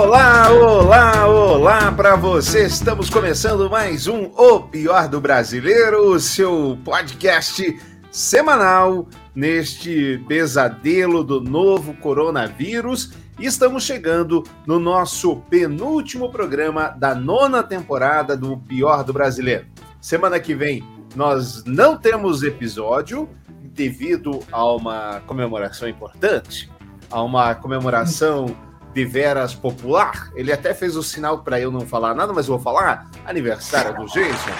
Olá, 0.00 0.50
olá, 0.50 1.28
olá 1.28 1.92
para 1.92 2.16
você. 2.16 2.64
Estamos 2.64 3.10
começando 3.10 3.68
mais 3.68 4.06
um 4.06 4.32
O 4.34 4.60
Pior 4.60 5.06
do 5.06 5.20
Brasileiro, 5.20 6.12
o 6.12 6.18
seu 6.18 6.78
podcast 6.82 7.78
semanal 8.10 9.06
neste 9.34 10.16
pesadelo 10.26 11.22
do 11.22 11.42
novo 11.42 11.92
coronavírus. 11.92 13.12
E 13.38 13.44
estamos 13.44 13.84
chegando 13.84 14.42
no 14.66 14.80
nosso 14.80 15.36
penúltimo 15.50 16.32
programa 16.32 16.88
da 16.88 17.14
nona 17.14 17.62
temporada 17.62 18.34
do 18.34 18.56
Pior 18.56 19.04
do 19.04 19.12
Brasileiro. 19.12 19.66
Semana 20.00 20.40
que 20.40 20.54
vem 20.54 20.82
nós 21.14 21.62
não 21.66 21.98
temos 21.98 22.42
episódio 22.42 23.28
devido 23.64 24.40
a 24.50 24.64
uma 24.64 25.20
comemoração 25.26 25.86
importante, 25.86 26.70
a 27.10 27.22
uma 27.22 27.54
comemoração 27.54 28.56
de 28.92 29.04
veras 29.04 29.54
popular. 29.54 30.30
Ele 30.34 30.52
até 30.52 30.74
fez 30.74 30.96
o 30.96 31.02
sinal 31.02 31.38
para 31.38 31.60
eu 31.60 31.70
não 31.70 31.82
falar 31.82 32.14
nada, 32.14 32.32
mas 32.32 32.46
vou 32.46 32.58
falar. 32.58 33.08
Aniversário 33.24 33.94
do 33.94 34.06
Jason 34.06 34.50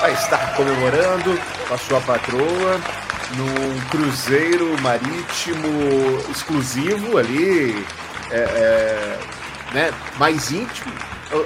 vai 0.00 0.12
estar 0.12 0.56
comemorando 0.56 1.38
com 1.68 1.74
a 1.74 1.78
sua 1.78 2.00
patroa 2.00 2.80
num 3.36 3.80
cruzeiro 3.90 4.80
marítimo 4.80 5.68
exclusivo 6.30 7.18
ali, 7.18 7.84
é, 8.30 8.38
é, 8.38 9.18
né, 9.72 9.90
mais 10.18 10.50
íntimo. 10.50 10.92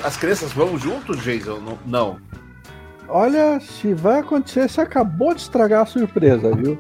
As 0.03 0.17
crianças 0.17 0.53
vão 0.53 0.79
juntos, 0.79 1.23
Jason? 1.23 1.79
Não. 1.85 2.19
Olha, 3.07 3.61
se 3.61 3.93
vai 3.93 4.21
acontecer, 4.21 4.69
você 4.69 4.81
acabou 4.81 5.35
de 5.35 5.43
estragar 5.43 5.83
a 5.83 5.87
surpresa, 5.87 6.55
viu? 6.55 6.79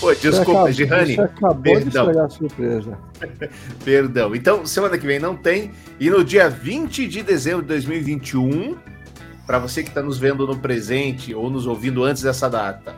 Pô, 0.02 0.12
desculpa, 0.12 0.73
Girani. 0.73 1.15
Você 1.15 1.20
acabou 1.20 1.62
perdão. 1.62 1.83
de 1.83 1.88
estragar 1.88 2.24
a 2.24 2.29
surpresa. 2.29 2.98
perdão. 3.84 4.34
Então, 4.34 4.67
semana 4.67 4.98
que 4.98 5.06
vem 5.06 5.20
não 5.20 5.36
tem. 5.36 5.70
E 6.00 6.11
no 6.11 6.25
dia 6.25 6.50
20 6.50 7.06
de 7.06 7.22
dezembro 7.22 7.62
de 7.62 7.69
2021, 7.69 8.77
para 9.47 9.61
você 9.61 9.80
que 9.80 9.91
está 9.91 10.03
nos 10.03 10.19
vendo 10.19 10.45
no 10.45 10.58
presente 10.58 11.33
ou 11.33 11.48
nos 11.48 11.69
ouvindo 11.69 12.03
antes 12.03 12.20
dessa 12.20 12.50
data, 12.50 12.97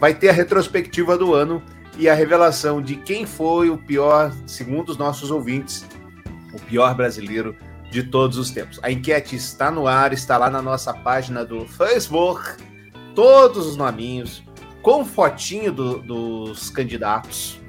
vai 0.00 0.12
ter 0.12 0.30
a 0.30 0.32
retrospectiva 0.32 1.16
do 1.16 1.32
ano 1.32 1.62
e 1.96 2.08
a 2.08 2.14
revelação 2.14 2.82
de 2.82 2.96
quem 2.96 3.24
foi 3.24 3.70
o 3.70 3.78
pior, 3.78 4.34
segundo 4.48 4.88
os 4.88 4.96
nossos 4.96 5.30
ouvintes, 5.30 5.86
o 6.52 6.60
pior 6.62 6.92
brasileiro 6.92 7.54
de 7.88 8.02
todos 8.02 8.36
os 8.36 8.50
tempos. 8.50 8.80
A 8.82 8.90
enquete 8.90 9.36
está 9.36 9.70
no 9.70 9.86
ar, 9.86 10.12
está 10.12 10.36
lá 10.36 10.50
na 10.50 10.60
nossa 10.60 10.92
página 10.92 11.44
do 11.44 11.66
Facebook, 11.66 12.42
todos 13.14 13.64
os 13.64 13.76
nominhos, 13.76 14.42
com 14.82 15.04
fotinho 15.04 15.72
do, 15.72 15.98
dos 15.98 16.70
candidatos. 16.70 17.60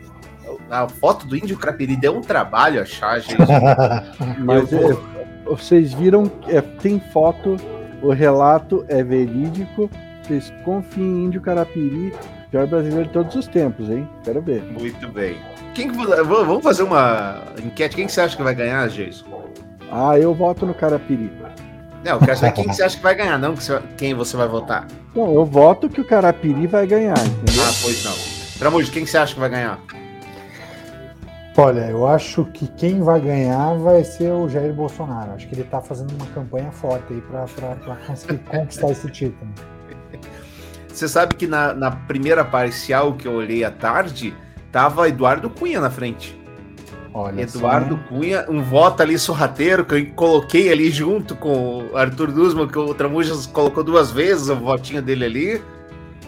A 0.70 0.88
foto 0.88 1.26
do 1.26 1.36
Índio 1.36 1.58
Crapiri 1.58 1.96
deu 1.96 2.16
um 2.16 2.22
trabalho 2.22 2.82
achar, 2.82 3.20
gente. 3.20 3.38
Mas 4.44 4.70
vou... 4.70 4.92
é, 4.92 5.46
vocês 5.46 5.94
viram, 5.94 6.30
é, 6.48 6.62
tem 6.62 7.00
foto, 7.12 7.58
o 8.02 8.12
relato 8.12 8.86
é 8.88 9.04
verídico. 9.04 9.90
Vocês 10.24 10.54
confiem 10.64 11.06
em 11.06 11.26
Índio 11.26 11.42
Carapiri, 11.42 12.14
pior 12.50 12.68
brasileiro 12.68 13.08
de 13.08 13.14
todos 13.14 13.36
os 13.36 13.48
tempos, 13.48 13.90
hein? 13.90 14.08
Quero 14.24 14.42
ver. 14.42 14.62
Muito 14.64 15.08
bem. 15.10 15.38
Quem 15.74 15.90
que, 15.90 15.98
vamos 15.98 16.64
fazer 16.64 16.84
uma 16.84 17.42
enquete. 17.64 17.96
Quem 17.96 18.06
que 18.06 18.12
você 18.12 18.22
acha 18.22 18.36
que 18.36 18.44
vai 18.44 18.54
ganhar, 18.54 18.88
Jason? 18.90 19.26
Ah, 19.92 20.18
eu 20.18 20.34
voto 20.34 20.66
no 20.66 20.74
Carapiri. 20.74 21.32
Não, 22.04 22.14
eu 22.14 22.20
quero 22.20 22.38
saber 22.38 22.54
quem 22.54 22.68
que 22.68 22.74
você 22.74 22.84
acha 22.84 22.98
que 22.98 23.04
vai 23.04 23.14
ganhar, 23.14 23.38
não 23.38 23.56
quem 23.98 24.14
você 24.14 24.36
vai 24.36 24.48
votar. 24.48 24.88
Não, 25.16 25.34
eu 25.34 25.46
voto 25.46 25.88
que 25.88 26.02
o 26.02 26.06
Carapiri 26.06 26.66
vai 26.66 26.88
ganhar, 26.88 27.18
entendeu? 27.20 27.64
Ah, 27.64 27.74
pois 27.82 28.04
não. 28.04 28.16
Tramujo, 28.58 28.92
quem 28.92 29.04
que 29.04 29.10
você 29.10 29.18
acha 29.18 29.34
que 29.34 29.40
vai 29.40 29.50
ganhar? 29.50 29.80
Olha, 31.58 31.90
eu 31.90 32.08
acho 32.08 32.46
que 32.46 32.66
quem 32.68 33.02
vai 33.02 33.20
ganhar 33.20 33.76
vai 33.76 34.04
ser 34.04 34.32
o 34.32 34.48
Jair 34.48 34.74
Bolsonaro. 34.74 35.34
Acho 35.34 35.48
que 35.48 35.54
ele 35.54 35.62
está 35.62 35.82
fazendo 35.82 36.12
uma 36.16 36.26
campanha 36.28 36.72
forte 36.72 37.14
aí 37.14 37.22
para 37.22 37.46
conseguir 38.08 38.38
conquistar 38.50 38.90
esse 38.90 39.10
título. 39.12 39.52
Você 40.88 41.08
sabe 41.08 41.36
que 41.36 41.48
na, 41.48 41.74
na 41.74 41.92
primeira 41.92 42.44
parcial 42.44 43.14
que 43.14 43.28
eu 43.28 43.34
olhei 43.34 43.64
à 43.64 43.72
tarde, 43.72 44.34
tava 44.72 45.08
Eduardo 45.08 45.50
Cunha 45.50 45.82
na 45.82 45.92
frente. 45.92 46.41
Olha 47.14 47.42
Eduardo 47.42 47.98
só. 47.98 48.04
Cunha, 48.08 48.46
um 48.50 48.62
voto 48.64 49.02
ali 49.02 49.20
sorrateiro 49.20 49.84
que 49.84 49.96
eu 49.96 50.06
coloquei 50.14 50.72
ali 50.72 50.90
junto 50.90 51.36
com 51.36 51.90
o 51.92 51.98
Arthur 51.98 52.32
Dusman, 52.32 52.68
que 52.68 52.80
o 52.80 52.94
Tramujas 52.94 53.46
colocou 53.46 53.84
duas 53.84 54.12
vezes 54.12 54.48
o 54.50 54.56
votinho 54.56 55.02
dele 55.02 55.26
ali, 55.26 55.62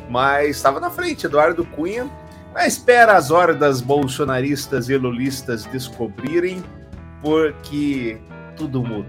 mas 0.10 0.58
estava 0.58 0.80
na 0.80 0.90
frente, 0.90 1.26
Eduardo 1.26 1.64
Cunha. 1.66 2.10
Mas 2.54 2.74
espera 2.74 3.16
as 3.16 3.32
hordas 3.32 3.82
bolsonaristas 3.82 4.88
e 4.88 4.96
lulistas 4.96 5.66
descobrirem, 5.66 6.64
porque 7.22 8.20
tudo 8.56 8.84
muda. 8.84 9.08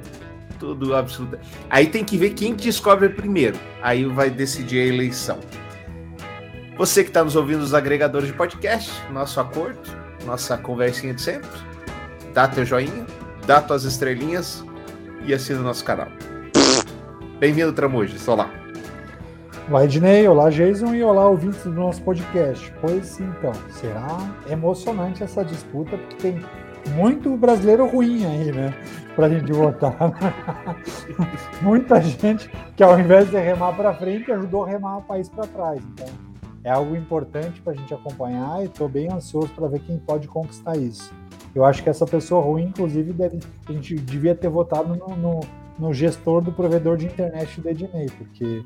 Tudo 0.59 0.95
absoluto. 0.97 1.39
Aí 1.69 1.87
tem 1.89 2.05
que 2.05 2.17
ver 2.17 2.31
quem 2.31 2.55
descobre 2.55 3.11
primeiro. 3.11 3.59
Aí 3.83 4.05
vai 4.07 4.31
decidir 4.31 4.81
a 4.81 4.87
eleição. 4.87 5.39
Você 6.79 7.03
que 7.03 7.11
está 7.11 7.23
nos 7.23 7.37
ouvindo 7.37 7.59
nos 7.61 7.75
agregadores 7.75 8.29
de 8.29 8.35
podcast, 8.35 8.91
nosso 9.13 9.39
acordo, 9.39 9.79
nossa 10.25 10.57
conversinha 10.57 11.15
de 11.15 11.23
sempre. 11.23 11.49
Dá 12.33 12.49
teu 12.49 12.65
joinha, 12.65 13.07
dá 13.47 13.61
tuas 13.61 13.85
estrelinhas 13.85 14.65
e 15.25 15.33
assina 15.33 15.61
o 15.61 15.63
nosso 15.63 15.85
canal. 15.85 16.09
Bem-vindo, 17.39 17.73
Tramujas. 17.73 18.27
Olá. 18.27 18.51
Olá, 19.69 19.85
Ednei. 19.85 20.27
Olá, 20.27 20.51
Jason. 20.51 20.95
E 20.95 21.03
olá, 21.03 21.29
ouvintes 21.29 21.63
do 21.65 21.73
nosso 21.73 22.03
podcast. 22.03 22.73
Pois 22.81 23.19
então, 23.21 23.53
será 23.71 24.19
emocionante 24.49 25.23
essa 25.23 25.45
disputa, 25.45 25.97
porque 25.97 26.17
tem 26.17 26.41
muito 26.95 27.37
brasileiro 27.37 27.87
ruim 27.87 28.27
aí, 28.27 28.53
né? 28.53 28.75
Pra 29.17 29.29
gente 29.29 29.53
votar. 29.53 29.97
Muita 31.63 32.01
gente 32.01 32.51
que, 32.77 32.83
ao 32.83 32.99
invés 32.99 33.31
de 33.31 33.39
remar 33.39 33.73
para 33.73 33.95
frente, 33.95 34.31
ajudou 34.33 34.65
a 34.65 34.69
remar 34.69 34.99
o 34.99 35.03
país 35.03 35.29
para 35.29 35.47
trás. 35.47 35.81
Então, 35.93 36.09
é 36.65 36.71
algo 36.71 36.97
importante 36.97 37.61
para 37.61 37.75
a 37.75 37.77
gente 37.77 37.93
acompanhar 37.93 38.63
e 38.63 38.65
estou 38.65 38.89
bem 38.89 39.13
ansioso 39.13 39.49
para 39.49 39.69
ver 39.69 39.81
quem 39.81 39.99
pode 39.99 40.27
conquistar 40.27 40.77
isso. 40.77 41.13
Eu 41.55 41.65
acho 41.65 41.83
que 41.83 41.91
essa 41.91 42.07
pessoa 42.07 42.43
ruim, 42.43 42.65
inclusive, 42.65 43.13
deve, 43.13 43.39
a 43.69 43.73
gente 43.73 43.95
devia 43.95 44.35
ter 44.35 44.49
votado 44.49 44.97
no, 44.97 45.15
no, 45.15 45.41
no 45.79 45.93
gestor 45.93 46.43
do 46.43 46.51
provedor 46.51 46.97
de 46.97 47.07
internet 47.07 47.61
do 47.61 47.69
Ednei, 47.69 48.09
porque 48.19 48.65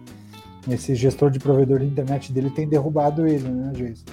esse 0.70 0.94
gestor 0.94 1.30
de 1.30 1.40
provedor 1.40 1.80
de 1.80 1.86
internet 1.86 2.32
dele 2.32 2.50
tem 2.50 2.68
derrubado 2.68 3.26
ele, 3.26 3.48
né, 3.48 3.72
Jason? 3.74 4.04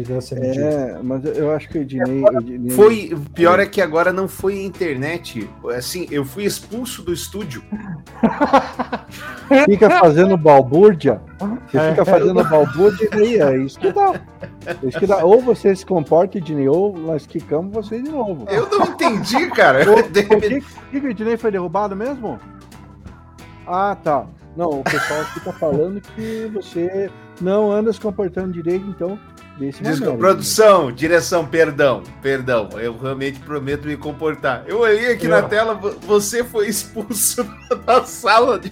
É, 0.00 0.98
mas 1.02 1.24
eu 1.24 1.50
acho 1.50 1.68
que 1.68 1.78
o 1.78 1.82
Ednei, 1.82 2.24
Ednei... 2.24 2.70
Foi, 2.70 3.12
o 3.12 3.30
pior 3.30 3.58
é 3.58 3.66
que 3.66 3.80
agora 3.80 4.12
não 4.12 4.28
foi 4.28 4.62
internet. 4.62 5.50
Assim, 5.76 6.06
eu 6.10 6.24
fui 6.24 6.44
expulso 6.44 7.02
do 7.02 7.12
estúdio. 7.12 7.64
Fica 9.64 9.90
fazendo 9.90 10.36
balbúrdia. 10.36 11.20
Você 11.66 11.90
fica 11.90 12.04
fazendo 12.04 12.44
balbúrdia 12.44 13.08
e 13.16 13.40
é 13.40 13.56
isso 13.58 13.80
que 13.80 13.90
dá. 13.90 14.20
É 14.66 14.86
isso 14.86 14.98
que 14.98 15.06
dá. 15.06 15.24
Ou 15.24 15.40
você 15.40 15.74
se 15.74 15.84
comporta, 15.84 16.38
Ednei, 16.38 16.68
ou 16.68 16.96
nós 16.96 17.26
quicamos 17.26 17.72
você 17.72 18.00
de 18.00 18.10
novo. 18.10 18.46
Eu 18.48 18.68
não 18.70 18.86
entendi, 18.86 19.48
cara. 19.50 19.78
O, 19.88 20.02
que, 20.10 20.60
que, 20.92 21.00
que 21.00 21.06
o 21.06 21.10
Ednei 21.10 21.36
foi 21.36 21.50
derrubado 21.50 21.96
mesmo? 21.96 22.38
Ah, 23.66 23.96
tá. 23.96 24.26
Não, 24.56 24.80
o 24.80 24.84
pessoal 24.84 25.24
fica 25.26 25.52
falando 25.52 26.00
que 26.00 26.50
você 26.52 27.10
não 27.40 27.70
anda 27.70 27.92
se 27.92 28.00
comportando 28.00 28.52
direito, 28.52 28.86
então 28.88 29.18
Desculpa, 29.58 30.16
produção, 30.16 30.92
direção, 30.92 31.44
perdão, 31.44 32.02
perdão. 32.22 32.68
Eu 32.74 32.96
realmente 32.96 33.40
prometo 33.40 33.86
me 33.86 33.96
comportar. 33.96 34.64
Eu 34.66 34.80
olhei 34.80 35.12
aqui 35.12 35.26
eu... 35.26 35.30
na 35.30 35.42
tela, 35.42 35.74
você 35.74 36.44
foi 36.44 36.68
expulso 36.68 37.44
da 37.84 38.04
sala 38.04 38.58
de. 38.58 38.70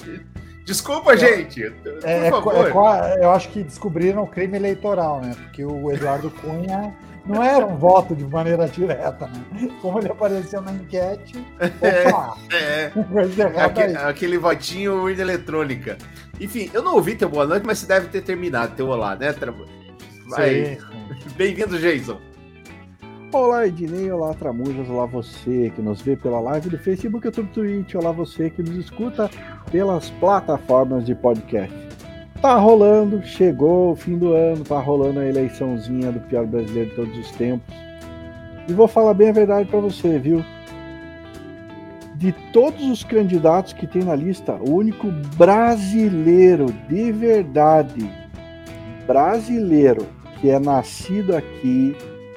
Desculpa, 0.64 1.14
é, 1.14 1.16
gente. 1.16 1.70
Por 1.70 1.98
é, 2.04 2.26
é 2.26 2.30
favor. 2.30 2.54
É, 2.56 3.24
eu 3.24 3.30
acho 3.30 3.48
que 3.50 3.62
descobriram 3.62 4.22
o 4.22 4.26
crime 4.26 4.56
eleitoral, 4.56 5.20
né? 5.20 5.34
Porque 5.44 5.64
o 5.64 5.92
Eduardo 5.92 6.30
Cunha 6.30 6.92
não 7.24 7.42
era 7.42 7.66
um 7.66 7.76
voto 7.76 8.14
de 8.14 8.24
maneira 8.24 8.68
direta, 8.68 9.28
né? 9.28 9.70
Como 9.80 9.98
ele 9.98 10.08
apareceu 10.08 10.60
na 10.60 10.72
enquete. 10.72 11.34
Opa, 11.60 12.36
é, 12.52 12.56
é. 12.56 13.62
Aquele, 13.64 13.96
aquele 13.96 14.38
votinho 14.38 15.02
urna 15.02 15.20
eletrônica. 15.20 15.98
Enfim, 16.40 16.70
eu 16.72 16.82
não 16.82 16.94
ouvi 16.94 17.16
teu 17.16 17.28
boa 17.28 17.46
noite, 17.46 17.64
mas 17.66 17.78
você 17.78 17.86
deve 17.86 18.08
ter 18.08 18.22
terminado 18.22 18.74
teu 18.76 18.88
olá, 18.88 19.16
né? 19.16 19.32
Vai. 20.28 20.78
Bem-vindo, 21.36 21.78
Jason. 21.78 22.18
Olá, 23.32 23.66
Ednei, 23.66 24.10
olá, 24.10 24.34
Tramujas, 24.34 24.88
olá 24.88 25.06
você 25.06 25.70
que 25.74 25.80
nos 25.82 26.00
vê 26.00 26.16
pela 26.16 26.40
live 26.40 26.70
do 26.70 26.78
Facebook, 26.78 27.26
YouTube, 27.26 27.48
Twitch, 27.52 27.94
olá 27.94 28.10
você 28.10 28.50
que 28.50 28.62
nos 28.62 28.76
escuta 28.76 29.30
pelas 29.70 30.10
plataformas 30.10 31.04
de 31.04 31.14
podcast. 31.14 31.74
Tá 32.40 32.56
rolando, 32.56 33.22
chegou 33.24 33.92
o 33.92 33.96
fim 33.96 34.18
do 34.18 34.32
ano, 34.32 34.64
tá 34.64 34.80
rolando 34.80 35.20
a 35.20 35.26
eleiçãozinha 35.26 36.10
do 36.10 36.20
pior 36.20 36.46
brasileiro 36.46 36.90
de 36.90 36.96
todos 36.96 37.18
os 37.18 37.30
tempos. 37.32 37.74
E 38.68 38.72
vou 38.72 38.88
falar 38.88 39.14
bem 39.14 39.28
a 39.28 39.32
verdade 39.32 39.68
para 39.68 39.80
você, 39.80 40.18
viu? 40.18 40.44
De 42.16 42.32
todos 42.52 42.82
os 42.88 43.04
candidatos 43.04 43.72
que 43.72 43.86
tem 43.86 44.02
na 44.02 44.16
lista, 44.16 44.54
o 44.54 44.74
único 44.74 45.08
brasileiro 45.36 46.72
de 46.88 47.12
verdade, 47.12 48.10
brasileiro, 49.06 50.15
que 50.40 50.50
é 50.50 50.58
nascido 50.58 51.34
aqui, 51.34 51.96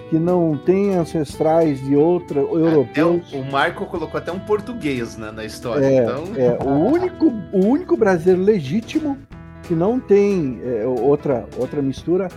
que 0.09 0.17
não 0.17 0.57
tem 0.57 0.95
ancestrais 0.95 1.79
de 1.85 1.95
outra 1.95 2.39
europeus. 2.39 3.31
o 3.31 3.43
Marco 3.51 3.85
colocou 3.85 4.17
até 4.17 4.31
um 4.31 4.39
português 4.39 5.17
né, 5.17 5.31
na 5.31 5.45
história. 5.45 5.85
É, 5.85 6.03
então... 6.03 6.23
é, 6.35 6.57
o, 6.63 6.91
único, 6.91 7.25
o 7.53 7.65
único 7.65 7.95
brasileiro 7.95 8.41
legítimo 8.41 9.17
que 9.63 9.75
não 9.75 9.99
tem 9.99 10.59
é, 10.63 10.85
outra, 10.85 11.45
outra 11.57 11.81
mistura 11.81 12.27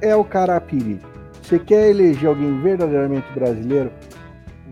é 0.00 0.14
o 0.14 0.24
Carapiri. 0.24 1.00
Você 1.42 1.58
quer 1.58 1.90
eleger 1.90 2.28
alguém 2.28 2.60
verdadeiramente 2.60 3.26
brasileiro? 3.32 3.90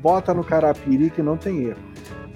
Vota 0.01 0.35
no 0.35 0.45
Carapiri 0.45 1.11
que 1.11 1.23
não 1.23 1.37
tem 1.37 1.65
erro. 1.65 1.79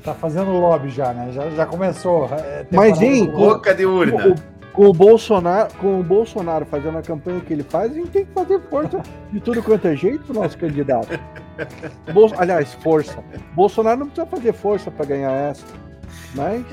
Tá 0.03 0.15
fazendo 0.15 0.51
lobby 0.51 0.89
já, 0.89 1.13
né? 1.13 1.31
Já, 1.33 1.51
já 1.51 1.67
começou. 1.67 2.27
É, 2.33 2.67
Mas, 2.71 3.01
hein, 3.03 3.27
boca 3.27 3.75
de 3.75 3.85
urna. 3.85 4.29
O, 4.29 4.58
com 4.79 4.91
o 4.91 4.93
Bolsonaro, 4.93 5.75
com 5.75 5.99
o 5.99 6.05
Bolsonaro 6.05 6.65
fazendo 6.65 6.99
a 6.99 7.03
campanha 7.03 7.41
que 7.41 7.53
ele 7.53 7.65
faz, 7.65 7.91
a 7.91 7.95
gente 7.97 8.11
tem 8.11 8.25
que 8.25 8.33
fazer 8.33 8.61
força 8.71 9.03
de 9.33 9.41
tudo 9.41 9.61
quanto 9.61 9.89
é 9.89 9.97
jeito 9.97 10.23
pro 10.23 10.35
nosso 10.35 10.57
candidato. 10.57 11.19
Bol... 12.15 12.31
Aliás, 12.39 12.75
força. 12.75 13.21
Bolsonaro 13.57 13.99
não 13.99 14.07
precisa 14.07 14.29
fazer 14.29 14.53
força 14.53 14.89
para 14.89 15.05
ganhar 15.05 15.33
essa. 15.33 15.67
Mas 16.33 16.65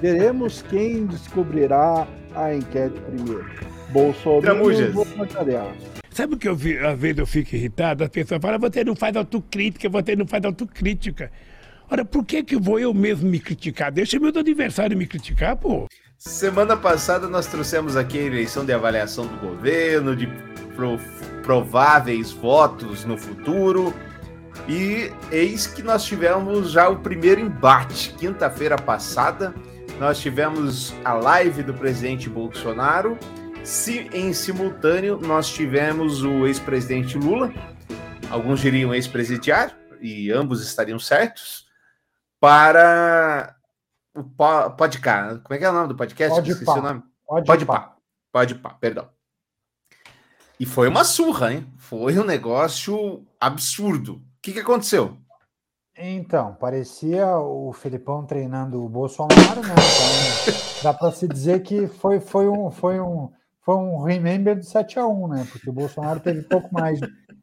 veremos 0.00 0.62
quem 0.62 1.06
descobrirá 1.06 2.06
a 2.36 2.54
enquete 2.54 3.00
primeiro. 3.00 3.50
Bolsonaro 3.88 4.44
Sabe 6.08 6.34
o 6.34 6.38
que 6.38 6.46
eu 6.46 6.54
vi, 6.54 6.78
às 6.78 6.96
vezes 6.96 7.18
eu 7.18 7.26
fico 7.26 7.56
irritado? 7.56 8.04
As 8.04 8.10
pessoas 8.10 8.40
falam, 8.40 8.60
você 8.60 8.84
não 8.84 8.94
faz 8.94 9.16
autocrítica, 9.16 9.88
você 9.88 10.14
não 10.14 10.24
faz 10.24 10.44
autocrítica. 10.44 11.32
Ora, 11.90 12.04
por 12.04 12.24
que 12.24 12.44
que 12.44 12.56
vou 12.56 12.78
eu 12.78 12.94
mesmo 12.94 13.28
me 13.28 13.40
criticar? 13.40 13.90
Deixa 13.90 14.20
meu 14.20 14.28
adversário 14.28 14.96
me 14.96 15.04
criticar, 15.04 15.56
pô. 15.56 15.88
Semana 16.24 16.76
passada 16.76 17.26
nós 17.26 17.48
trouxemos 17.48 17.96
aqui 17.96 18.16
a 18.16 18.22
eleição 18.22 18.64
de 18.64 18.72
avaliação 18.72 19.26
do 19.26 19.36
governo, 19.38 20.14
de 20.14 20.28
prováveis 21.42 22.30
votos 22.30 23.04
no 23.04 23.18
futuro. 23.18 23.92
E 24.68 25.12
eis 25.32 25.66
que 25.66 25.82
nós 25.82 26.04
tivemos 26.04 26.70
já 26.70 26.88
o 26.88 27.00
primeiro 27.00 27.40
embate. 27.40 28.14
Quinta-feira 28.14 28.78
passada, 28.78 29.52
nós 29.98 30.20
tivemos 30.20 30.94
a 31.04 31.12
live 31.12 31.64
do 31.64 31.74
presidente 31.74 32.30
Bolsonaro. 32.30 33.18
Se 33.64 34.08
em 34.12 34.32
simultâneo 34.32 35.18
nós 35.20 35.52
tivemos 35.52 36.22
o 36.22 36.46
ex-presidente 36.46 37.18
Lula, 37.18 37.52
alguns 38.30 38.60
diriam 38.60 38.94
ex-presidiário, 38.94 39.74
e 40.00 40.30
ambos 40.30 40.62
estariam 40.64 41.00
certos, 41.00 41.66
para 42.38 43.56
o 44.14 44.70
podcast. 44.70 45.40
Como 45.40 45.54
é 45.54 45.58
que 45.58 45.64
é 45.64 45.70
o 45.70 45.72
nome 45.72 45.88
do 45.88 45.96
podcast? 45.96 46.34
Pode 46.34 46.50
Esqueci 46.50 46.66
pá. 46.66 46.78
o 46.78 46.82
nome. 46.82 47.02
Pode, 47.26 47.46
pode 47.46 47.66
pá. 47.66 47.80
pá. 47.80 47.96
Pode 48.32 48.54
pá, 48.56 48.70
perdão. 48.70 49.08
E 50.58 50.66
foi 50.66 50.88
uma 50.88 51.04
surra, 51.04 51.52
hein? 51.52 51.66
Foi 51.76 52.18
um 52.18 52.24
negócio 52.24 53.26
absurdo. 53.40 54.14
O 54.14 54.22
que, 54.40 54.52
que 54.52 54.60
aconteceu? 54.60 55.16
Então, 55.96 56.54
parecia 56.54 57.36
o 57.36 57.72
Felipão 57.72 58.24
treinando 58.24 58.82
o 58.82 58.88
Bolsonaro, 58.88 59.60
né? 59.60 59.74
Então, 60.42 60.54
dá 60.82 60.94
para 60.94 61.12
se 61.12 61.28
dizer 61.28 61.62
que 61.62 61.86
foi, 61.86 62.20
foi, 62.20 62.48
um, 62.48 62.70
foi, 62.70 62.98
um, 63.00 63.30
foi 63.60 63.74
um 63.74 64.02
remember 64.02 64.56
do 64.56 64.64
7 64.64 64.98
a 64.98 65.06
1 65.06 65.28
né? 65.28 65.46
Porque 65.50 65.68
o 65.68 65.72
Bolsonaro 65.72 66.20
teve 66.20 66.42
pouco 66.42 66.72
mais 66.72 66.98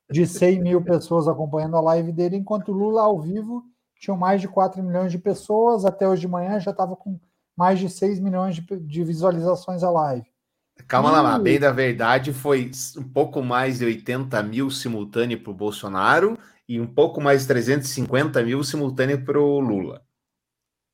de 0.09 0.25
100 0.25 0.61
mil 0.61 0.81
pessoas 0.81 1.27
acompanhando 1.27 1.77
a 1.77 1.81
live 1.81 2.11
dele, 2.11 2.37
enquanto 2.37 2.69
o 2.69 2.75
Lula 2.75 3.03
ao 3.03 3.19
vivo 3.19 3.63
tinham 3.99 4.17
mais 4.17 4.39
de 4.39 4.47
4 4.47 4.81
milhões 4.81 5.11
de 5.11 5.19
pessoas, 5.19 5.85
até 5.85 6.07
hoje 6.07 6.21
de 6.21 6.27
manhã 6.27 6.59
já 6.59 6.71
estava 6.71 6.95
com 6.95 7.19
mais 7.55 7.77
de 7.77 7.89
6 7.89 8.19
milhões 8.21 8.55
de, 8.55 8.61
de 8.61 9.03
visualizações 9.03 9.83
a 9.83 9.91
live. 9.91 10.25
Calma 10.87 11.09
e... 11.09 11.11
lá, 11.11 11.37
bem 11.37 11.59
da 11.59 11.71
verdade, 11.71 12.31
foi 12.31 12.71
um 12.97 13.03
pouco 13.03 13.43
mais 13.43 13.79
de 13.79 13.85
80 13.85 14.41
mil 14.43 14.71
simultâneo 14.71 15.43
para 15.43 15.51
o 15.51 15.53
Bolsonaro 15.53 16.39
e 16.67 16.79
um 16.79 16.87
pouco 16.87 17.19
mais 17.19 17.41
de 17.41 17.47
350 17.47 18.41
mil 18.43 18.63
simultâneo 18.63 19.23
para 19.25 19.37
o 19.37 19.59
Lula 19.59 20.01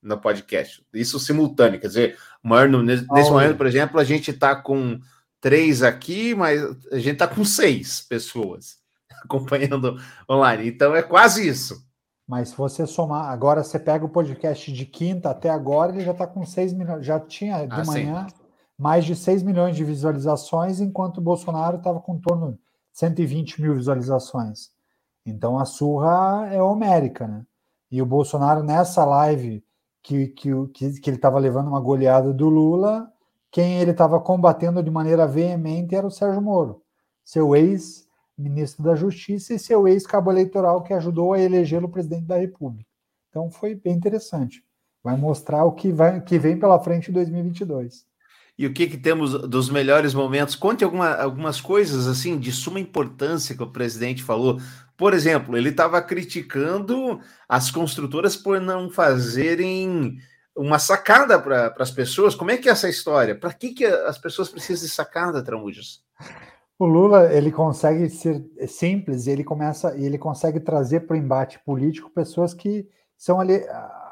no 0.01 0.19
podcast. 0.19 0.83
Isso 0.91 1.19
simultâneo, 1.19 1.79
quer 1.79 1.87
dizer, 1.87 2.17
maior, 2.41 2.67
nesse, 2.67 3.05
momento, 3.29 3.57
por 3.57 3.67
exemplo, 3.67 3.99
a 3.99 4.03
gente 4.03 4.31
está 4.31 4.55
com 4.55 4.99
três 5.39 5.83
aqui, 5.83 6.33
mas 6.33 6.61
a 6.91 6.97
gente 6.97 7.13
está 7.13 7.27
com 7.27 7.45
seis 7.45 8.01
pessoas 8.01 8.77
acompanhando 9.23 9.99
online. 10.27 10.67
Então 10.67 10.95
é 10.95 11.03
quase 11.03 11.47
isso. 11.47 11.84
Mas 12.27 12.49
se 12.49 12.57
você 12.57 12.87
somar, 12.87 13.29
agora 13.29 13.63
você 13.63 13.77
pega 13.77 14.05
o 14.05 14.09
podcast 14.09 14.71
de 14.71 14.85
quinta 14.85 15.29
até 15.29 15.49
agora, 15.49 15.91
ele 15.91 16.03
já 16.03 16.11
está 16.11 16.25
com 16.25 16.43
6 16.43 16.73
milhões, 16.73 17.05
já 17.05 17.19
tinha 17.19 17.65
de 17.65 17.81
ah, 17.81 17.85
manhã 17.85 18.27
sim. 18.27 18.35
mais 18.77 19.05
de 19.05 19.15
6 19.15 19.43
milhões 19.43 19.75
de 19.75 19.83
visualizações, 19.83 20.79
enquanto 20.79 21.19
o 21.19 21.21
Bolsonaro 21.21 21.77
estava 21.77 21.99
com 21.99 22.17
torno 22.17 22.53
de 22.53 22.59
120 22.93 23.61
mil 23.61 23.75
visualizações. 23.75 24.71
Então 25.25 25.59
a 25.59 25.65
surra 25.65 26.49
é 26.51 26.61
homérica, 26.61 27.27
né? 27.27 27.45
E 27.91 28.01
o 28.01 28.05
Bolsonaro, 28.05 28.63
nessa 28.63 29.05
live 29.05 29.63
que, 30.01 30.27
que, 30.27 30.49
que, 30.73 30.99
que 30.99 31.09
ele 31.09 31.17
estava 31.17 31.39
levando 31.39 31.67
uma 31.67 31.79
goleada 31.79 32.33
do 32.33 32.49
Lula, 32.49 33.11
quem 33.51 33.79
ele 33.79 33.91
estava 33.91 34.19
combatendo 34.19 34.83
de 34.83 34.91
maneira 34.91 35.27
veemente 35.27 35.95
era 35.95 36.05
o 36.05 36.11
Sérgio 36.11 36.41
Moro, 36.41 36.81
seu 37.23 37.55
ex 37.55 38.04
ministro 38.37 38.83
da 38.83 38.95
Justiça, 38.95 39.53
e 39.53 39.59
seu 39.59 39.87
ex-cabo 39.87 40.31
eleitoral 40.31 40.83
que 40.83 40.93
ajudou 40.93 41.33
a 41.33 41.39
elegê-lo 41.39 41.89
presidente 41.89 42.25
da 42.25 42.37
República. 42.37 42.89
Então 43.29 43.49
foi 43.49 43.75
bem 43.75 43.93
interessante. 43.93 44.63
Vai 45.03 45.15
mostrar 45.15 45.63
o 45.65 45.71
que, 45.71 45.91
vai, 45.91 46.21
que 46.21 46.39
vem 46.39 46.57
pela 46.57 46.79
frente 46.79 47.11
em 47.11 47.13
2022. 47.13 48.05
E 48.57 48.65
o 48.65 48.73
que, 48.73 48.87
que 48.87 48.97
temos 48.97 49.33
dos 49.49 49.69
melhores 49.69 50.13
momentos? 50.13 50.55
Conte 50.55 50.83
alguma, 50.83 51.13
algumas 51.15 51.59
coisas 51.59 52.07
assim 52.07 52.39
de 52.39 52.51
suma 52.51 52.79
importância 52.79 53.55
que 53.55 53.63
o 53.63 53.71
presidente 53.71 54.23
falou. 54.23 54.59
Por 54.95 55.13
exemplo, 55.13 55.57
ele 55.57 55.69
estava 55.69 56.01
criticando 56.01 57.19
as 57.49 57.69
construtoras 57.69 58.37
por 58.37 58.61
não 58.61 58.89
fazerem 58.89 60.17
uma 60.55 60.79
sacada 60.79 61.37
para 61.37 61.75
as 61.77 61.91
pessoas. 61.91 62.33
Como 62.33 62.49
é 62.49 62.57
que 62.57 62.69
é 62.69 62.71
essa 62.71 62.87
história? 62.87 63.35
Para 63.35 63.51
que, 63.51 63.73
que 63.73 63.85
as 63.85 64.17
pessoas 64.17 64.47
precisam 64.47 64.85
de 64.85 64.91
sacada, 64.93 65.43
Tramujas? 65.43 66.01
O 66.77 66.85
Lula 66.85 67.33
ele 67.33 67.51
consegue 67.51 68.09
ser 68.09 68.45
simples 68.67 69.27
ele 69.27 69.43
começa 69.43 69.97
ele 69.97 70.17
consegue 70.17 70.59
trazer 70.59 71.01
para 71.01 71.13
o 71.13 71.17
embate 71.17 71.59
político 71.63 72.09
pessoas 72.09 72.53
que 72.53 72.87
são 73.17 73.39
ali, 73.39 73.65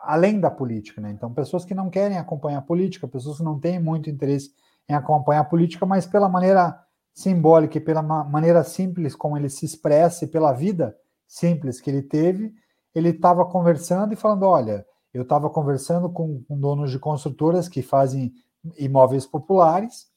além 0.03 0.39
da 0.39 0.49
política, 0.49 1.01
né? 1.01 1.11
Então 1.11 1.33
pessoas 1.33 1.65
que 1.65 1.75
não 1.75 1.89
querem 1.89 2.17
acompanhar 2.17 2.59
a 2.59 2.61
política, 2.61 3.07
pessoas 3.07 3.37
que 3.37 3.43
não 3.43 3.59
têm 3.59 3.79
muito 3.79 4.09
interesse 4.09 4.51
em 4.87 4.93
acompanhar 4.93 5.41
a 5.41 5.45
política, 5.45 5.85
mas 5.85 6.05
pela 6.05 6.29
maneira 6.29 6.79
simbólica 7.13 7.77
e 7.77 7.81
pela 7.81 8.01
maneira 8.01 8.63
simples 8.63 9.15
como 9.15 9.37
ele 9.37 9.49
se 9.49 9.65
expressa 9.65 10.25
e 10.25 10.27
pela 10.27 10.53
vida 10.53 10.95
simples 11.27 11.79
que 11.79 11.89
ele 11.89 12.01
teve, 12.01 12.53
ele 12.95 13.09
estava 13.09 13.45
conversando 13.45 14.13
e 14.13 14.15
falando, 14.15 14.43
olha, 14.43 14.85
eu 15.13 15.23
estava 15.23 15.49
conversando 15.49 16.09
com, 16.09 16.41
com 16.43 16.59
donos 16.59 16.91
de 16.91 16.99
construtoras 16.99 17.67
que 17.67 17.81
fazem 17.81 18.33
imóveis 18.77 19.25
populares 19.25 20.07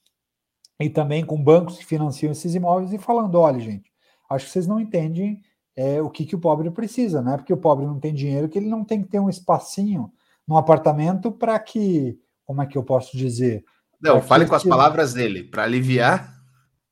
e 0.80 0.90
também 0.90 1.24
com 1.24 1.42
bancos 1.42 1.78
que 1.78 1.86
financiam 1.86 2.32
esses 2.32 2.54
imóveis 2.54 2.92
e 2.92 2.98
falando: 2.98 3.36
olha, 3.36 3.58
gente, 3.58 3.90
acho 4.30 4.46
que 4.46 4.52
vocês 4.52 4.66
não 4.66 4.80
entendem 4.80 5.40
é, 5.76 6.00
o 6.00 6.10
que, 6.10 6.24
que 6.24 6.34
o 6.34 6.40
pobre 6.40 6.70
precisa, 6.70 7.20
né? 7.20 7.36
Porque 7.36 7.52
o 7.52 7.58
pobre 7.58 7.86
não 7.86 8.00
tem 8.00 8.14
dinheiro, 8.14 8.48
que 8.48 8.58
ele 8.58 8.68
não 8.68 8.84
tem 8.84 9.02
que 9.02 9.08
ter 9.08 9.20
um 9.20 9.28
espacinho 9.28 10.10
no 10.46 10.56
apartamento 10.56 11.30
para 11.30 11.58
que, 11.58 12.18
como 12.44 12.62
é 12.62 12.66
que 12.66 12.78
eu 12.78 12.82
posso 12.82 13.16
dizer? 13.16 13.64
Não, 14.00 14.22
fale 14.22 14.46
com 14.46 14.54
as 14.54 14.64
palavras 14.64 15.12
dele, 15.12 15.44
para 15.44 15.64
aliviar. 15.64 16.34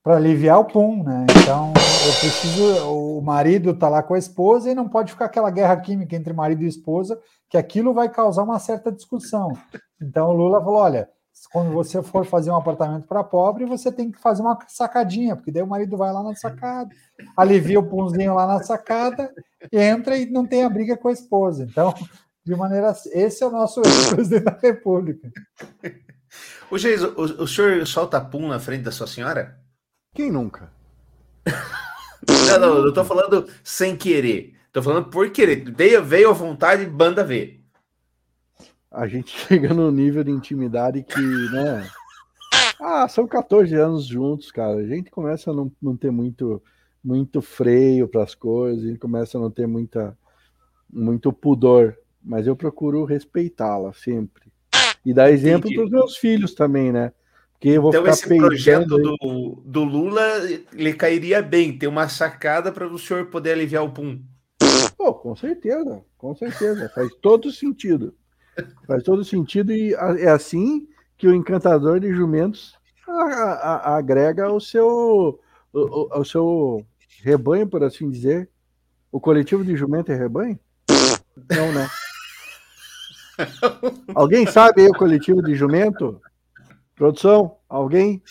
Para 0.02 0.16
aliviar 0.16 0.58
o 0.58 0.64
pum, 0.64 1.02
né? 1.02 1.26
Então, 1.42 1.72
eu 2.06 2.12
preciso. 2.20 2.90
O 2.90 3.22
marido 3.22 3.74
tá 3.74 3.88
lá 3.88 4.02
com 4.02 4.14
a 4.14 4.18
esposa 4.18 4.70
e 4.70 4.74
não 4.74 4.88
pode 4.88 5.12
ficar 5.12 5.26
aquela 5.26 5.50
guerra 5.50 5.76
química 5.76 6.14
entre 6.14 6.32
marido 6.32 6.62
e 6.62 6.66
esposa, 6.66 7.18
que 7.48 7.56
aquilo 7.56 7.94
vai 7.94 8.08
causar 8.10 8.42
uma 8.42 8.58
certa 8.58 8.92
discussão. 8.92 9.52
Então, 10.00 10.28
o 10.28 10.32
Lula 10.32 10.62
falou: 10.62 10.80
olha, 10.80 11.08
quando 11.50 11.72
você 11.72 12.02
for 12.02 12.24
fazer 12.24 12.50
um 12.50 12.56
apartamento 12.56 13.06
para 13.06 13.24
pobre, 13.24 13.64
você 13.64 13.90
tem 13.90 14.10
que 14.10 14.20
fazer 14.20 14.42
uma 14.42 14.58
sacadinha, 14.68 15.36
porque 15.36 15.50
daí 15.50 15.62
o 15.62 15.66
marido 15.66 15.96
vai 15.96 16.12
lá 16.12 16.22
na 16.22 16.34
sacada, 16.34 16.90
alivia 17.36 17.78
o 17.78 17.88
punzinho 17.88 18.34
lá 18.34 18.46
na 18.46 18.62
sacada, 18.62 19.32
entra 19.72 20.16
e 20.16 20.26
não 20.26 20.46
tem 20.46 20.64
a 20.64 20.68
briga 20.68 20.96
com 20.96 21.08
a 21.08 21.12
esposa. 21.12 21.64
Então, 21.64 21.94
de 22.44 22.54
maneira. 22.54 22.94
Esse 23.12 23.42
é 23.42 23.46
o 23.46 23.50
nosso 23.50 23.80
presidente 24.10 24.44
da 24.44 24.58
República. 24.60 25.30
O 26.70 26.78
Geis, 26.78 27.02
o, 27.02 27.42
o 27.42 27.48
senhor 27.48 27.86
solta 27.86 28.20
pum 28.20 28.48
na 28.48 28.58
frente 28.58 28.82
da 28.82 28.92
sua 28.92 29.06
senhora? 29.06 29.58
Quem 30.14 30.30
nunca? 30.30 30.72
não, 32.48 32.60
não, 32.60 32.86
eu 32.86 32.92
tô 32.92 33.04
falando 33.04 33.48
sem 33.62 33.96
querer. 33.96 34.54
Tô 34.72 34.82
falando 34.82 35.08
por 35.08 35.30
querer. 35.30 35.72
Veio, 35.72 36.04
veio 36.04 36.30
à 36.30 36.32
vontade, 36.32 36.84
banda 36.84 37.24
ver 37.24 37.63
a 38.94 39.06
gente 39.06 39.30
chega 39.36 39.74
no 39.74 39.90
nível 39.90 40.22
de 40.24 40.30
intimidade 40.30 41.02
que, 41.02 41.20
né? 41.20 41.88
Ah, 42.80 43.06
são 43.08 43.26
14 43.26 43.74
anos 43.74 44.06
juntos, 44.06 44.50
cara. 44.50 44.76
A 44.76 44.86
gente 44.86 45.10
começa 45.10 45.50
a 45.50 45.54
não, 45.54 45.70
não 45.82 45.96
ter 45.96 46.10
muito, 46.10 46.62
muito 47.02 47.42
freio 47.42 48.08
para 48.08 48.22
as 48.22 48.34
coisas, 48.34 48.84
a 48.84 48.88
gente 48.88 48.98
começa 48.98 49.36
a 49.36 49.40
não 49.40 49.50
ter 49.50 49.66
muita, 49.66 50.16
muito 50.92 51.32
pudor. 51.32 51.96
Mas 52.22 52.46
eu 52.46 52.56
procuro 52.56 53.04
respeitá-la 53.04 53.92
sempre. 53.92 54.44
E 55.04 55.12
dar 55.12 55.30
exemplo 55.30 55.70
para 55.70 55.84
os 55.84 55.90
meus 55.90 56.16
filhos 56.16 56.54
também, 56.54 56.90
né? 56.90 57.12
então 57.60 58.06
esse 58.06 58.26
projeto 58.36 58.86
do, 58.86 59.62
do 59.64 59.84
Lula 59.84 60.22
lhe 60.72 60.92
cairia 60.92 61.40
bem, 61.40 61.76
ter 61.76 61.86
uma 61.86 62.08
sacada 62.08 62.70
para 62.70 62.86
o 62.86 62.98
senhor 62.98 63.26
poder 63.26 63.52
aliviar 63.52 63.82
o 63.82 63.90
pum. 63.90 64.20
Oh, 64.98 65.14
com 65.14 65.34
certeza, 65.34 66.02
com 66.18 66.34
certeza. 66.34 66.90
Faz 66.94 67.10
todo 67.22 67.50
sentido. 67.50 68.14
Faz 68.86 69.02
todo 69.02 69.24
sentido 69.24 69.72
e 69.72 69.94
é 69.94 70.30
assim 70.30 70.88
que 71.16 71.26
o 71.26 71.34
encantador 71.34 72.00
de 72.00 72.12
jumentos 72.12 72.74
agrega 73.82 74.50
o 74.50 74.60
seu, 74.60 75.40
o, 75.72 76.18
o 76.20 76.24
seu 76.24 76.84
rebanho, 77.22 77.66
por 77.66 77.82
assim 77.82 78.10
dizer. 78.10 78.48
O 79.10 79.20
coletivo 79.20 79.64
de 79.64 79.76
jumento 79.76 80.10
é 80.10 80.16
rebanho? 80.16 80.58
Não, 81.50 81.72
né? 81.72 81.88
Alguém 84.14 84.46
sabe 84.46 84.82
aí 84.82 84.88
o 84.88 84.94
coletivo 84.94 85.42
de 85.42 85.54
jumento? 85.54 86.20
Produção? 86.94 87.56
Alguém? 87.68 88.22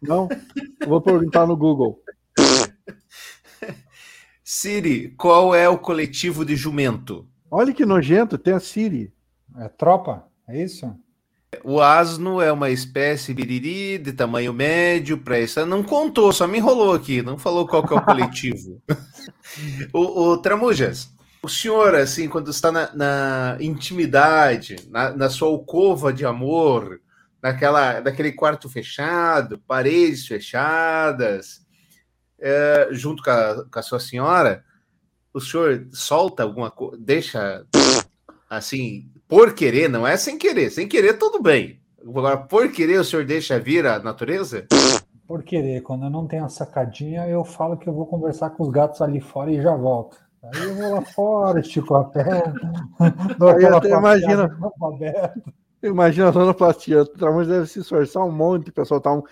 Não? 0.00 0.28
vou 0.86 1.00
perguntar 1.00 1.46
no 1.46 1.56
Google. 1.56 2.00
Siri, 4.44 5.10
qual 5.16 5.54
é 5.54 5.68
o 5.68 5.78
coletivo 5.78 6.44
de 6.44 6.56
jumento? 6.56 7.26
Olha 7.50 7.72
que 7.72 7.86
nojento, 7.86 8.36
tem 8.36 8.54
a 8.54 8.60
Siri. 8.60 9.12
É 9.58 9.68
tropa, 9.68 10.24
é 10.48 10.62
isso? 10.62 10.94
O 11.62 11.80
asno 11.80 12.40
é 12.40 12.50
uma 12.50 12.70
espécie 12.70 13.34
biriri 13.34 13.98
de 13.98 14.12
tamanho 14.12 14.52
médio 14.52 15.18
para 15.18 15.38
essa. 15.38 15.66
Não 15.66 15.82
contou, 15.82 16.32
só 16.32 16.46
me 16.46 16.58
enrolou 16.58 16.94
aqui, 16.94 17.20
não 17.20 17.36
falou 17.36 17.66
qual 17.66 17.86
que 17.86 17.92
é 17.92 17.96
o 17.96 18.04
coletivo. 18.04 18.82
o, 19.92 20.30
o 20.30 20.38
Tramujas, 20.38 21.10
o 21.42 21.48
senhor, 21.48 21.94
assim, 21.94 22.28
quando 22.28 22.50
está 22.50 22.72
na, 22.72 22.94
na 22.94 23.56
intimidade, 23.60 24.76
na, 24.88 25.10
na, 25.14 25.28
sua 25.28 25.48
alcova 25.48 26.12
de 26.12 26.24
amor, 26.24 27.00
naquela, 27.42 28.00
naquele 28.00 28.32
quarto 28.32 28.68
fechado, 28.68 29.58
paredes 29.58 30.26
fechadas, 30.26 31.66
é, 32.40 32.88
junto 32.92 33.22
com 33.22 33.30
a, 33.30 33.64
com 33.70 33.78
a 33.78 33.82
sua 33.82 34.00
senhora, 34.00 34.64
o 35.34 35.40
senhor 35.40 35.86
solta 35.92 36.42
alguma 36.42 36.70
coisa, 36.70 36.96
deixa 36.98 37.66
assim, 38.48 39.10
por 39.32 39.54
querer, 39.54 39.88
não 39.88 40.06
é 40.06 40.14
sem 40.18 40.36
querer. 40.36 40.68
Sem 40.68 40.86
querer, 40.86 41.14
tudo 41.14 41.40
bem. 41.40 41.80
Agora, 42.06 42.36
por 42.36 42.70
querer, 42.70 43.00
o 43.00 43.04
senhor 43.04 43.24
deixa 43.24 43.58
vir 43.58 43.86
a 43.86 43.98
natureza? 43.98 44.66
Por 45.26 45.42
querer, 45.42 45.80
quando 45.80 46.04
eu 46.04 46.10
não 46.10 46.26
tenho 46.26 46.44
a 46.44 46.50
sacadinha, 46.50 47.26
eu 47.26 47.42
falo 47.42 47.78
que 47.78 47.88
eu 47.88 47.94
vou 47.94 48.04
conversar 48.04 48.50
com 48.50 48.62
os 48.62 48.68
gatos 48.68 49.00
ali 49.00 49.22
fora 49.22 49.50
e 49.50 49.62
já 49.62 49.74
volto. 49.74 50.18
Aí 50.42 50.62
eu 50.64 50.74
vou 50.74 50.94
lá 50.96 51.00
fora, 51.00 51.60
estico 51.60 51.94
a 51.94 52.04
perna. 52.04 52.52
Aí 53.56 53.64
até 53.64 53.88
imagina. 53.88 54.54
Imagina 55.82 56.28
a 56.28 56.32
sonoplastia. 56.34 57.00
O 57.00 57.06
Tramonte 57.06 57.48
deve 57.48 57.66
se 57.68 57.80
esforçar 57.80 58.26
um 58.26 58.32
monte 58.32 58.70
para 58.70 58.84
soltar 58.84 59.16
um. 59.16 59.22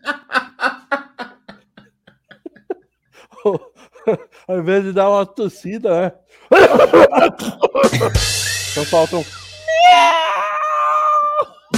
Ao 4.47 4.59
invés 4.59 4.83
de 4.83 4.93
dar 4.93 5.09
uma 5.09 5.25
tossida, 5.25 6.01
né? 6.01 6.11
Então 8.71 8.85
faltam. 8.85 9.23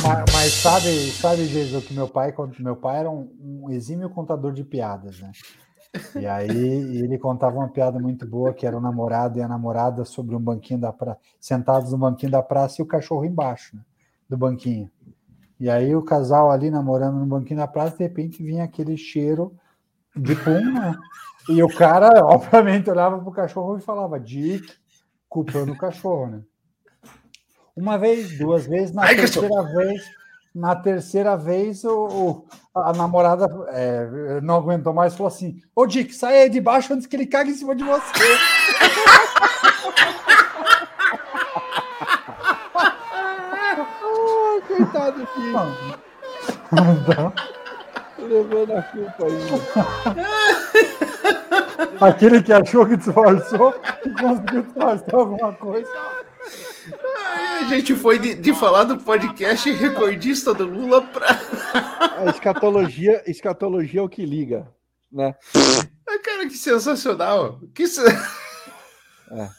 Mas, 0.01 0.33
mas, 0.33 0.53
sabe, 0.53 1.11
sabe, 1.11 1.45
Jesus, 1.45 1.85
que 1.85 1.93
meu 1.93 2.07
pai, 2.07 2.33
meu 2.59 2.75
pai 2.75 2.99
era 2.99 3.09
um, 3.09 3.29
um 3.39 3.71
exímio 3.71 4.09
contador 4.09 4.51
de 4.51 4.63
piadas, 4.63 5.19
né? 5.19 5.31
E 6.19 6.25
aí 6.25 6.97
ele 6.97 7.17
contava 7.17 7.57
uma 7.57 7.69
piada 7.69 7.99
muito 7.99 8.25
boa, 8.25 8.53
que 8.53 8.65
era 8.65 8.77
o 8.77 8.81
namorado 8.81 9.39
e 9.39 9.41
a 9.41 9.47
namorada 9.47 10.03
sobre 10.03 10.35
um 10.35 10.39
banquinho 10.39 10.79
da 10.79 10.91
praça, 10.91 11.19
sentados 11.39 11.91
no 11.91 11.97
banquinho 11.97 12.31
da 12.31 12.43
praça 12.43 12.81
e 12.81 12.83
o 12.83 12.87
cachorro 12.87 13.25
embaixo 13.25 13.75
né, 13.75 13.81
do 14.29 14.37
banquinho. 14.37 14.89
E 15.59 15.69
aí 15.69 15.95
o 15.95 16.03
casal 16.03 16.51
ali 16.51 16.69
namorando 16.69 17.15
no 17.15 17.25
banquinho 17.25 17.59
da 17.59 17.67
praça, 17.67 17.97
de 17.97 18.03
repente 18.03 18.43
vinha 18.43 18.65
aquele 18.65 18.97
cheiro 18.97 19.55
de 20.15 20.35
pum, 20.35 20.73
né? 20.73 20.97
E 21.49 21.61
o 21.63 21.67
cara, 21.67 22.09
obviamente, 22.25 22.89
olhava 22.89 23.19
pro 23.19 23.31
cachorro 23.31 23.77
e 23.77 23.81
falava, 23.81 24.19
Dick, 24.19 24.71
culpando 25.29 25.73
o 25.73 25.77
cachorro, 25.77 26.27
né? 26.27 26.41
Uma 27.75 27.97
vez, 27.97 28.37
duas 28.37 28.65
vezes, 28.65 28.93
na 28.93 29.03
Ai, 29.03 29.15
terceira 29.15 29.49
cachorro. 29.49 29.75
vez, 29.75 30.03
na 30.53 30.75
terceira 30.75 31.35
vez, 31.35 31.83
o, 31.83 32.07
o 32.07 32.45
a 32.73 32.93
namorada 32.93 33.47
é, 33.69 34.39
não 34.41 34.55
aguentou 34.55 34.93
mais 34.93 35.13
e 35.13 35.17
falou 35.17 35.27
assim: 35.27 35.59
Ô 35.75 35.85
Dick, 35.85 36.13
sai 36.13 36.43
aí 36.43 36.49
de 36.49 36.61
baixo 36.61 36.93
antes 36.93 37.05
que 37.05 37.15
ele 37.15 37.25
cague 37.25 37.51
em 37.51 37.55
cima 37.55 37.75
de 37.75 37.83
você. 37.83 38.13
coitado 44.67 45.19
do. 45.19 45.25
Então... 46.71 47.33
Levando 48.17 48.77
a 48.77 48.81
culpa 48.81 49.25
aí. 49.25 49.37
Aquele 52.05 52.43
que 52.43 52.53
achou 52.53 52.85
que 52.85 52.97
disfarçou 52.97 53.73
conseguiu 54.19 54.61
disfarçar 54.61 55.15
alguma 55.15 55.53
coisa. 55.53 55.89
a 57.59 57.63
gente 57.63 57.95
foi 57.95 58.19
de, 58.19 58.35
de, 58.35 58.53
falar 58.53 58.83
do 58.83 58.99
podcast 58.99 59.71
recordista 59.71 60.53
do 60.53 60.65
Lula 60.65 61.01
para. 61.01 61.27
A 62.17 62.25
escatologia, 62.29 63.23
escatologia 63.25 64.01
é 64.01 64.03
o 64.03 64.09
que 64.09 64.23
liga, 64.25 64.67
né? 65.11 65.35
Cara, 66.23 66.47
que 66.47 66.57
sensacional! 66.57 67.59
Que... 67.73 67.85
É. 69.31 69.49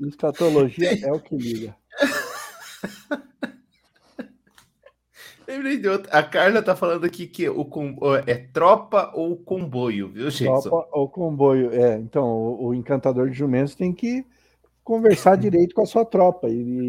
Escatologia 0.00 1.06
é 1.06 1.12
o 1.12 1.20
que 1.20 1.36
liga. 1.36 1.76
Lembrei 5.46 5.78
de 5.78 5.88
outra. 5.88 6.12
A 6.12 6.22
Carla 6.22 6.62
tá 6.62 6.76
falando 6.76 7.04
aqui 7.04 7.26
que 7.26 7.48
o 7.48 7.64
com... 7.64 7.96
é 8.26 8.34
tropa 8.52 9.10
ou 9.14 9.36
comboio, 9.36 10.08
viu, 10.08 10.30
gente? 10.30 10.62
Tropa 10.62 10.88
ou 10.92 11.08
comboio, 11.08 11.72
é. 11.72 11.96
Então, 11.98 12.24
o, 12.24 12.68
o 12.68 12.74
encantador 12.74 13.28
de 13.28 13.36
jumentos 13.36 13.74
tem 13.74 13.92
que 13.92 14.24
conversar 14.84 15.36
direito 15.36 15.74
com 15.74 15.82
a 15.82 15.86
sua 15.86 16.04
tropa. 16.04 16.48
E, 16.48 16.88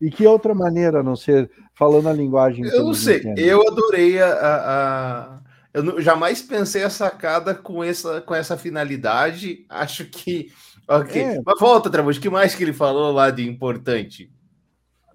e 0.00 0.10
que 0.10 0.26
outra 0.26 0.54
maneira 0.54 1.00
a 1.00 1.02
não 1.02 1.16
ser 1.16 1.50
falando 1.74 2.08
a 2.08 2.12
linguagem? 2.12 2.64
Eu 2.66 2.84
não 2.84 2.94
sei. 2.94 3.18
Entendem? 3.18 3.44
Eu 3.44 3.66
adorei 3.66 4.20
a. 4.20 4.28
a... 4.32 5.42
Eu 5.74 5.82
não, 5.82 6.00
jamais 6.00 6.42
pensei 6.42 6.84
a 6.84 6.90
sacada 6.90 7.54
com 7.54 7.82
essa, 7.82 8.20
com 8.20 8.34
essa 8.34 8.56
finalidade. 8.56 9.64
Acho 9.68 10.04
que. 10.04 10.52
Ok. 10.86 11.22
É. 11.22 11.40
Mas 11.44 11.58
volta, 11.58 11.88
Trabujo. 11.88 12.18
O 12.18 12.22
que 12.22 12.30
mais 12.30 12.54
que 12.54 12.62
ele 12.62 12.72
falou 12.72 13.12
lá 13.12 13.30
de 13.30 13.48
importante? 13.48 14.30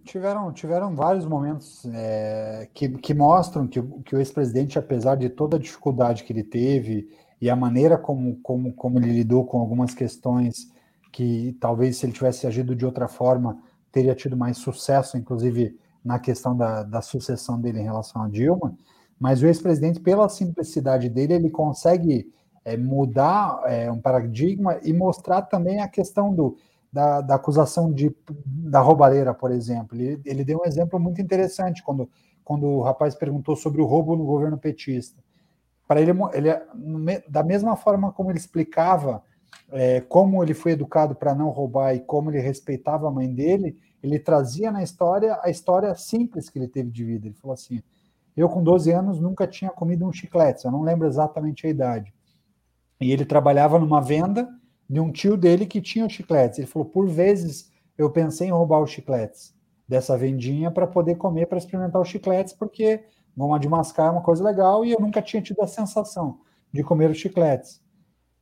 Tiveram, 0.07 0.53
tiveram 0.53 0.95
vários 0.95 1.25
momentos 1.25 1.85
é, 1.93 2.69
que, 2.73 2.87
que 2.87 3.13
mostram 3.13 3.67
que, 3.67 3.81
que 4.05 4.15
o 4.15 4.19
ex-presidente, 4.19 4.79
apesar 4.79 5.15
de 5.15 5.27
toda 5.27 5.57
a 5.57 5.59
dificuldade 5.59 6.23
que 6.23 6.31
ele 6.31 6.45
teve 6.45 7.09
e 7.41 7.49
a 7.49 7.55
maneira 7.55 7.97
como, 7.97 8.37
como, 8.37 8.71
como 8.73 8.97
ele 8.99 9.11
lidou 9.11 9.45
com 9.45 9.59
algumas 9.59 9.93
questões 9.93 10.71
que 11.11 11.57
talvez 11.59 11.97
se 11.97 12.05
ele 12.05 12.13
tivesse 12.13 12.47
agido 12.47 12.73
de 12.73 12.85
outra 12.85 13.09
forma 13.09 13.61
teria 13.91 14.15
tido 14.15 14.37
mais 14.37 14.57
sucesso, 14.57 15.17
inclusive 15.17 15.77
na 16.03 16.19
questão 16.19 16.55
da, 16.55 16.83
da 16.83 17.01
sucessão 17.01 17.59
dele 17.59 17.81
em 17.81 17.83
relação 17.83 18.23
a 18.23 18.29
Dilma, 18.29 18.77
mas 19.19 19.41
o 19.41 19.47
ex-presidente, 19.47 19.99
pela 19.99 20.29
simplicidade 20.29 21.09
dele, 21.09 21.33
ele 21.33 21.49
consegue 21.49 22.31
é, 22.63 22.77
mudar 22.77 23.61
é, 23.65 23.91
um 23.91 23.99
paradigma 23.99 24.79
e 24.83 24.93
mostrar 24.93 25.41
também 25.41 25.81
a 25.81 25.87
questão 25.87 26.33
do 26.33 26.55
da, 26.91 27.21
da 27.21 27.35
acusação 27.35 27.91
de, 27.91 28.15
da 28.45 28.79
roubalheira, 28.79 29.33
por 29.33 29.51
exemplo. 29.51 29.97
Ele, 29.97 30.21
ele 30.25 30.43
deu 30.43 30.59
um 30.59 30.65
exemplo 30.65 30.99
muito 30.99 31.21
interessante 31.21 31.83
quando, 31.83 32.09
quando 32.43 32.65
o 32.65 32.81
rapaz 32.81 33.15
perguntou 33.15 33.55
sobre 33.55 33.81
o 33.81 33.85
roubo 33.85 34.15
no 34.15 34.25
governo 34.25 34.57
petista. 34.57 35.21
Para 35.87 36.01
ele, 36.01 36.11
ele, 36.33 36.49
da 37.29 37.43
mesma 37.43 37.75
forma 37.75 38.11
como 38.11 38.29
ele 38.29 38.37
explicava 38.37 39.23
é, 39.71 40.01
como 40.01 40.43
ele 40.43 40.53
foi 40.53 40.73
educado 40.73 41.15
para 41.15 41.35
não 41.35 41.49
roubar 41.49 41.95
e 41.95 41.99
como 41.99 42.29
ele 42.29 42.39
respeitava 42.39 43.07
a 43.07 43.11
mãe 43.11 43.33
dele, 43.33 43.77
ele 44.01 44.19
trazia 44.19 44.71
na 44.71 44.83
história 44.83 45.39
a 45.41 45.49
história 45.49 45.93
simples 45.95 46.49
que 46.49 46.59
ele 46.59 46.67
teve 46.67 46.89
de 46.89 47.03
vida. 47.03 47.27
Ele 47.27 47.35
falou 47.35 47.53
assim: 47.53 47.81
Eu, 48.35 48.49
com 48.49 48.63
12 48.63 48.91
anos, 48.91 49.19
nunca 49.19 49.47
tinha 49.47 49.71
comido 49.71 50.05
um 50.05 50.11
chiclete, 50.11 50.65
eu 50.65 50.71
não 50.71 50.83
lembro 50.83 51.07
exatamente 51.07 51.65
a 51.65 51.69
idade. 51.69 52.13
E 52.99 53.11
ele 53.11 53.25
trabalhava 53.25 53.77
numa 53.79 54.01
venda 54.01 54.47
de 54.89 54.99
um 54.99 55.11
tio 55.11 55.35
dele 55.35 55.65
que 55.65 55.81
tinha 55.81 56.07
chicletes. 56.07 56.59
Ele 56.59 56.67
falou: 56.67 56.87
por 56.87 57.07
vezes 57.07 57.71
eu 57.97 58.09
pensei 58.09 58.47
em 58.47 58.51
roubar 58.51 58.81
os 58.81 58.91
chicletes 58.91 59.53
dessa 59.87 60.17
vendinha 60.17 60.69
para 60.69 60.85
poder 60.85 61.15
comer, 61.15 61.47
para 61.47 61.57
experimentar 61.57 62.01
os 62.01 62.09
chicletes, 62.09 62.53
porque 62.53 63.03
goma 63.35 63.59
de 63.59 63.69
mascar 63.69 64.07
é 64.07 64.11
uma 64.11 64.21
coisa 64.21 64.43
legal 64.43 64.85
e 64.85 64.91
eu 64.91 64.99
nunca 64.99 65.21
tinha 65.21 65.41
tido 65.41 65.61
a 65.61 65.67
sensação 65.67 66.39
de 66.71 66.83
comer 66.83 67.09
os 67.09 67.17
chicletes. 67.17 67.81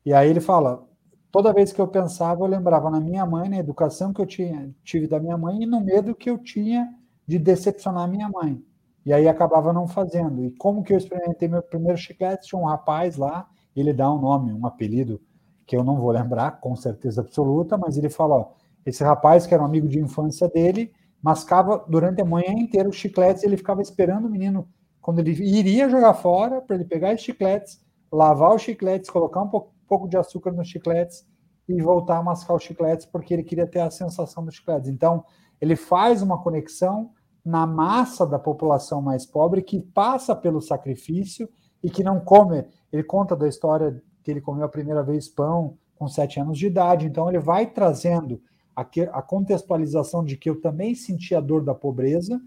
E 0.05 0.13
aí 0.13 0.29
ele 0.29 0.41
fala: 0.41 0.87
toda 1.31 1.53
vez 1.53 1.71
que 1.73 1.81
eu 1.81 1.87
pensava, 1.87 2.43
eu 2.43 2.47
lembrava 2.47 2.89
na 2.89 2.99
minha 2.99 3.25
mãe, 3.25 3.49
na 3.49 3.57
educação 3.57 4.13
que 4.13 4.21
eu 4.21 4.25
tinha, 4.25 4.73
tive 4.83 5.07
da 5.07 5.19
minha 5.19 5.37
mãe 5.37 5.63
e 5.63 5.65
no 5.65 5.81
medo 5.81 6.15
que 6.15 6.29
eu 6.29 6.37
tinha 6.37 6.93
de 7.27 7.39
decepcionar 7.39 8.07
minha 8.09 8.29
mãe. 8.29 8.63
E 9.05 9.13
aí 9.13 9.27
acabava 9.27 9.71
não 9.71 9.87
fazendo. 9.87 10.43
E 10.43 10.51
como 10.51 10.83
que 10.83 10.93
eu 10.93 10.97
experimentei 10.97 11.47
meu 11.47 11.61
primeiro 11.61 11.97
chiclete? 11.97 12.47
Tinha 12.47 12.59
um 12.59 12.65
rapaz 12.65 13.17
lá, 13.17 13.47
ele 13.75 13.93
dá 13.93 14.11
um 14.11 14.19
nome, 14.19 14.51
um 14.51 14.65
apelido 14.65 15.21
que 15.65 15.75
eu 15.75 15.83
não 15.83 15.99
vou 15.99 16.11
lembrar 16.11 16.59
com 16.59 16.75
certeza 16.75 17.21
absoluta, 17.21 17.77
mas 17.77 17.97
ele 17.97 18.09
fala: 18.09 18.51
esse 18.85 19.03
rapaz, 19.03 19.47
que 19.47 19.53
era 19.53 19.63
um 19.63 19.65
amigo 19.65 19.87
de 19.87 19.99
infância 19.99 20.47
dele, 20.47 20.91
mascava 21.21 21.83
durante 21.87 22.21
a 22.21 22.25
manhã 22.25 22.51
inteira 22.51 22.87
os 22.87 22.95
chicletes 22.95 23.43
ele 23.43 23.57
ficava 23.57 23.81
esperando 23.81 24.25
o 24.25 24.29
menino, 24.29 24.67
quando 25.01 25.19
ele 25.19 25.31
iria 25.31 25.89
jogar 25.89 26.13
fora, 26.13 26.61
para 26.61 26.75
ele 26.75 26.85
pegar 26.85 27.13
os 27.13 27.21
chicletes, 27.21 27.81
lavar 28.11 28.55
os 28.55 28.61
chicletes, 28.61 29.09
colocar 29.09 29.41
um 29.41 29.49
pouco 29.87 30.07
de 30.07 30.17
açúcar 30.17 30.51
nos 30.51 30.67
chicletes 30.67 31.25
e 31.67 31.81
voltar 31.81 32.17
a 32.17 32.23
mascar 32.23 32.55
os 32.55 32.63
chicletes, 32.63 33.05
porque 33.05 33.33
ele 33.33 33.43
queria 33.43 33.67
ter 33.67 33.79
a 33.79 33.89
sensação 33.89 34.45
dos 34.45 34.55
chicletes. 34.55 34.89
Então, 34.89 35.23
ele 35.59 35.75
faz 35.75 36.21
uma 36.21 36.41
conexão 36.41 37.11
na 37.43 37.65
massa 37.67 38.25
da 38.25 38.39
população 38.39 39.01
mais 39.01 39.25
pobre 39.25 39.61
que 39.61 39.79
passa 39.79 40.35
pelo 40.35 40.61
sacrifício 40.61 41.49
e 41.83 41.89
que 41.89 42.03
não 42.03 42.19
come. 42.19 42.65
Ele 42.91 43.03
conta 43.03 43.35
da 43.35 43.47
história 43.47 44.01
que 44.25 44.31
ele 44.31 44.41
comeu 44.41 44.65
a 44.65 44.69
primeira 44.69 45.03
vez 45.03 45.29
pão 45.29 45.77
com 45.95 46.07
sete 46.07 46.39
anos 46.39 46.57
de 46.57 46.65
idade. 46.65 47.05
Então, 47.05 47.29
ele 47.29 47.37
vai 47.37 47.67
trazendo 47.67 48.41
a 48.75 49.21
contextualização 49.21 50.25
de 50.25 50.35
que 50.35 50.49
eu 50.49 50.59
também 50.59 50.95
senti 50.95 51.33
a 51.33 51.39
dor 51.39 51.63
da 51.63 51.73
pobreza, 51.73 52.41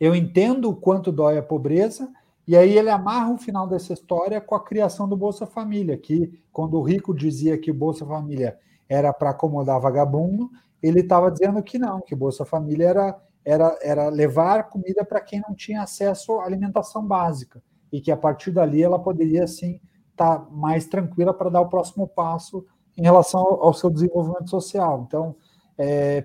eu 0.00 0.14
entendo 0.14 0.70
o 0.70 0.76
quanto 0.76 1.12
dói 1.12 1.36
a 1.36 1.42
pobreza, 1.42 2.08
e 2.46 2.56
aí 2.56 2.78
ele 2.78 2.88
amarra 2.88 3.34
o 3.34 3.36
final 3.36 3.66
dessa 3.66 3.92
história 3.92 4.40
com 4.40 4.54
a 4.54 4.64
criação 4.64 5.06
do 5.06 5.14
Bolsa 5.14 5.44
Família, 5.44 5.98
que 5.98 6.40
quando 6.50 6.78
o 6.78 6.82
Rico 6.82 7.14
dizia 7.14 7.58
que 7.58 7.70
o 7.70 7.74
Bolsa 7.74 8.06
Família 8.06 8.56
era 8.88 9.12
para 9.12 9.30
acomodar 9.30 9.78
vagabundo, 9.78 10.48
ele 10.82 11.00
estava 11.00 11.30
dizendo 11.30 11.62
que 11.62 11.78
não, 11.78 12.00
que 12.00 12.14
Bolsa 12.14 12.46
Família 12.46 12.88
era, 12.88 13.20
era, 13.44 13.78
era 13.82 14.08
levar 14.08 14.70
comida 14.70 15.04
para 15.04 15.20
quem 15.20 15.42
não 15.46 15.54
tinha 15.54 15.82
acesso 15.82 16.38
à 16.38 16.46
alimentação 16.46 17.04
básica, 17.04 17.62
e 17.92 18.00
que 18.00 18.10
a 18.10 18.16
partir 18.16 18.52
dali 18.52 18.82
ela 18.82 18.98
poderia, 18.98 19.46
sim, 19.46 19.78
estar 20.18 20.38
tá 20.38 20.46
mais 20.50 20.86
tranquila 20.86 21.32
para 21.32 21.50
dar 21.50 21.60
o 21.60 21.68
próximo 21.68 22.06
passo 22.06 22.64
em 22.96 23.02
relação 23.02 23.40
ao, 23.40 23.66
ao 23.66 23.74
seu 23.74 23.90
desenvolvimento 23.90 24.50
social. 24.50 25.04
Então, 25.06 25.36
é, 25.78 26.24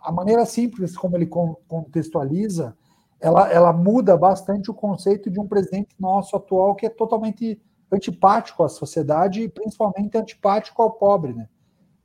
a 0.00 0.12
maneira 0.12 0.46
simples 0.46 0.96
como 0.96 1.16
ele 1.16 1.26
contextualiza, 1.26 2.76
ela, 3.20 3.50
ela 3.52 3.72
muda 3.72 4.16
bastante 4.16 4.70
o 4.70 4.74
conceito 4.74 5.28
de 5.28 5.40
um 5.40 5.46
presidente 5.46 5.94
nosso 5.98 6.36
atual 6.36 6.74
que 6.76 6.86
é 6.86 6.88
totalmente 6.88 7.60
antipático 7.90 8.62
à 8.62 8.68
sociedade 8.68 9.42
e 9.42 9.48
principalmente 9.48 10.16
antipático 10.16 10.80
ao 10.80 10.92
pobre, 10.92 11.32
né? 11.32 11.48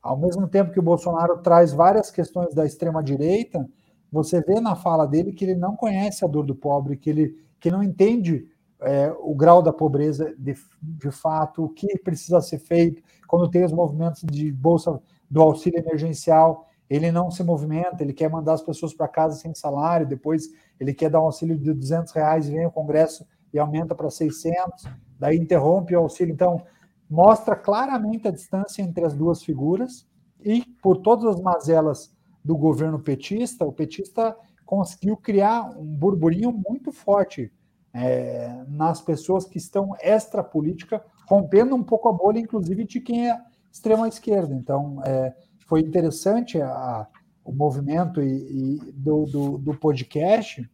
Ao 0.01 0.17
mesmo 0.17 0.47
tempo 0.47 0.71
que 0.71 0.79
o 0.79 0.83
Bolsonaro 0.83 1.37
traz 1.37 1.71
várias 1.71 2.11
questões 2.11 2.53
da 2.53 2.65
extrema 2.65 3.01
direita, 3.01 3.65
você 4.11 4.41
vê 4.41 4.59
na 4.59 4.75
fala 4.75 5.05
dele 5.05 5.31
que 5.31 5.45
ele 5.45 5.55
não 5.55 5.75
conhece 5.75 6.25
a 6.25 6.27
dor 6.27 6.45
do 6.45 6.55
pobre, 6.55 6.97
que 6.97 7.09
ele 7.09 7.43
que 7.59 7.71
não 7.71 7.81
entende 7.81 8.45
é, 8.83 9.13
o 9.19 9.33
grau 9.33 9.61
da 9.61 9.73
pobreza 9.73 10.33
de, 10.37 10.55
de 10.81 11.11
fato, 11.11 11.63
o 11.63 11.69
que 11.69 11.97
precisa 11.99 12.41
ser 12.41 12.59
feito 12.59 13.01
quando 13.27 13.49
tem 13.49 13.63
os 13.63 13.71
movimentos 13.71 14.21
de 14.21 14.51
bolsa 14.51 15.01
do 15.29 15.41
auxílio 15.41 15.79
emergencial, 15.79 16.67
ele 16.89 17.11
não 17.11 17.31
se 17.31 17.43
movimenta, 17.43 18.03
ele 18.03 18.13
quer 18.13 18.29
mandar 18.29 18.53
as 18.53 18.61
pessoas 18.61 18.93
para 18.93 19.07
casa 19.07 19.35
sem 19.35 19.55
salário, 19.55 20.05
depois 20.05 20.49
ele 20.79 20.93
quer 20.93 21.09
dar 21.09 21.21
um 21.21 21.25
auxílio 21.25 21.57
de 21.57 21.73
200 21.73 22.13
reais, 22.13 22.47
vem 22.47 22.65
o 22.65 22.71
Congresso 22.71 23.25
e 23.51 23.57
aumenta 23.57 23.95
para 23.95 24.09
600, 24.09 24.85
daí 25.19 25.37
interrompe 25.37 25.95
o 25.95 25.99
auxílio. 25.99 26.33
Então, 26.33 26.61
mostra 27.09 27.55
claramente 27.55 28.27
a 28.27 28.31
distância 28.31 28.81
entre 28.81 29.03
as 29.05 29.15
duas 29.15 29.43
figuras 29.43 30.05
e, 30.39 30.63
por 30.81 30.97
todas 30.97 31.25
as 31.35 31.41
mazelas 31.41 32.13
do 32.43 32.55
governo 32.55 32.99
petista, 32.99 33.65
o 33.65 33.71
petista 33.71 34.35
conseguiu 34.65 35.17
criar 35.17 35.63
um 35.77 35.85
burburinho 35.95 36.51
muito 36.51 36.91
forte 36.91 37.51
é, 37.93 38.63
nas 38.67 38.99
pessoas 39.01 39.45
que 39.45 39.57
estão 39.57 39.95
extra-política, 40.01 41.03
rompendo 41.27 41.75
um 41.75 41.83
pouco 41.83 42.09
a 42.09 42.13
bolha, 42.13 42.39
inclusive, 42.39 42.85
de 42.85 42.99
quem 42.99 43.29
é 43.29 43.39
extrema 43.71 44.07
esquerda. 44.07 44.53
Então, 44.53 45.01
é, 45.05 45.33
foi 45.67 45.81
interessante 45.81 46.61
a, 46.61 47.07
o 47.43 47.51
movimento 47.51 48.21
e, 48.21 48.77
e 48.77 48.91
do, 48.93 49.25
do, 49.25 49.57
do, 49.57 49.77
podcast, 49.77 50.67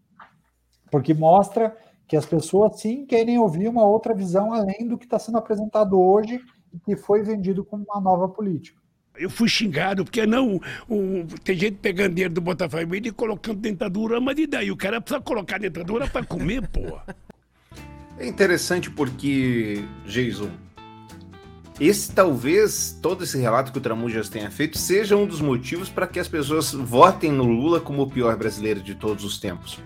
porque 0.91 1.13
mostra 1.13 1.75
que 2.07 2.15
as 2.15 2.25
pessoas 2.25 2.79
sim 2.79 3.05
querem 3.05 3.37
ouvir 3.37 3.67
uma 3.67 3.85
outra 3.85 4.13
visão 4.13 4.53
além 4.53 4.87
do 4.87 4.97
que 4.97 5.05
está 5.05 5.19
sendo 5.19 5.37
apresentado 5.37 5.99
hoje 5.99 6.41
e 6.73 6.79
que 6.79 6.95
foi 6.95 7.21
vendido 7.21 7.63
como 7.63 7.83
uma 7.83 8.01
nova 8.01 8.27
política. 8.27 8.78
Eu 9.19 9.29
fui 9.29 9.49
xingado, 9.49 10.05
porque 10.05 10.25
não. 10.25 10.61
O, 10.87 11.25
tem 11.43 11.57
gente 11.57 11.77
pegando 11.81 12.15
dinheiro 12.15 12.33
do 12.33 12.39
Botafogo 12.39 12.95
e 12.95 13.11
colocando 13.11 13.59
dentadura, 13.59 14.21
mas 14.21 14.37
e 14.39 14.47
daí? 14.47 14.71
O 14.71 14.77
cara 14.77 15.01
precisa 15.01 15.21
colocar 15.21 15.59
dentadura 15.59 16.07
para 16.07 16.25
comer, 16.25 16.65
pô. 16.67 16.97
É 18.17 18.25
interessante 18.25 18.89
porque, 18.89 19.83
Jason, 20.05 20.49
esse 21.79 22.11
talvez, 22.11 22.97
todo 23.01 23.23
esse 23.23 23.37
relato 23.37 23.71
que 23.71 23.77
o 23.77 23.81
Tramujas 23.81 24.27
tenha 24.27 24.51
feito, 24.51 24.77
seja 24.77 25.15
um 25.15 25.25
dos 25.25 25.39
motivos 25.39 25.89
para 25.89 26.07
que 26.07 26.19
as 26.19 26.27
pessoas 26.27 26.73
votem 26.73 27.31
no 27.31 27.43
Lula 27.45 27.79
como 27.79 28.01
o 28.01 28.09
pior 28.09 28.35
brasileiro 28.35 28.81
de 28.81 28.95
todos 28.95 29.23
os 29.23 29.37
tempos. 29.37 29.79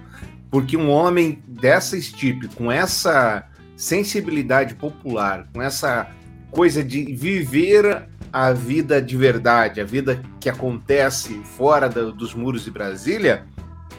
Porque 0.49 0.75
um 0.75 0.89
homem 0.89 1.43
dessa 1.47 1.97
estipe, 1.97 2.47
com 2.47 2.71
essa 2.71 3.47
sensibilidade 3.75 4.75
popular, 4.75 5.47
com 5.53 5.61
essa 5.61 6.09
coisa 6.49 6.83
de 6.83 7.03
viver 7.13 8.07
a 8.33 8.51
vida 8.51 8.99
de 8.99 9.15
verdade, 9.15 9.79
a 9.79 9.85
vida 9.85 10.23
que 10.39 10.49
acontece 10.49 11.39
fora 11.55 11.87
do, 11.87 12.11
dos 12.11 12.33
muros 12.33 12.65
de 12.65 12.71
Brasília, 12.71 13.45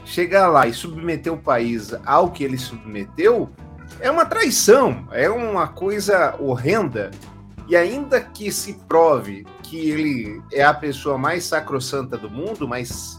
chegar 0.04 0.48
lá 0.48 0.66
e 0.66 0.74
submeter 0.74 1.32
o 1.32 1.38
país 1.38 1.94
ao 2.04 2.32
que 2.32 2.42
ele 2.42 2.58
submeteu 2.58 3.48
é 4.00 4.10
uma 4.10 4.26
traição, 4.26 5.06
é 5.12 5.30
uma 5.30 5.68
coisa 5.68 6.34
horrenda 6.40 7.12
e 7.68 7.76
ainda 7.76 8.20
que 8.20 8.50
se 8.50 8.74
prove 8.88 9.46
que 9.62 9.88
ele 9.88 10.42
é 10.52 10.64
a 10.64 10.74
pessoa 10.74 11.16
mais 11.16 11.44
sacrossanta 11.44 12.18
do 12.18 12.28
mundo, 12.28 12.68
mais 12.68 13.18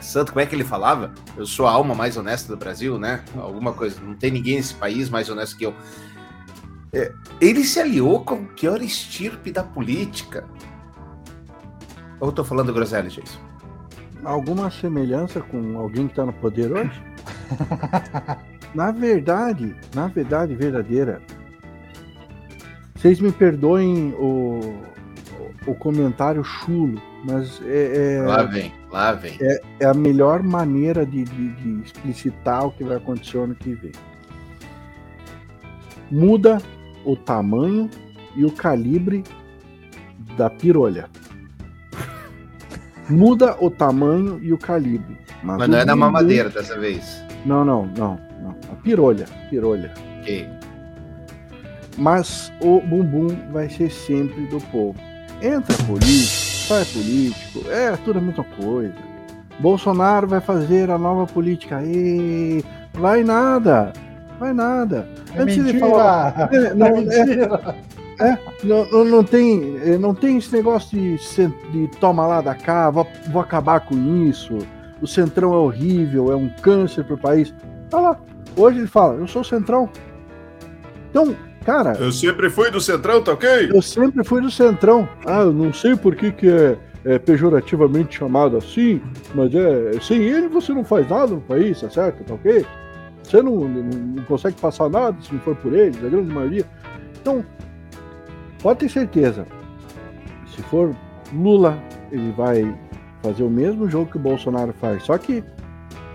santo, 0.00 0.32
como 0.32 0.40
é 0.40 0.46
que 0.46 0.54
ele 0.54 0.64
falava? 0.64 1.12
Eu 1.36 1.44
sou 1.44 1.66
a 1.66 1.72
alma 1.72 1.94
mais 1.94 2.16
honesta 2.16 2.48
do 2.48 2.56
Brasil, 2.56 2.98
né? 2.98 3.24
Alguma 3.36 3.72
coisa, 3.72 4.00
não 4.00 4.14
tem 4.14 4.30
ninguém 4.30 4.56
nesse 4.56 4.74
país 4.74 5.10
mais 5.10 5.28
honesto 5.28 5.56
que 5.56 5.66
eu. 5.66 5.74
É, 6.92 7.12
ele 7.40 7.64
se 7.64 7.80
aliou 7.80 8.24
com 8.24 8.34
a 8.34 8.54
pior 8.54 8.80
estirpe 8.80 9.52
da 9.52 9.62
política. 9.62 10.44
Ou 12.20 12.28
eu 12.28 12.32
tô 12.32 12.42
falando 12.42 12.72
groselha, 12.72 13.08
Jason? 13.08 13.38
Alguma 14.24 14.70
semelhança 14.70 15.40
com 15.40 15.78
alguém 15.78 16.06
que 16.06 16.12
está 16.12 16.24
no 16.26 16.32
poder 16.32 16.72
hoje? 16.72 17.02
na 18.74 18.90
verdade, 18.90 19.76
na 19.94 20.08
verdade 20.08 20.54
verdadeira, 20.54 21.22
vocês 22.96 23.20
me 23.20 23.30
perdoem 23.30 24.12
o, 24.18 24.82
o 25.66 25.74
comentário 25.74 26.42
chulo, 26.42 27.00
mas 27.24 27.62
é, 27.64 28.16
é, 28.16 28.22
lá 28.22 28.42
vem, 28.42 28.74
lá 28.90 29.12
vem. 29.12 29.36
É, 29.40 29.60
é 29.80 29.86
a 29.86 29.94
melhor 29.94 30.42
maneira 30.42 31.06
de, 31.06 31.22
de, 31.22 31.48
de, 31.50 31.82
explicitar 31.84 32.66
o 32.66 32.72
que 32.72 32.82
vai 32.82 32.96
acontecer 32.96 33.38
ano 33.38 33.54
que 33.54 33.72
vem. 33.74 33.92
Muda 36.10 36.58
o 37.10 37.16
tamanho 37.16 37.88
e 38.36 38.44
o 38.44 38.50
calibre 38.50 39.24
da 40.36 40.50
pirolha. 40.50 41.08
Muda 43.08 43.56
o 43.60 43.70
tamanho 43.70 44.38
e 44.42 44.52
o 44.52 44.58
calibre. 44.58 45.16
Mas, 45.42 45.58
mas 45.58 45.68
não 45.68 45.78
é 45.78 45.84
da 45.84 45.96
mamadeira 45.96 46.50
dessa 46.50 46.78
vez. 46.78 47.22
Não, 47.46 47.64
não, 47.64 47.86
não, 47.96 48.20
não. 48.42 48.50
A 48.70 48.76
pirolha, 48.82 49.24
pirolha. 49.48 49.92
Ok 50.20 50.58
mas 51.98 52.52
o 52.60 52.80
bumbum 52.80 53.36
vai 53.52 53.68
ser 53.68 53.90
sempre 53.90 54.46
do 54.46 54.60
povo. 54.70 54.98
Entra 55.42 55.76
político, 55.84 56.68
sai 56.68 56.84
político, 56.84 57.70
é 57.70 57.96
tudo 58.04 58.18
a 58.18 58.22
mesma 58.22 58.44
coisa. 58.44 58.94
Bolsonaro 59.58 60.28
vai 60.28 60.40
fazer 60.40 60.90
a 60.90 60.96
nova 60.96 61.26
política. 61.26 61.82
E 61.82 62.64
vai 62.94 63.24
nada, 63.24 63.92
vai 64.38 64.52
nada. 64.52 65.08
É 65.34 65.42
Antes 65.42 65.56
mentira. 65.56 65.72
de 65.72 65.78
falar, 65.78 66.48
é, 66.52 66.74
não, 66.74 66.86
é 66.86 66.92
mentira. 66.92 67.76
É, 68.20 68.30
é, 68.30 68.38
não, 68.64 69.04
não, 69.04 69.24
tem, 69.24 69.78
é, 69.84 69.98
não 69.98 70.14
tem 70.14 70.38
esse 70.38 70.52
negócio 70.52 70.98
de, 70.98 71.16
de 71.72 71.88
toma 71.98 72.26
lá 72.26 72.40
da 72.40 72.54
cá, 72.54 72.90
vou, 72.90 73.06
vou 73.30 73.42
acabar 73.42 73.80
com 73.80 73.94
isso. 74.26 74.58
O 75.00 75.06
centrão 75.06 75.54
é 75.54 75.56
horrível, 75.56 76.32
é 76.32 76.36
um 76.36 76.48
câncer 76.60 77.04
para 77.04 77.14
o 77.14 77.18
país. 77.18 77.54
Tá 77.88 78.00
lá. 78.00 78.18
Hoje 78.56 78.78
ele 78.78 78.88
fala, 78.88 79.14
eu 79.14 79.28
sou 79.28 79.42
o 79.42 79.44
centrão. 79.44 79.88
Então, 81.10 81.34
Cara. 81.68 81.92
Eu 82.00 82.10
sempre 82.10 82.48
fui 82.48 82.70
do 82.70 82.80
Centrão, 82.80 83.22
tá 83.22 83.32
ok? 83.32 83.70
Eu 83.74 83.82
sempre 83.82 84.24
fui 84.24 84.40
do 84.40 84.50
Centrão. 84.50 85.06
Ah, 85.26 85.40
eu 85.40 85.52
não 85.52 85.70
sei 85.70 85.94
por 85.94 86.16
que, 86.16 86.32
que 86.32 86.48
é, 86.48 86.78
é 87.04 87.18
pejorativamente 87.18 88.18
chamado 88.18 88.56
assim, 88.56 89.02
mas 89.34 89.54
é. 89.54 90.00
Sem 90.00 90.22
ele 90.22 90.48
você 90.48 90.72
não 90.72 90.82
faz 90.82 91.06
nada 91.10 91.34
no 91.34 91.42
país, 91.42 91.78
tá 91.78 91.90
certo? 91.90 92.24
Tá 92.24 92.32
ok? 92.32 92.64
Você 93.28 93.42
não, 93.42 93.56
não, 93.68 93.82
não 93.82 94.24
consegue 94.24 94.58
passar 94.58 94.88
nada 94.88 95.16
se 95.20 95.32
não 95.34 95.40
for 95.40 95.54
por 95.56 95.74
eles, 95.74 96.02
a 96.02 96.08
grande 96.08 96.32
maioria. 96.32 96.64
Então, 97.20 97.44
pode 98.62 98.80
ter 98.80 98.88
certeza. 98.88 99.46
Se 100.46 100.62
for 100.62 100.96
Lula, 101.32 101.78
ele 102.10 102.32
vai 102.32 102.74
fazer 103.22 103.42
o 103.42 103.50
mesmo 103.50 103.88
jogo 103.88 104.10
que 104.10 104.16
o 104.16 104.20
Bolsonaro 104.20 104.72
faz. 104.72 105.02
Só 105.02 105.18
que, 105.18 105.44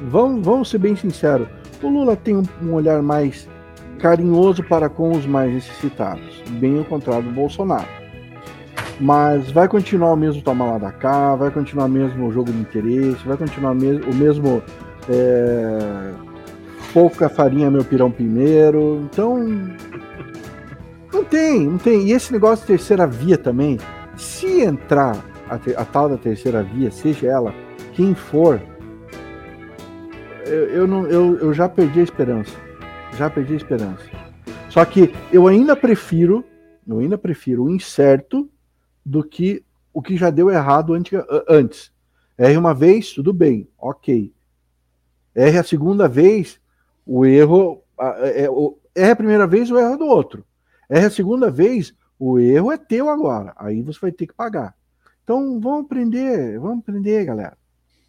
vamos, 0.01 0.43
vamos 0.43 0.69
ser 0.69 0.79
bem 0.79 0.95
sinceros, 0.95 1.47
o 1.83 1.87
Lula 1.87 2.15
tem 2.15 2.35
um, 2.35 2.43
um 2.63 2.73
olhar 2.73 3.01
mais 3.03 3.47
carinhoso 3.99 4.63
para 4.63 4.89
com 4.89 5.11
os 5.11 5.25
mais 5.25 5.53
necessitados, 5.53 6.41
bem 6.53 6.79
ao 6.79 6.85
contrário 6.85 7.25
do 7.25 7.31
Bolsonaro. 7.31 7.87
Mas 8.99 9.51
vai 9.51 9.67
continuar 9.67 10.13
o 10.13 10.15
mesmo 10.15 10.41
tomar 10.41 10.65
lá 10.65 10.77
da 10.79 10.91
cá, 10.91 11.35
vai 11.35 11.51
continuar 11.51 11.87
mesmo 11.87 12.27
o 12.27 12.31
jogo 12.31 12.51
de 12.51 12.57
interesse, 12.57 13.23
vai 13.25 13.37
continuar 13.37 13.71
o 13.71 14.15
mesmo 14.15 14.63
é, 15.09 16.13
pouca 16.93 17.27
farinha 17.27 17.71
meu 17.71 17.83
pirão 17.83 18.11
primeiro. 18.11 19.01
Então 19.03 19.37
não 21.11 21.23
tem, 21.23 21.67
não 21.67 21.77
tem. 21.77 22.07
E 22.07 22.11
esse 22.11 22.31
negócio 22.31 22.61
de 22.61 22.67
terceira 22.67 23.07
via 23.07 23.37
também, 23.37 23.79
se 24.15 24.61
entrar 24.61 25.17
a, 25.49 25.55
a 25.81 25.85
tal 25.85 26.07
da 26.07 26.17
terceira 26.17 26.63
via, 26.63 26.91
seja 26.91 27.27
ela 27.27 27.53
quem 27.93 28.15
for, 28.15 28.61
eu, 30.45 30.69
eu, 30.69 30.87
não, 30.87 31.05
eu, 31.07 31.37
eu 31.39 31.53
já 31.53 31.67
perdi 31.67 31.99
a 31.99 32.03
esperança. 32.03 32.55
Já 33.17 33.29
perdi 33.29 33.53
a 33.53 33.57
esperança. 33.57 34.03
Só 34.69 34.83
que 34.85 35.13
eu 35.31 35.47
ainda 35.47 35.75
prefiro, 35.75 36.43
eu 36.87 36.99
ainda 36.99 37.17
prefiro 37.17 37.65
o 37.65 37.69
incerto 37.69 38.49
do 39.05 39.23
que 39.23 39.63
o 39.93 40.01
que 40.01 40.17
já 40.17 40.31
deu 40.31 40.49
errado 40.49 40.93
antes. 41.47 41.91
R 42.35 42.57
uma 42.57 42.73
vez, 42.73 43.11
tudo 43.11 43.31
bem, 43.31 43.67
ok. 43.77 44.33
R 45.35 45.57
a 45.57 45.63
segunda 45.63 46.07
vez, 46.07 46.59
o 47.05 47.25
erro. 47.25 47.81
É, 47.99 48.47
é 48.95 49.11
a 49.11 49.15
primeira 49.15 49.47
vez, 49.47 49.71
o 49.71 49.77
erro 49.77 49.93
é 49.93 49.97
do 49.97 50.05
outro. 50.05 50.45
R 50.89 51.05
a 51.05 51.09
segunda 51.09 51.49
vez, 51.49 51.93
o 52.19 52.39
erro 52.39 52.71
é 52.71 52.77
teu 52.77 53.09
agora. 53.09 53.53
Aí 53.57 53.81
você 53.81 53.99
vai 53.99 54.11
ter 54.11 54.27
que 54.27 54.33
pagar. 54.33 54.75
Então 55.23 55.59
vamos 55.59 55.85
aprender, 55.85 56.59
vamos 56.59 56.79
aprender, 56.79 57.25
galera. 57.25 57.57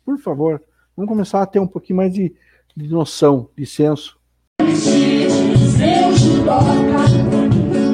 Por 0.04 0.18
favor, 0.18 0.60
vamos 0.96 1.08
começar 1.08 1.42
a 1.42 1.46
ter 1.46 1.60
um 1.60 1.66
pouquinho 1.66 1.98
mais 1.98 2.12
de, 2.12 2.34
de 2.76 2.88
noção, 2.88 3.48
de 3.56 3.64
senso. 3.64 4.18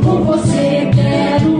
Com 0.03 0.25
você 0.25 0.91
quero 0.95 1.60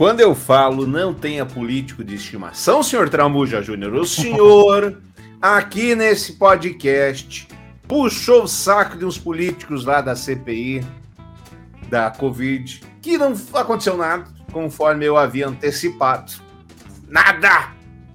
quando 0.00 0.20
eu 0.20 0.34
falo 0.34 0.86
não 0.86 1.12
tenha 1.12 1.44
político 1.44 2.02
de 2.02 2.14
estimação, 2.14 2.82
senhor 2.82 3.10
Tramuja 3.10 3.60
Júnior, 3.60 3.92
o 3.96 4.06
senhor, 4.06 4.98
aqui 5.42 5.94
nesse 5.94 6.38
podcast, 6.38 7.46
puxou 7.86 8.44
o 8.44 8.48
saco 8.48 8.96
de 8.96 9.04
uns 9.04 9.18
políticos 9.18 9.84
lá 9.84 10.00
da 10.00 10.16
CPI, 10.16 10.82
da 11.90 12.10
Covid, 12.10 12.80
que 13.02 13.18
não 13.18 13.34
aconteceu 13.52 13.94
nada, 13.94 14.24
conforme 14.50 15.04
eu 15.04 15.18
havia 15.18 15.46
antecipado. 15.46 16.32
Nada! 17.06 17.68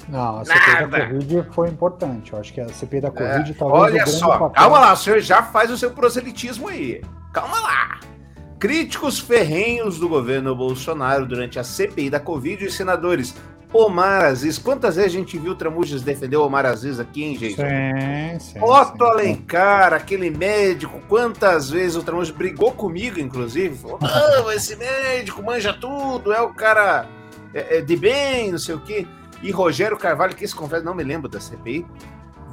Não, 0.09 0.39
a 0.39 0.43
CPI 0.45 0.73
Nada. 0.73 0.87
da 0.87 1.07
Covid 1.07 1.47
foi 1.51 1.69
importante. 1.69 2.33
Eu 2.33 2.39
acho 2.39 2.51
que 2.51 2.61
a 2.61 2.67
CPI 2.67 3.01
da 3.01 3.11
Covid 3.11 3.51
É, 3.51 3.53
talvez 3.53 3.59
o 3.59 3.67
Olha 3.75 4.07
só, 4.07 4.27
papel- 4.29 4.49
calma 4.49 4.79
lá, 4.79 4.93
o 4.93 4.97
senhor 4.97 5.19
já 5.19 5.43
faz 5.43 5.69
o 5.69 5.77
seu 5.77 5.91
proselitismo 5.91 6.67
aí. 6.67 7.03
Calma 7.31 7.59
lá. 7.59 7.99
Críticos 8.59 9.19
ferrenhos 9.19 9.99
do 9.99 10.07
governo 10.07 10.55
Bolsonaro 10.55 11.25
durante 11.25 11.59
a 11.59 11.63
CPI 11.63 12.09
da 12.09 12.19
Covid 12.19 12.65
e 12.65 12.71
senadores 12.71 13.35
Omar 13.73 14.23
Aziz. 14.23 14.57
Quantas 14.57 14.95
vezes 14.95 15.11
a 15.11 15.17
gente 15.17 15.37
viu 15.37 15.51
o 15.51 15.55
Tramujas 15.55 16.01
defender 16.01 16.37
o 16.37 16.45
Omar 16.45 16.65
Aziz 16.65 16.97
aqui, 16.99 17.23
hein, 17.25 17.37
gente? 17.37 17.55
Sim, 17.57 18.39
sim, 18.39 18.59
Otto 18.61 19.03
sim. 19.03 19.11
Alencar, 19.11 19.93
aquele 19.93 20.29
médico, 20.29 21.01
quantas 21.09 21.69
vezes 21.69 21.97
o 21.97 22.03
Tramujas 22.03 22.33
brigou 22.33 22.71
comigo, 22.71 23.19
inclusive? 23.19 23.75
Falou, 23.75 23.99
não, 24.01 24.51
esse 24.51 24.75
médico 24.77 25.43
manja 25.43 25.73
tudo, 25.73 26.31
é 26.31 26.41
o 26.41 26.53
cara 26.53 27.07
é, 27.53 27.79
é 27.79 27.81
de 27.81 27.95
bem, 27.97 28.51
não 28.51 28.59
sei 28.59 28.75
o 28.75 28.79
quê. 28.79 29.05
E 29.43 29.51
Rogério 29.51 29.97
Carvalho, 29.97 30.33
que 30.33 30.45
esse 30.45 30.55
confesso, 30.55 30.85
não 30.85 30.95
me 30.95 31.03
lembro 31.03 31.27
da 31.27 31.41
CPI, 31.41 31.85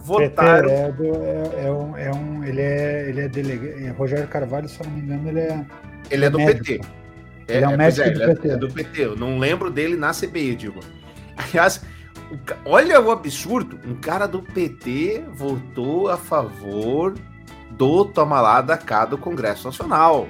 votaram 0.05 0.69
é, 0.69 0.93
é- 1.63 1.67
é 1.67 1.71
um, 1.73 1.97
é 1.97 2.11
um- 2.11 2.43
ele 2.45 2.61
é, 2.61 3.09
ele 3.09 3.21
é 3.21 3.29
delegado. 3.29 3.97
Rogério 3.97 4.27
Carvalho, 4.27 4.69
se 4.69 4.81
eu 4.81 4.87
não 4.87 4.93
me 4.97 5.01
engano, 5.03 5.29
ele 5.29 5.41
é. 5.41 5.65
Ele 6.11 6.25
é 6.25 6.31
do 6.31 6.39
médico. 6.39 6.65
PT. 6.65 6.81
Ele 7.49 7.65
é 7.65 7.69
um 7.69 7.77
pois 7.77 7.99
médico 7.99 8.05
do 8.05 8.23
ele 8.23 8.23
é- 8.23 8.35
PT. 8.35 8.49
É 8.49 8.57
do 8.57 8.69
PT. 8.69 9.05
Eu 9.05 9.17
não 9.17 9.39
lembro 9.39 9.71
dele 9.71 9.97
na 9.97 10.13
CPI, 10.13 10.55
digo. 10.57 10.81
Aliás, 11.37 11.83
olha 12.65 13.01
o 13.01 13.11
absurdo. 13.11 13.79
Um 13.87 13.95
cara 13.95 14.27
do 14.27 14.43
PT 14.43 15.25
votou 15.35 16.09
a 16.09 16.17
favor 16.17 17.15
do 17.71 18.05
toma 18.05 18.41
lá 18.41 18.61
da 18.61 18.77
cá 18.77 19.05
do 19.05 19.17
Congresso 19.19 19.65
Nacional. 19.67 20.29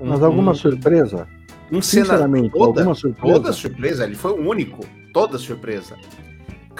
Um, 0.00 0.08
Mas 0.08 0.22
alguma 0.22 0.52
um, 0.52 0.54
surpresa? 0.54 1.28
um. 1.70 1.82
Sinceramente, 1.82 2.50
Toda, 2.50 2.80
alguma 2.80 2.94
surpresa? 2.94 3.34
toda 3.34 3.52
surpresa, 3.52 4.04
ele 4.04 4.14
foi 4.14 4.32
o 4.32 4.48
único. 4.48 4.84
Toda 5.12 5.38
surpresa. 5.38 5.96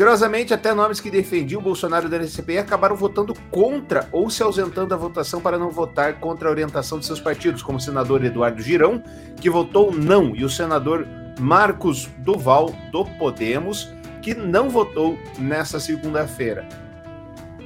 Curiosamente, 0.00 0.54
até 0.54 0.72
nomes 0.72 0.98
que 0.98 1.10
defendiam 1.10 1.60
o 1.60 1.62
Bolsonaro 1.62 2.08
da 2.08 2.26
CPI 2.26 2.56
acabaram 2.56 2.96
votando 2.96 3.34
contra 3.50 4.08
ou 4.10 4.30
se 4.30 4.42
ausentando 4.42 4.88
da 4.88 4.96
votação 4.96 5.42
para 5.42 5.58
não 5.58 5.70
votar 5.70 6.18
contra 6.18 6.48
a 6.48 6.50
orientação 6.50 6.98
de 6.98 7.04
seus 7.04 7.20
partidos, 7.20 7.62
como 7.62 7.76
o 7.76 7.80
senador 7.82 8.24
Eduardo 8.24 8.62
Girão, 8.62 9.02
que 9.38 9.50
votou 9.50 9.94
não, 9.94 10.34
e 10.34 10.42
o 10.42 10.48
senador 10.48 11.06
Marcos 11.38 12.08
Duval, 12.16 12.74
do 12.90 13.04
Podemos, 13.04 13.92
que 14.22 14.32
não 14.32 14.70
votou 14.70 15.18
nessa 15.38 15.78
segunda-feira. 15.78 16.66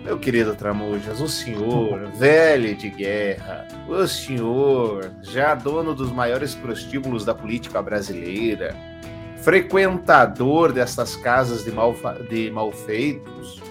Meu 0.03 0.19
querido 0.19 0.57
Tramujas, 0.57 1.21
o 1.21 1.29
senhor, 1.29 2.11
velho 2.19 2.75
de 2.75 2.91
guerra, 2.91 3.69
o 3.89 4.09
senhor, 4.09 5.13
já 5.23 5.55
dono 5.55 5.95
dos 5.95 6.11
maiores 6.11 6.53
prostíbulos 6.53 7.25
da 7.25 7.33
política 7.33 7.81
brasileira, 7.81 8.75
frequentador 9.45 10.73
dessas 10.73 11.15
casas 11.17 11.65
de, 11.65 11.71
mal, 11.71 11.95
de 12.31 12.51
malfeitos, 12.51 13.63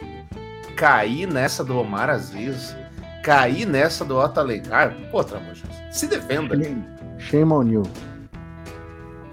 cair 0.75 1.25
nessa 1.25 1.63
do 1.63 1.79
Omar 1.79 2.11
Aziz, 2.11 2.75
cair 3.23 3.65
nessa 3.65 4.05
do 4.05 4.15
Otto 4.15 4.39
Alencar, 4.39 4.95
pô, 5.09 5.23
Tramujas, 5.23 5.67
se 5.91 6.05
defenda. 6.05 6.55
Shame 7.17 7.51
on 7.51 7.63
you. 7.63 7.83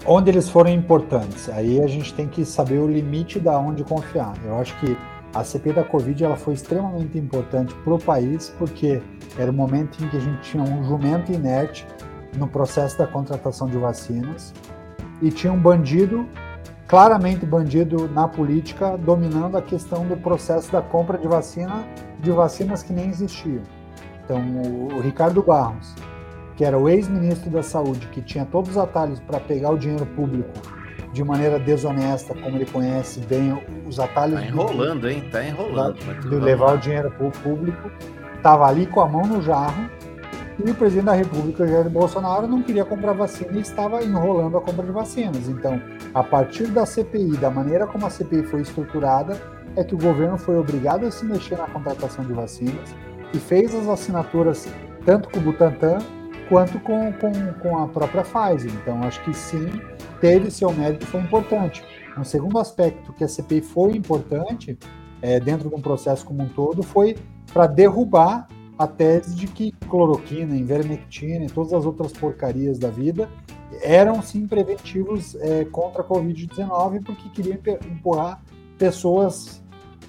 Onde 0.03 0.31
eles 0.31 0.49
foram 0.49 0.71
importantes, 0.71 1.47
aí 1.47 1.79
a 1.79 1.85
gente 1.85 2.11
tem 2.15 2.27
que 2.27 2.43
saber 2.43 2.79
o 2.79 2.87
limite 2.87 3.39
da 3.39 3.59
onde 3.59 3.83
confiar. 3.83 4.33
Eu 4.43 4.57
acho 4.57 4.75
que 4.79 4.97
a 5.35 5.43
CPI 5.43 5.73
da 5.73 5.83
Covid 5.83 6.23
ela 6.23 6.35
foi 6.35 6.55
extremamente 6.55 7.19
importante 7.19 7.71
para 7.83 7.93
o 7.93 7.99
país, 7.99 8.51
porque 8.57 8.99
era 9.37 9.51
o 9.51 9.53
momento 9.53 10.03
em 10.03 10.09
que 10.09 10.17
a 10.17 10.19
gente 10.19 10.41
tinha 10.41 10.63
um 10.63 10.83
jumento 10.85 11.31
inerte 11.31 11.85
no 12.35 12.47
processo 12.47 12.97
da 12.97 13.05
contratação 13.05 13.67
de 13.67 13.77
vacinas 13.77 14.51
e 15.21 15.29
tinha 15.29 15.53
um 15.53 15.59
bandido, 15.59 16.27
claramente 16.87 17.45
bandido 17.45 18.09
na 18.09 18.27
política, 18.27 18.97
dominando 18.97 19.57
a 19.57 19.61
questão 19.61 20.05
do 20.05 20.17
processo 20.17 20.71
da 20.71 20.81
compra 20.81 21.17
de 21.17 21.27
vacina, 21.27 21.85
de 22.19 22.31
vacinas 22.31 22.81
que 22.81 22.91
nem 22.91 23.09
existiam. 23.09 23.63
Então, 24.23 24.41
o 24.95 24.99
Ricardo 24.99 25.41
Barros, 25.43 25.93
que 26.55 26.65
era 26.65 26.77
o 26.77 26.89
ex-ministro 26.89 27.49
da 27.49 27.63
Saúde, 27.63 28.07
que 28.07 28.21
tinha 28.21 28.45
todos 28.45 28.71
os 28.71 28.77
atalhos 28.77 29.19
para 29.19 29.39
pegar 29.39 29.71
o 29.71 29.77
dinheiro 29.77 30.05
público 30.05 30.49
de 31.13 31.23
maneira 31.23 31.59
desonesta, 31.59 32.33
como 32.33 32.55
ele 32.55 32.65
conhece 32.65 33.19
bem 33.21 33.61
os 33.85 33.99
atalhos. 33.99 34.39
Tá 34.39 34.45
enrolando, 34.45 35.09
hein? 35.09 35.27
Tá 35.31 35.43
enrolando. 35.43 35.97
De 36.21 36.35
levar 36.35 36.75
o 36.75 36.77
dinheiro 36.77 37.11
público, 37.43 37.91
estava 38.35 38.65
ali 38.67 38.85
com 38.85 39.01
a 39.01 39.07
mão 39.07 39.25
no 39.25 39.41
jarro 39.41 39.89
e 40.63 40.69
o 40.69 40.75
presidente 40.75 41.05
da 41.05 41.13
República, 41.13 41.67
Jair 41.67 41.89
Bolsonaro, 41.89 42.47
não 42.47 42.61
queria 42.61 42.85
comprar 42.85 43.13
vacina 43.13 43.51
e 43.53 43.61
estava 43.61 44.03
enrolando 44.03 44.57
a 44.57 44.61
compra 44.61 44.85
de 44.85 44.91
vacinas. 44.91 45.47
Então, 45.47 45.81
a 46.13 46.23
partir 46.23 46.67
da 46.67 46.85
CPI, 46.85 47.37
da 47.37 47.49
maneira 47.49 47.87
como 47.87 48.05
a 48.05 48.09
CPI 48.09 48.43
foi 48.43 48.61
estruturada, 48.61 49.41
é 49.75 49.83
que 49.83 49.95
o 49.95 49.97
governo 49.97 50.37
foi 50.37 50.57
obrigado 50.57 51.05
a 51.05 51.11
se 51.11 51.25
mexer 51.25 51.57
na 51.57 51.67
contratação 51.67 52.25
de 52.25 52.33
vacinas 52.33 52.93
e 53.33 53.39
fez 53.39 53.73
as 53.73 53.87
assinaturas 53.87 54.67
tanto 55.05 55.29
com 55.29 55.39
o 55.39 55.41
Butantan 55.41 55.99
quanto 56.49 56.79
com, 56.81 57.13
com, 57.13 57.31
com 57.61 57.77
a 57.77 57.87
própria 57.87 58.23
Pfizer. 58.23 58.71
Então, 58.81 59.01
acho 59.03 59.23
que 59.23 59.33
sim, 59.33 59.71
teve 60.19 60.51
seu 60.51 60.71
mérito 60.73 61.05
foi 61.07 61.21
importante. 61.21 61.83
Um 62.17 62.25
segundo 62.25 62.59
aspecto 62.59 63.13
que 63.13 63.23
a 63.23 63.27
CPI 63.27 63.61
foi 63.61 63.91
importante, 63.95 64.77
é, 65.21 65.39
dentro 65.39 65.69
de 65.69 65.75
um 65.75 65.81
processo 65.81 66.25
como 66.25 66.43
um 66.43 66.49
todo, 66.49 66.83
foi 66.83 67.15
para 67.53 67.67
derrubar 67.67 68.47
a 68.81 68.87
tese 68.87 69.35
de 69.35 69.45
que 69.45 69.71
cloroquina, 69.87 70.55
invermectina 70.55 71.45
e 71.45 71.47
todas 71.47 71.71
as 71.71 71.85
outras 71.85 72.11
porcarias 72.11 72.79
da 72.79 72.89
vida 72.89 73.29
eram 73.83 74.23
sim 74.23 74.47
preventivos 74.47 75.35
é, 75.35 75.65
contra 75.65 76.01
a 76.01 76.05
Covid-19 76.05 77.03
porque 77.05 77.29
queriam 77.29 77.59
empurrar 77.85 78.41
pessoas 78.79 79.61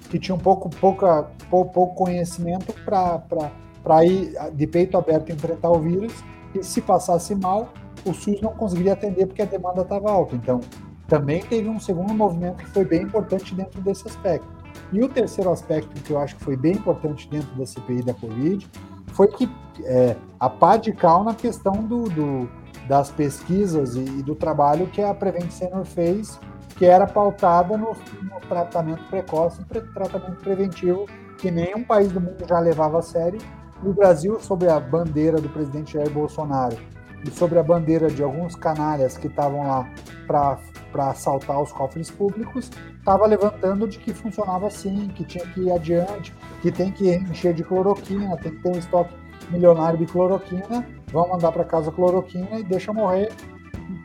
que 0.09 0.17
tinham 0.17 0.39
pouco, 0.39 0.71
pouca, 0.71 1.29
pouco, 1.51 1.71
pouco 1.71 1.95
conhecimento 1.95 2.73
para 2.83 4.05
ir 4.05 4.33
de 4.53 4.65
peito 4.65 4.97
aberto 4.97 5.31
enfrentar 5.31 5.69
o 5.69 5.79
vírus 5.79 6.11
e 6.55 6.63
se 6.63 6.81
passasse 6.81 7.35
mal, 7.35 7.71
o 8.03 8.11
SUS 8.11 8.41
não 8.41 8.53
conseguiria 8.53 8.93
atender 8.93 9.27
porque 9.27 9.43
a 9.43 9.45
demanda 9.45 9.81
estava 9.81 10.11
alta. 10.11 10.35
Então, 10.35 10.59
também 11.07 11.43
teve 11.43 11.69
um 11.69 11.79
segundo 11.79 12.11
movimento 12.11 12.57
que 12.57 12.69
foi 12.69 12.85
bem 12.85 13.03
importante 13.03 13.53
dentro 13.53 13.79
desse 13.81 14.07
aspecto. 14.07 14.62
E 14.91 15.01
o 15.01 15.09
terceiro 15.09 15.51
aspecto 15.51 16.01
que 16.01 16.11
eu 16.11 16.19
acho 16.19 16.35
que 16.35 16.43
foi 16.43 16.55
bem 16.55 16.73
importante 16.73 17.27
dentro 17.29 17.53
da 17.55 17.65
CPI 17.65 18.03
da 18.03 18.13
Covid 18.13 18.69
foi 19.07 19.27
que 19.27 19.49
é, 19.83 20.15
a 20.39 20.49
pá 20.49 20.77
de 20.77 20.91
cal 20.91 21.23
na 21.23 21.33
questão 21.33 21.73
do, 21.83 22.03
do 22.09 22.49
das 22.87 23.09
pesquisas 23.09 23.95
e, 23.95 24.01
e, 24.01 24.23
do 24.23 24.35
trabalho 24.35 24.87
que 24.87 25.01
a 25.01 25.13
Prevent 25.13 25.49
Senior 25.51 25.85
fez, 25.85 26.39
que 26.75 26.85
era 26.85 27.07
pautada 27.07 27.77
no, 27.77 27.95
no 28.21 28.39
tratamento 28.47 29.03
precoce 29.09 29.61
e 29.61 29.81
tratamento 29.93 30.41
preventivo, 30.41 31.05
que 31.37 31.49
nenhum 31.49 31.83
país 31.83 32.11
do 32.11 32.19
mundo 32.19 32.45
já 32.47 32.59
levava 32.59 32.99
a 32.99 33.01
sério. 33.01 33.39
E 33.81 33.87
o 33.87 33.93
Brasil, 33.93 34.39
sob 34.39 34.67
a 34.67 34.79
bandeira 34.79 35.39
do 35.39 35.49
presidente 35.49 35.93
Jair 35.93 36.09
Bolsonaro 36.09 36.77
e 37.25 37.31
sobre 37.31 37.59
a 37.59 37.63
bandeira 37.63 38.07
de 38.07 38.21
alguns 38.21 38.55
canalhas 38.55 39.17
que 39.17 39.27
estavam 39.27 39.67
lá 39.67 39.89
para 40.27 41.09
assaltar 41.09 41.61
os 41.61 41.71
cofres 41.71 42.11
públicos, 42.11 42.69
estava 42.97 43.25
levantando 43.25 43.87
de 43.87 43.97
que 43.99 44.13
funcionava 44.13 44.67
assim, 44.67 45.07
que 45.09 45.23
tinha 45.23 45.45
que 45.47 45.61
ir 45.61 45.71
adiante, 45.71 46.33
que 46.61 46.71
tem 46.71 46.91
que 46.91 47.15
encher 47.15 47.53
de 47.53 47.63
cloroquina, 47.63 48.37
tem 48.37 48.51
que 48.51 48.61
ter 48.61 48.69
um 48.69 48.77
estoque 48.77 49.13
milionário 49.49 49.97
de 49.97 50.05
cloroquina, 50.05 50.87
vão 51.11 51.27
mandar 51.29 51.51
para 51.51 51.63
casa 51.63 51.91
cloroquina 51.91 52.59
e 52.59 52.63
deixa 52.63 52.93
morrer 52.93 53.31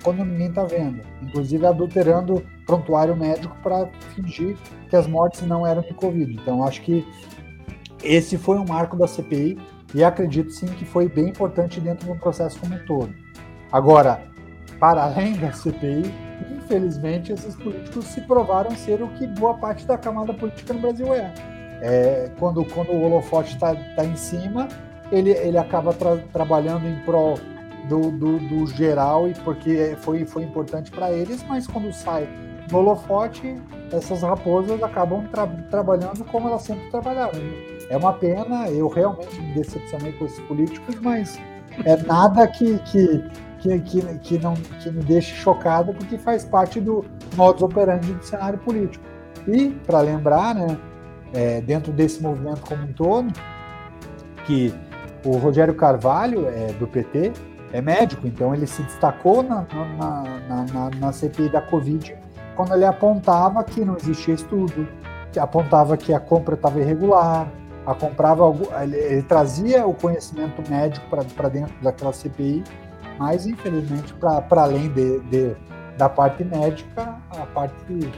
quando 0.02 0.24
ninguém 0.24 0.48
está 0.48 0.64
vendo. 0.64 1.02
Inclusive 1.22 1.66
adulterando 1.66 2.44
prontuário 2.66 3.16
médico 3.16 3.56
para 3.62 3.86
fingir 4.14 4.56
que 4.90 4.96
as 4.96 5.06
mortes 5.06 5.42
não 5.42 5.66
eram 5.66 5.82
de 5.82 5.94
Covid. 5.94 6.32
Então 6.34 6.64
acho 6.64 6.82
que 6.82 7.06
esse 8.02 8.36
foi 8.36 8.58
um 8.58 8.64
marco 8.66 8.96
da 8.96 9.06
CPI 9.06 9.58
e 9.94 10.04
acredito 10.04 10.50
sim 10.50 10.66
que 10.66 10.84
foi 10.84 11.08
bem 11.08 11.28
importante 11.28 11.80
dentro 11.80 12.06
do 12.06 12.16
processo 12.16 12.58
como 12.58 12.74
um 12.74 12.78
todo. 12.86 13.14
Agora, 13.72 14.22
para 14.78 15.04
além 15.04 15.34
da 15.34 15.52
CPI, 15.52 16.12
infelizmente, 16.56 17.32
esses 17.32 17.54
políticos 17.56 18.04
se 18.06 18.20
provaram 18.22 18.70
ser 18.72 19.02
o 19.02 19.08
que 19.08 19.26
boa 19.26 19.54
parte 19.54 19.86
da 19.86 19.96
camada 19.96 20.32
política 20.34 20.72
no 20.72 20.80
Brasil 20.80 21.14
é. 21.14 21.32
é 21.80 22.30
quando, 22.38 22.64
quando 22.66 22.92
o 22.92 23.02
holofote 23.02 23.54
está 23.54 23.74
tá 23.74 24.04
em 24.04 24.16
cima, 24.16 24.68
ele, 25.10 25.30
ele 25.30 25.58
acaba 25.58 25.92
tra 25.92 26.18
trabalhando 26.32 26.86
em 26.86 27.00
prol 27.00 27.38
do, 27.88 28.10
do, 28.10 28.38
do, 28.38 28.66
geral 28.66 29.28
e 29.28 29.34
porque 29.34 29.96
foi, 30.00 30.24
foi 30.26 30.42
importante 30.42 30.90
para 30.90 31.10
eles, 31.10 31.42
mas 31.44 31.66
quando 31.66 31.90
sai 31.92 32.28
do 32.68 32.76
holofote, 32.76 33.56
essas 33.90 34.20
raposas 34.20 34.82
acabam 34.82 35.26
tra 35.28 35.46
trabalhando 35.70 36.22
como 36.24 36.48
elas 36.48 36.62
sempre 36.62 36.90
trabalharam. 36.90 37.40
É 37.90 37.96
uma 37.96 38.12
pena, 38.12 38.68
eu 38.68 38.88
realmente 38.88 39.40
me 39.40 39.54
decepcionei 39.54 40.12
com 40.12 40.26
esses 40.26 40.40
políticos, 40.40 40.96
mas 41.00 41.38
é 41.84 41.96
nada 41.96 42.46
que, 42.46 42.78
que 42.80 43.24
que, 43.58 43.78
que, 43.80 44.00
que, 44.18 44.38
não, 44.38 44.54
que 44.54 44.90
me 44.90 45.02
deixe 45.02 45.34
chocado, 45.34 45.92
porque 45.92 46.16
faz 46.16 46.44
parte 46.44 46.80
do 46.80 47.04
modus 47.36 47.62
operandi 47.62 48.12
do 48.12 48.24
cenário 48.24 48.58
político. 48.58 49.04
E, 49.46 49.70
para 49.86 50.00
lembrar, 50.00 50.54
né, 50.54 50.78
é, 51.32 51.60
dentro 51.60 51.92
desse 51.92 52.22
movimento 52.22 52.60
como 52.60 52.84
um 52.84 52.92
todo, 52.92 53.32
que 54.46 54.72
o 55.24 55.36
Rogério 55.36 55.74
Carvalho, 55.74 56.46
é, 56.46 56.72
do 56.74 56.86
PT, 56.86 57.32
é 57.72 57.82
médico, 57.82 58.26
então 58.26 58.54
ele 58.54 58.66
se 58.66 58.82
destacou 58.82 59.42
na, 59.42 59.66
na, 59.98 60.64
na, 60.72 60.90
na, 60.98 61.12
CPI 61.12 61.50
da 61.50 61.60
Covid 61.60 62.16
quando 62.56 62.72
ele 62.74 62.86
apontava 62.86 63.62
que 63.62 63.84
não 63.84 63.94
existia 63.96 64.34
estudo, 64.34 64.88
que 65.30 65.38
apontava 65.38 65.96
que 65.96 66.14
a 66.14 66.18
compra 66.18 66.54
estava 66.54 66.80
irregular, 66.80 67.46
a 67.90 67.94
comprava 67.94 68.44
ele, 68.82 68.96
ele, 68.96 69.22
trazia 69.22 69.86
o 69.86 69.94
conhecimento 69.94 70.62
médico 70.70 71.06
para 71.08 71.48
dentro 71.48 71.74
daquela 71.82 72.12
CPI 72.12 72.62
mas, 73.18 73.46
infelizmente, 73.46 74.14
para 74.14 74.62
além 74.62 74.88
de, 74.90 75.18
de, 75.22 75.56
da 75.96 76.08
parte 76.08 76.44
médica, 76.44 77.16
a 77.30 77.46
parte 77.46 78.08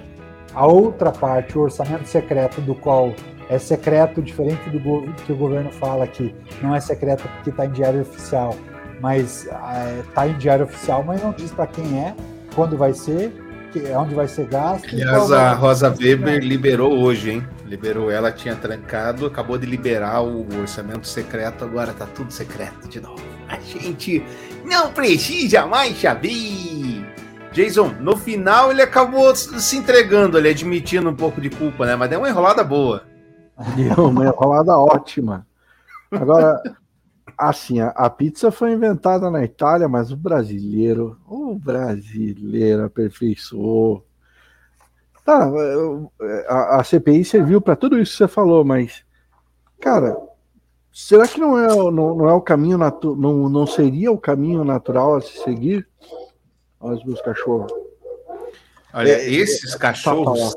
a 0.52 0.66
outra 0.66 1.12
parte, 1.12 1.56
o 1.56 1.62
orçamento 1.62 2.06
secreto, 2.06 2.60
do 2.60 2.74
qual 2.74 3.14
é 3.48 3.56
secreto, 3.56 4.20
diferente 4.20 4.68
do 4.68 5.12
que 5.24 5.32
o 5.32 5.36
governo 5.36 5.70
fala 5.70 6.06
que 6.06 6.34
não 6.60 6.74
é 6.74 6.80
secreto 6.80 7.22
porque 7.36 7.50
está 7.50 7.66
em 7.66 7.70
diário 7.70 8.02
oficial, 8.02 8.54
mas 9.00 9.46
está 10.08 10.26
é, 10.26 10.30
em 10.30 10.36
diário 10.38 10.64
oficial, 10.64 11.04
mas 11.04 11.22
não 11.22 11.32
diz 11.32 11.52
para 11.52 11.68
quem 11.68 12.00
é, 12.00 12.14
quando 12.54 12.76
vai 12.76 12.92
ser, 12.92 13.32
que, 13.72 13.80
onde 13.92 14.12
vai 14.12 14.26
ser 14.26 14.46
gasto. 14.48 14.88
Aliás, 14.92 15.30
a 15.30 15.52
Rosa 15.54 15.94
Weber 15.96 16.40
liberou 16.40 16.98
hoje, 16.98 17.30
hein? 17.30 17.46
Liberou 17.70 18.10
ela, 18.10 18.32
tinha 18.32 18.56
trancado, 18.56 19.26
acabou 19.26 19.56
de 19.56 19.64
liberar 19.64 20.22
o 20.22 20.44
orçamento 20.60 21.06
secreto, 21.06 21.64
agora 21.64 21.92
tá 21.92 22.04
tudo 22.04 22.32
secreto 22.32 22.88
de 22.88 23.00
novo. 23.00 23.22
A 23.46 23.60
gente 23.60 24.24
não 24.64 24.92
precisa 24.92 25.64
mais 25.66 25.96
saber. 26.00 27.06
Jason, 27.52 27.94
no 28.00 28.16
final 28.16 28.72
ele 28.72 28.82
acabou 28.82 29.36
se 29.36 29.76
entregando, 29.76 30.36
ele 30.36 30.48
admitindo 30.48 31.08
um 31.08 31.14
pouco 31.14 31.40
de 31.40 31.48
culpa, 31.48 31.86
né? 31.86 31.94
Mas 31.94 32.10
deu 32.10 32.18
uma 32.18 32.28
enrolada 32.28 32.64
boa. 32.64 33.04
Deu 33.76 34.06
uma 34.06 34.26
enrolada 34.26 34.76
ótima. 34.76 35.46
Agora, 36.10 36.60
assim, 37.38 37.78
a, 37.78 37.90
a, 37.90 38.10
pizza 38.10 38.50
foi 38.50 38.72
inventada 38.72 39.30
na 39.30 39.44
Itália, 39.44 39.88
mas 39.88 40.10
o 40.10 40.16
brasileiro, 40.16 41.16
o 41.24 41.54
brasileiro 41.54 42.84
aperfeiçoou. 42.84 44.04
Tá, 45.24 45.50
a, 46.48 46.80
a 46.80 46.84
CPI 46.84 47.24
serviu 47.24 47.60
para 47.60 47.76
tudo 47.76 47.98
isso 47.98 48.12
que 48.12 48.18
você 48.18 48.28
falou, 48.28 48.64
mas, 48.64 49.04
cara, 49.80 50.16
Será 50.92 51.26
que 51.26 51.38
não 51.38 51.56
é, 51.58 51.68
não, 51.68 51.90
não 51.90 52.28
é 52.28 52.32
o 52.32 52.40
caminho 52.40 52.76
natural, 52.76 53.16
não, 53.16 53.48
não 53.48 53.66
seria 53.66 54.10
o 54.10 54.18
caminho 54.18 54.64
natural 54.64 55.16
a 55.16 55.20
se 55.20 55.42
seguir? 55.44 55.86
Olha 56.80 56.96
os 56.96 57.04
meus 57.04 57.22
cachorros. 57.22 57.72
Olha, 58.92 59.12
é, 59.12 59.30
esses 59.30 59.74
é, 59.74 59.78
cachorros, 59.78 60.54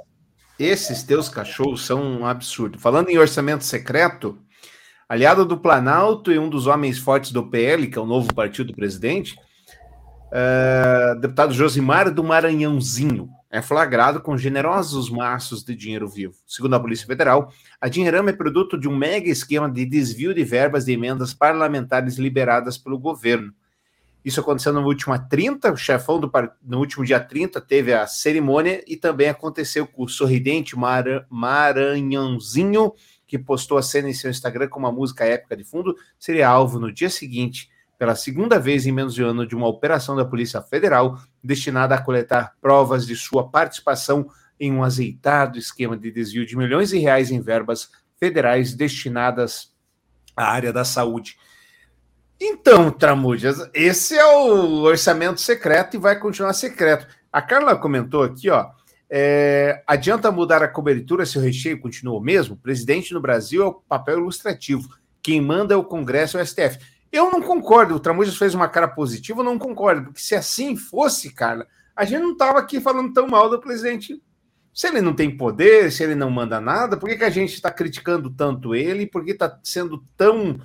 esses 0.57 1.03
teus 1.03 1.29
cachorros 1.29 1.85
são 1.85 2.01
um 2.01 2.25
absurdo. 2.25 2.79
Falando 2.79 3.09
em 3.09 3.17
orçamento 3.17 3.63
secreto, 3.63 4.37
aliado 5.07 5.45
do 5.45 5.57
Planalto 5.57 6.31
e 6.31 6.39
um 6.39 6.49
dos 6.49 6.65
homens 6.65 6.97
fortes 6.97 7.31
do 7.31 7.47
PL, 7.47 7.87
que 7.87 7.97
é 7.97 8.01
o 8.01 8.05
novo 8.05 8.33
partido 8.33 8.67
do 8.67 8.75
presidente, 8.75 9.37
uh, 10.31 11.19
deputado 11.19 11.53
Josimar 11.53 12.11
do 12.11 12.23
Maranhãozinho. 12.23 13.29
É 13.53 13.61
flagrado 13.61 14.19
com 14.19 14.35
generosos 14.35 15.11
maços 15.11 15.63
de 15.63 15.75
dinheiro 15.75 16.09
vivo. 16.09 16.33
Segundo 16.47 16.73
a 16.73 16.79
Polícia 16.79 17.05
Federal, 17.05 17.53
a 17.79 17.87
Dinheirama 17.87 18.31
é 18.31 18.33
produto 18.33 18.79
de 18.79 18.89
um 18.89 18.97
mega 18.97 19.29
esquema 19.29 19.69
de 19.69 19.85
desvio 19.85 20.33
de 20.33 20.43
verbas 20.43 20.85
de 20.85 20.93
emendas 20.93 21.35
parlamentares 21.35 22.17
liberadas 22.17 22.79
pelo 22.79 22.97
governo. 22.97 23.53
Isso 24.25 24.39
aconteceu 24.39 24.73
no 24.73 24.83
último 24.83 25.13
30, 25.29 25.71
o 25.71 25.77
chefão 25.77 26.19
do 26.19 26.31
no 26.63 26.79
último 26.79 27.05
dia 27.05 27.19
30 27.19 27.61
teve 27.61 27.93
a 27.93 28.07
cerimônia 28.07 28.83
e 28.87 28.97
também 28.97 29.29
aconteceu 29.29 29.85
com 29.85 30.05
o 30.05 30.09
sorridente 30.09 30.75
Mar, 30.75 31.05
Maranhãozinho, 31.29 32.91
que 33.27 33.37
postou 33.37 33.77
a 33.77 33.83
cena 33.83 34.09
em 34.09 34.13
seu 34.13 34.31
Instagram 34.31 34.67
com 34.67 34.79
uma 34.79 34.91
música 34.91 35.25
épica 35.25 35.55
de 35.55 35.63
fundo, 35.63 35.95
seria 36.17 36.49
alvo 36.49 36.79
no 36.79 36.91
dia 36.91 37.09
seguinte 37.09 37.69
pela 37.97 38.15
segunda 38.15 38.59
vez 38.59 38.85
em 38.85 38.91
menos 38.91 39.13
de 39.13 39.23
um 39.23 39.27
ano 39.27 39.47
de 39.47 39.55
uma 39.55 39.67
operação 39.67 40.15
da 40.15 40.25
Polícia 40.25 40.61
Federal 40.61 41.19
destinada 41.43 41.95
a 41.95 42.01
coletar 42.01 42.55
provas 42.61 43.05
de 43.05 43.15
sua 43.15 43.49
participação 43.49 44.27
em 44.59 44.71
um 44.71 44.83
azeitado 44.83 45.57
esquema 45.57 45.97
de 45.97 46.11
desvio 46.11 46.45
de 46.45 46.57
milhões 46.57 46.89
de 46.89 46.97
reais 46.97 47.31
em 47.31 47.41
verbas 47.41 47.89
federais 48.17 48.73
destinadas 48.73 49.73
à 50.35 50.45
área 50.45 50.71
da 50.71 50.85
saúde. 50.85 51.37
Então, 52.39 52.91
Tramujas, 52.91 53.69
esse 53.73 54.17
é 54.17 54.25
o 54.25 54.81
orçamento 54.81 55.39
secreto 55.39 55.95
e 55.95 55.99
vai 55.99 56.19
continuar 56.19 56.53
secreto. 56.53 57.07
A 57.31 57.41
Carla 57.41 57.75
comentou 57.75 58.23
aqui, 58.23 58.49
ó. 58.49 58.69
É, 59.09 59.83
adianta 59.85 60.31
mudar 60.31 60.63
a 60.63 60.67
cobertura 60.67 61.25
se 61.25 61.37
o 61.37 61.41
recheio 61.41 61.79
continua 61.79 62.17
o 62.17 62.21
mesmo? 62.21 62.57
Presidente 62.57 63.13
no 63.13 63.21
Brasil 63.21 63.61
é 63.63 63.65
o 63.67 63.73
papel 63.73 64.17
ilustrativo. 64.17 64.89
Quem 65.21 65.39
manda 65.39 65.73
é 65.73 65.77
o 65.77 65.83
Congresso 65.83 66.37
e 66.37 66.41
o 66.41 66.45
STF. 66.45 66.79
Eu 67.13 67.29
não 67.29 67.43
concordo. 67.43 67.93
O 67.93 67.99
Tramujas 67.99 68.35
fez 68.35 68.55
uma 68.55 68.67
cara 68.67 68.87
positiva, 68.87 69.41
eu 69.41 69.45
não 69.45 69.59
concordo, 69.59 70.05
porque 70.05 70.19
se 70.19 70.33
assim 70.33 70.75
fosse, 70.75 71.31
Carla, 71.31 71.67
a 71.95 72.03
gente 72.05 72.23
não 72.23 72.31
estava 72.31 72.57
aqui 72.57 72.81
falando 72.81 73.13
tão 73.13 73.27
mal 73.27 73.47
do 73.47 73.61
presidente. 73.61 74.19
Se 74.73 74.87
ele 74.87 74.99
não 74.99 75.13
tem 75.13 75.37
poder, 75.37 75.91
se 75.91 76.03
ele 76.03 76.15
não 76.15 76.31
manda 76.31 76.59
nada, 76.59 76.97
por 76.97 77.07
que, 77.07 77.15
que 77.15 77.23
a 77.23 77.29
gente 77.29 77.53
está 77.53 77.69
criticando 77.69 78.31
tanto 78.31 78.73
ele? 78.73 79.05
Por 79.05 79.23
que 79.23 79.29
está 79.29 79.59
sendo 79.63 80.03
tão, 80.17 80.59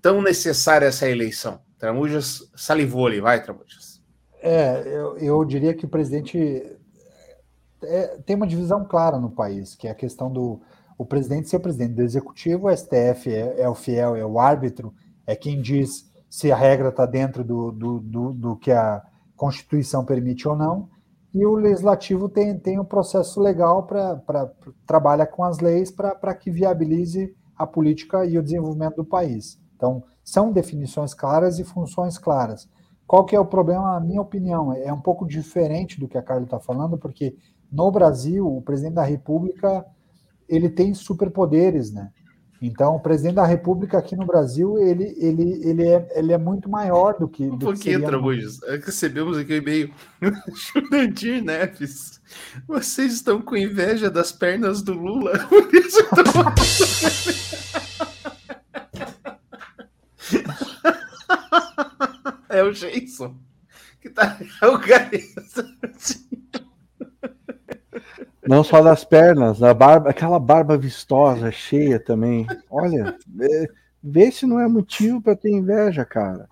tão 0.00 0.20
necessária 0.20 0.86
essa 0.86 1.08
eleição? 1.08 1.60
Tramujas 1.78 2.50
salivou 2.56 3.06
ali, 3.06 3.20
vai, 3.20 3.40
Tramujas. 3.40 4.02
É, 4.40 4.82
eu, 4.84 5.16
eu 5.18 5.44
diria 5.44 5.72
que 5.72 5.84
o 5.84 5.88
presidente 5.88 6.36
é, 7.84 8.18
tem 8.26 8.34
uma 8.34 8.48
divisão 8.48 8.84
clara 8.84 9.20
no 9.20 9.30
país, 9.30 9.76
que 9.76 9.86
é 9.86 9.92
a 9.92 9.94
questão 9.94 10.32
do 10.32 10.60
o 10.98 11.06
presidente 11.06 11.48
ser 11.48 11.56
o 11.56 11.60
presidente 11.60 11.94
do 11.94 12.02
executivo, 12.02 12.66
o 12.66 12.76
STF 12.76 13.32
é, 13.32 13.60
é 13.60 13.68
o 13.68 13.74
fiel, 13.74 14.16
é 14.16 14.24
o 14.24 14.38
árbitro 14.38 14.92
é 15.32 15.36
quem 15.36 15.60
diz 15.60 16.10
se 16.28 16.52
a 16.52 16.56
regra 16.56 16.90
está 16.90 17.06
dentro 17.06 17.42
do, 17.42 17.72
do, 17.72 17.98
do, 18.00 18.32
do, 18.32 18.56
que 18.56 18.70
a 18.70 19.02
Constituição 19.36 20.04
permite 20.04 20.46
ou 20.46 20.56
não, 20.56 20.88
e 21.34 21.44
o 21.46 21.54
legislativo 21.54 22.28
tem, 22.28 22.58
tem 22.58 22.78
um 22.78 22.84
processo 22.84 23.40
legal 23.40 23.84
para 23.84 24.52
trabalha 24.86 25.26
com 25.26 25.42
as 25.42 25.58
leis 25.58 25.90
para 25.90 26.34
que 26.34 26.50
viabilize 26.50 27.34
a 27.56 27.66
política 27.66 28.24
e 28.26 28.38
o 28.38 28.42
desenvolvimento 28.42 28.96
do 28.96 29.04
país. 29.04 29.58
Então, 29.74 30.04
são 30.22 30.52
definições 30.52 31.14
claras 31.14 31.58
e 31.58 31.64
funções 31.64 32.18
claras. 32.18 32.68
Qual 33.06 33.24
que 33.24 33.34
é 33.34 33.40
o 33.40 33.46
problema, 33.46 33.92
na 33.92 34.00
minha 34.00 34.20
opinião? 34.20 34.72
É 34.72 34.92
um 34.92 35.00
pouco 35.00 35.26
diferente 35.26 35.98
do 35.98 36.06
que 36.06 36.18
a 36.18 36.22
Carla 36.22 36.44
está 36.44 36.60
falando, 36.60 36.98
porque 36.98 37.36
no 37.70 37.90
Brasil, 37.90 38.46
o 38.46 38.62
presidente 38.62 38.94
da 38.94 39.04
República 39.04 39.84
ele 40.48 40.68
tem 40.68 40.92
superpoderes, 40.92 41.90
né? 41.92 42.10
Então, 42.62 42.94
o 42.94 43.00
presidente 43.00 43.34
da 43.34 43.44
República 43.44 43.98
aqui 43.98 44.14
no 44.14 44.24
Brasil, 44.24 44.78
ele, 44.78 45.16
ele, 45.18 45.68
ele, 45.68 45.84
é, 45.84 46.08
ele 46.14 46.32
é 46.32 46.38
muito 46.38 46.70
maior 46.70 47.18
do 47.18 47.26
que. 47.26 47.42
Um 47.42 47.56
do 47.56 47.66
pouquinho, 47.66 47.98
que 47.98 48.06
Tramujas. 48.06 48.60
No... 48.60 48.68
Recebemos 48.78 49.36
aqui 49.36 49.52
o 49.52 49.56
um 49.56 49.58
e-mail. 49.58 49.92
Jurandir 50.54 51.42
Neves. 51.42 52.20
Vocês 52.68 53.14
estão 53.14 53.42
com 53.42 53.56
inveja 53.56 54.08
das 54.08 54.30
pernas 54.30 54.80
do 54.80 54.92
Lula. 54.92 55.40
Por 55.50 55.74
isso 55.74 55.98
é 62.48 62.62
o 62.62 62.70
Jason. 62.70 63.34
Que 64.00 64.08
tá. 64.08 64.38
É 64.62 64.66
o 64.68 64.78
cara. 64.78 65.10
Não 68.46 68.64
só 68.64 68.82
das 68.82 69.04
pernas, 69.04 69.62
a 69.62 69.72
barba, 69.72 70.10
aquela 70.10 70.38
barba 70.38 70.76
vistosa, 70.76 71.52
cheia 71.52 72.00
também. 72.00 72.46
Olha, 72.68 73.16
é, 73.40 73.66
vê 74.02 74.32
se 74.32 74.46
não 74.46 74.58
é 74.58 74.66
motivo 74.66 75.22
para 75.22 75.36
ter 75.36 75.50
inveja, 75.50 76.04
cara. 76.04 76.48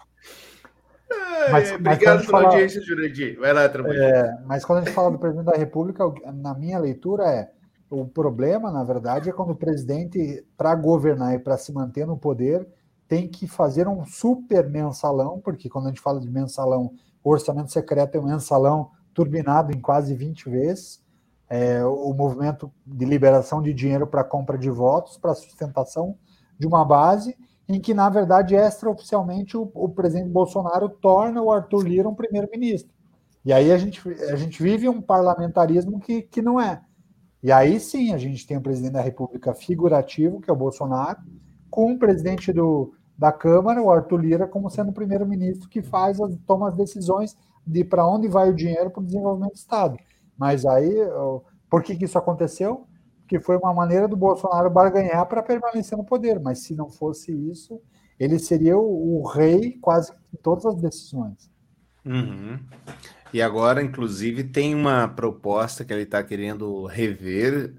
Mas, 1.50 1.72
Obrigado 1.72 2.20
pela 2.20 2.30
fala, 2.30 2.48
audiência, 2.48 2.80
Jurandir. 2.82 3.38
Vai 3.40 3.52
lá, 3.52 3.64
é, 3.64 4.38
Mas 4.46 4.64
quando 4.64 4.80
a 4.80 4.84
gente 4.84 4.94
fala 4.94 5.10
do 5.10 5.18
presidente 5.18 5.46
da 5.46 5.56
República, 5.56 6.04
na 6.32 6.54
minha 6.54 6.78
leitura 6.78 7.24
é 7.24 7.50
o 7.90 8.06
problema, 8.06 8.70
na 8.70 8.84
verdade, 8.84 9.28
é 9.28 9.32
quando 9.32 9.50
o 9.50 9.56
presidente, 9.56 10.46
para 10.56 10.72
governar 10.76 11.34
e 11.34 11.40
para 11.40 11.58
se 11.58 11.72
manter 11.72 12.06
no 12.06 12.16
poder, 12.16 12.68
tem 13.08 13.26
que 13.26 13.48
fazer 13.48 13.88
um 13.88 14.04
super 14.04 14.68
mensalão, 14.70 15.40
porque 15.40 15.68
quando 15.68 15.86
a 15.86 15.88
gente 15.88 16.00
fala 16.00 16.20
de 16.20 16.30
mensalão, 16.30 16.92
o 17.24 17.30
orçamento 17.30 17.72
secreto 17.72 18.14
é 18.14 18.20
um 18.20 18.26
mensalão 18.26 18.92
turbinado 19.12 19.72
em 19.72 19.80
quase 19.80 20.14
20 20.14 20.48
vezes 20.48 21.02
é, 21.50 21.84
o 21.84 22.14
movimento 22.14 22.72
de 22.86 23.04
liberação 23.04 23.60
de 23.60 23.74
dinheiro 23.74 24.06
para 24.06 24.22
compra 24.22 24.56
de 24.56 24.70
votos, 24.70 25.18
para 25.18 25.34
sustentação 25.34 26.16
de 26.56 26.66
uma 26.66 26.84
base, 26.84 27.36
em 27.68 27.80
que, 27.80 27.92
na 27.92 28.08
verdade, 28.08 28.54
extraoficialmente, 28.54 29.56
o, 29.56 29.68
o 29.74 29.88
presidente 29.88 30.30
Bolsonaro 30.30 30.88
torna 30.88 31.42
o 31.42 31.50
Arthur 31.50 31.82
Lira 31.82 32.08
um 32.08 32.14
primeiro-ministro. 32.14 32.92
E 33.44 33.52
aí 33.52 33.72
a 33.72 33.78
gente, 33.78 34.00
a 34.30 34.36
gente 34.36 34.62
vive 34.62 34.88
um 34.88 35.00
parlamentarismo 35.02 35.98
que, 35.98 36.22
que 36.22 36.40
não 36.40 36.60
é. 36.60 36.80
E 37.42 37.50
aí 37.50 37.80
sim 37.80 38.12
a 38.12 38.18
gente 38.18 38.46
tem 38.46 38.56
o 38.56 38.62
presidente 38.62 38.92
da 38.92 39.00
República 39.00 39.54
figurativo, 39.54 40.40
que 40.40 40.50
é 40.50 40.52
o 40.52 40.56
Bolsonaro, 40.56 41.18
com 41.70 41.92
o 41.92 41.98
presidente 41.98 42.52
do, 42.52 42.92
da 43.16 43.32
Câmara, 43.32 43.82
o 43.82 43.90
Arthur 43.90 44.18
Lira, 44.18 44.46
como 44.46 44.70
sendo 44.70 44.90
o 44.90 44.94
primeiro-ministro 44.94 45.68
que 45.68 45.82
faz 45.82 46.18
toma 46.46 46.68
as 46.68 46.76
decisões 46.76 47.36
de 47.66 47.82
para 47.82 48.06
onde 48.06 48.28
vai 48.28 48.50
o 48.50 48.54
dinheiro 48.54 48.90
para 48.90 49.02
o 49.02 49.06
desenvolvimento 49.06 49.52
do 49.52 49.56
Estado. 49.56 49.96
Mas 50.40 50.64
aí, 50.64 50.90
por 51.68 51.82
que, 51.82 51.94
que 51.94 52.06
isso 52.06 52.16
aconteceu? 52.16 52.86
Porque 53.20 53.38
foi 53.38 53.58
uma 53.58 53.74
maneira 53.74 54.08
do 54.08 54.16
Bolsonaro 54.16 54.70
barganhar 54.70 55.26
para 55.26 55.42
permanecer 55.42 55.98
no 55.98 56.04
poder. 56.04 56.40
Mas 56.40 56.60
se 56.60 56.74
não 56.74 56.88
fosse 56.88 57.30
isso, 57.30 57.78
ele 58.18 58.38
seria 58.38 58.78
o, 58.78 59.20
o 59.20 59.28
rei 59.28 59.76
quase 59.82 60.10
em 60.32 60.38
todas 60.42 60.64
as 60.64 60.76
decisões. 60.76 61.50
Uhum. 62.06 62.58
E 63.34 63.42
agora, 63.42 63.82
inclusive, 63.82 64.44
tem 64.44 64.74
uma 64.74 65.06
proposta 65.06 65.84
que 65.84 65.92
ele 65.92 66.04
está 66.04 66.24
querendo 66.24 66.86
rever, 66.86 67.74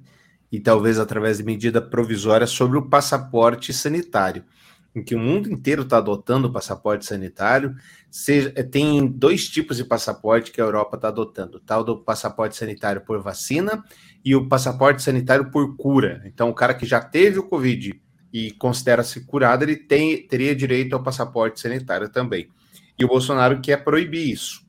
e 0.52 0.60
talvez 0.60 1.00
através 1.00 1.40
de 1.40 1.44
medida 1.44 1.82
provisória, 1.82 2.46
sobre 2.46 2.78
o 2.78 2.88
passaporte 2.88 3.74
sanitário 3.74 4.46
em 4.94 5.02
que 5.04 5.16
o 5.16 5.20
mundo 5.20 5.52
inteiro 5.52 5.84
está 5.84 5.98
adotando 5.98 6.48
o 6.48 6.52
passaporte 6.52 7.06
sanitário. 7.06 7.76
Seja, 8.10 8.52
eh, 8.56 8.64
tem 8.64 9.08
dois 9.08 9.48
tipos 9.48 9.78
de 9.78 9.86
passaporte 9.86 10.52
que 10.52 10.60
a 10.60 10.64
Europa 10.64 10.98
está 10.98 11.08
adotando: 11.08 11.58
o 11.58 11.60
tal 11.60 11.84
do 11.84 11.98
passaporte 11.98 12.56
sanitário 12.56 13.02
por 13.02 13.22
vacina 13.22 13.84
e 14.24 14.36
o 14.36 14.48
passaporte 14.48 15.02
sanitário 15.02 15.50
por 15.50 15.76
cura. 15.78 16.22
Então, 16.26 16.50
o 16.50 16.54
cara 16.54 16.74
que 16.74 16.86
já 16.86 17.02
teve 17.02 17.40
o 17.40 17.48
Covid 17.48 18.00
e 18.34 18.52
considera-se 18.52 19.26
curado, 19.26 19.64
ele 19.64 19.76
tem, 19.76 20.26
teria 20.28 20.56
direito 20.56 20.94
ao 20.94 21.04
passaporte 21.04 21.60
sanitário 21.60 22.10
também. 22.10 22.50
E 22.98 23.04
o 23.04 23.08
Bolsonaro 23.08 23.60
quer 23.62 23.84
proibir 23.84 24.30
isso. 24.30 24.62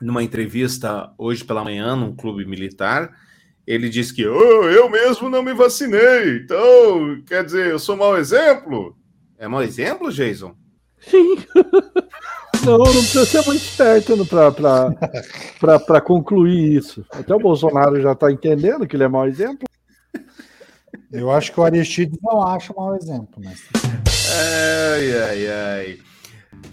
Numa 0.00 0.22
entrevista 0.22 1.12
hoje 1.16 1.44
pela 1.44 1.62
manhã, 1.62 1.94
num 1.94 2.14
clube 2.14 2.44
militar, 2.46 3.14
ele 3.66 3.88
disse 3.88 4.14
que 4.14 4.26
oh, 4.26 4.64
eu 4.64 4.88
mesmo 4.88 5.28
não 5.28 5.42
me 5.42 5.54
vacinei, 5.54 6.38
então 6.38 7.22
quer 7.26 7.44
dizer, 7.44 7.70
eu 7.70 7.78
sou 7.78 7.96
mau 7.96 8.16
exemplo. 8.16 8.96
É 9.40 9.48
mau 9.48 9.62
exemplo, 9.62 10.12
Jason? 10.12 10.54
Sim. 11.00 11.36
Não, 12.62 12.76
não 12.76 12.84
precisa 12.84 13.24
ser 13.24 13.46
muito 13.46 13.62
esperto 13.62 14.14
para 15.86 16.00
concluir 16.02 16.76
isso. 16.76 17.02
Até 17.10 17.34
o 17.34 17.38
Bolsonaro 17.38 17.98
já 18.02 18.12
está 18.12 18.30
entendendo 18.30 18.86
que 18.86 18.94
ele 18.94 19.04
é 19.04 19.08
mau 19.08 19.26
exemplo. 19.26 19.66
Eu 21.10 21.30
acho 21.30 21.52
que 21.52 21.58
o 21.58 21.62
Aristides 21.62 22.18
não 22.22 22.42
acha 22.46 22.74
mau 22.76 22.94
exemplo. 22.94 23.42
Mas... 23.42 23.62
Ai, 24.92 25.22
ai, 25.22 25.46
ai. 25.48 25.98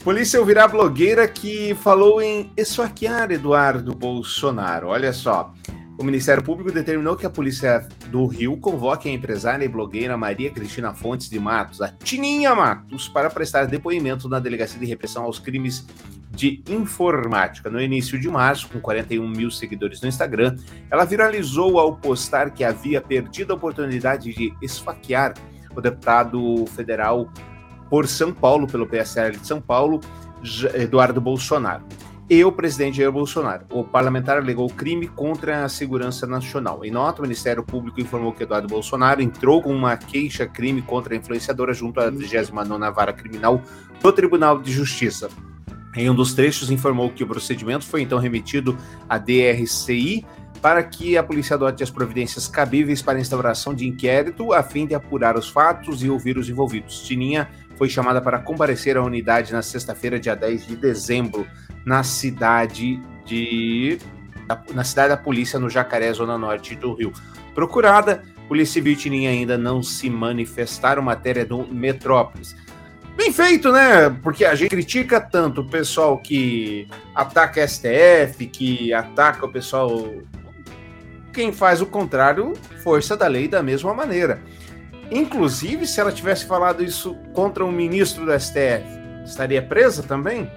Polícia 0.03 0.37
ouvirá 0.41 0.67
blogueira 0.67 1.25
que 1.25 1.73
falou 1.75 2.21
em 2.21 2.51
esfaquear 2.57 3.31
Eduardo 3.31 3.95
Bolsonaro. 3.95 4.89
Olha 4.89 5.13
só. 5.13 5.53
O 5.97 6.03
Ministério 6.03 6.43
Público 6.43 6.71
determinou 6.71 7.15
que 7.15 7.25
a 7.25 7.29
Polícia 7.29 7.87
do 8.11 8.27
Rio 8.27 8.55
convoque 8.57 9.09
a 9.09 9.11
empresária 9.11 9.65
e 9.65 9.67
blogueira 9.67 10.15
Maria 10.15 10.51
Cristina 10.51 10.93
Fontes 10.93 11.27
de 11.27 11.39
Matos, 11.39 11.81
a 11.81 11.87
Tininha 11.87 12.53
Matos, 12.53 13.09
para 13.09 13.31
prestar 13.31 13.65
depoimento 13.65 14.29
na 14.29 14.39
Delegacia 14.39 14.79
de 14.79 14.85
Repressão 14.85 15.23
aos 15.23 15.39
Crimes 15.39 15.87
de 16.29 16.61
Informática. 16.69 17.67
No 17.67 17.81
início 17.81 18.19
de 18.19 18.29
março, 18.29 18.69
com 18.69 18.79
41 18.79 19.27
mil 19.27 19.49
seguidores 19.49 19.99
no 19.99 20.07
Instagram, 20.07 20.55
ela 20.91 21.03
viralizou 21.03 21.79
ao 21.79 21.95
postar 21.95 22.51
que 22.51 22.63
havia 22.63 23.01
perdido 23.01 23.53
a 23.53 23.55
oportunidade 23.55 24.31
de 24.31 24.53
esfaquear 24.61 25.33
o 25.75 25.81
deputado 25.81 26.65
federal 26.75 27.27
por 27.89 28.07
São 28.07 28.31
Paulo, 28.31 28.67
pelo 28.67 28.85
PSL 28.85 29.37
de 29.37 29.47
São 29.47 29.59
Paulo, 29.59 29.99
Eduardo 30.75 31.19
Bolsonaro. 31.19 31.83
E 32.29 32.43
o 32.43 32.51
presidente 32.51 32.97
Jair 32.97 33.11
Bolsonaro. 33.11 33.65
O 33.71 33.83
parlamentar 33.83 34.37
alegou 34.37 34.69
crime 34.69 35.07
contra 35.07 35.63
a 35.63 35.69
segurança 35.69 36.27
nacional. 36.27 36.83
Em 36.83 36.91
nota, 36.91 37.19
o 37.19 37.21
Ministério 37.21 37.63
Público 37.63 38.01
informou 38.01 38.33
que 38.33 38.43
Eduardo 38.43 38.67
Bolsonaro 38.67 39.21
entrou 39.21 39.61
com 39.61 39.73
uma 39.73 39.95
queixa-crime 39.95 40.81
contra 40.81 41.13
a 41.13 41.17
influenciadora 41.17 41.73
junto 41.73 42.01
à 42.01 42.11
29ª 42.11 42.93
Vara 42.93 43.13
Criminal 43.13 43.61
do 44.01 44.11
Tribunal 44.11 44.59
de 44.59 44.71
Justiça. 44.71 45.29
Em 45.95 46.09
um 46.09 46.15
dos 46.15 46.33
trechos, 46.33 46.69
informou 46.69 47.09
que 47.09 47.23
o 47.23 47.27
procedimento 47.27 47.85
foi 47.85 48.01
então 48.01 48.19
remetido 48.19 48.77
à 49.07 49.17
DRCI 49.17 50.25
para 50.61 50.83
que 50.83 51.17
a 51.17 51.23
polícia 51.23 51.55
adote 51.55 51.81
as 51.81 51.89
providências 51.89 52.47
cabíveis 52.47 53.01
para 53.01 53.17
a 53.17 53.21
instauração 53.21 53.73
de 53.73 53.87
inquérito 53.87 54.53
a 54.53 54.61
fim 54.61 54.85
de 54.85 54.93
apurar 54.93 55.37
os 55.37 55.49
fatos 55.49 56.03
e 56.03 56.09
ouvir 56.09 56.37
os 56.37 56.49
envolvidos. 56.49 57.01
Tininha 57.03 57.47
foi 57.77 57.87
chamada 57.87 58.19
para 58.19 58.39
comparecer 58.39 58.97
à 58.97 59.03
unidade 59.03 59.53
na 59.53 59.61
sexta-feira, 59.61 60.19
dia 60.19 60.35
10 60.35 60.67
de 60.67 60.75
dezembro, 60.75 61.47
na 61.87 62.03
cidade 62.03 63.01
de 63.25 63.97
na 64.73 64.83
cidade 64.83 65.09
da 65.09 65.17
polícia 65.17 65.57
no 65.57 65.69
Jacaré, 65.69 66.11
zona 66.11 66.37
norte 66.37 66.75
do 66.75 66.93
Rio. 66.93 67.13
Procurada, 67.55 68.23
Polícia 68.47 68.75
Civil 68.75 68.95
Tininha 68.95 69.29
ainda 69.29 69.57
não 69.57 69.81
se 69.81 70.09
manifestaram 70.09 71.01
matéria 71.01 71.45
do 71.45 71.65
Metrópolis. 71.65 72.55
Bem 73.15 73.31
feito, 73.31 73.71
né? 73.71 74.09
Porque 74.21 74.45
a 74.45 74.53
gente 74.53 74.69
critica 74.69 75.19
tanto 75.19 75.61
o 75.61 75.69
pessoal 75.69 76.17
que 76.17 76.87
ataca 77.15 77.65
STF, 77.65 78.45
que 78.47 78.93
ataca 78.93 79.45
o 79.45 79.51
pessoal. 79.51 80.13
Quem 81.33 81.51
faz 81.51 81.81
o 81.81 81.85
contrário, 81.85 82.53
força 82.83 83.15
da 83.15 83.27
lei 83.27 83.47
da 83.47 83.63
mesma 83.63 83.93
maneira. 83.93 84.41
Inclusive, 85.09 85.87
se 85.87 85.99
ela 85.99 86.11
tivesse 86.11 86.45
falado 86.45 86.83
isso 86.83 87.15
contra 87.33 87.65
um 87.65 87.71
ministro 87.71 88.25
do 88.25 88.37
STF, 88.37 88.85
estaria 89.25 89.61
presa 89.61 90.03
também? 90.03 90.49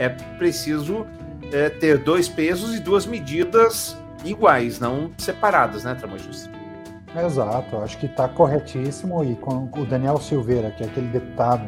É 0.00 0.08
preciso 0.08 1.06
é, 1.52 1.68
ter 1.68 1.98
dois 1.98 2.26
pesos 2.26 2.74
e 2.74 2.80
duas 2.80 3.04
medidas 3.04 3.94
iguais, 4.24 4.80
não 4.80 5.10
separadas, 5.18 5.84
né, 5.84 5.94
Tramojusta? 5.94 6.50
Exato, 7.14 7.76
acho 7.76 7.98
que 7.98 8.06
está 8.06 8.26
corretíssimo. 8.26 9.22
E 9.22 9.36
com 9.36 9.68
o 9.76 9.84
Daniel 9.84 10.16
Silveira, 10.16 10.70
que 10.70 10.84
é 10.84 10.86
aquele 10.86 11.08
deputado 11.08 11.64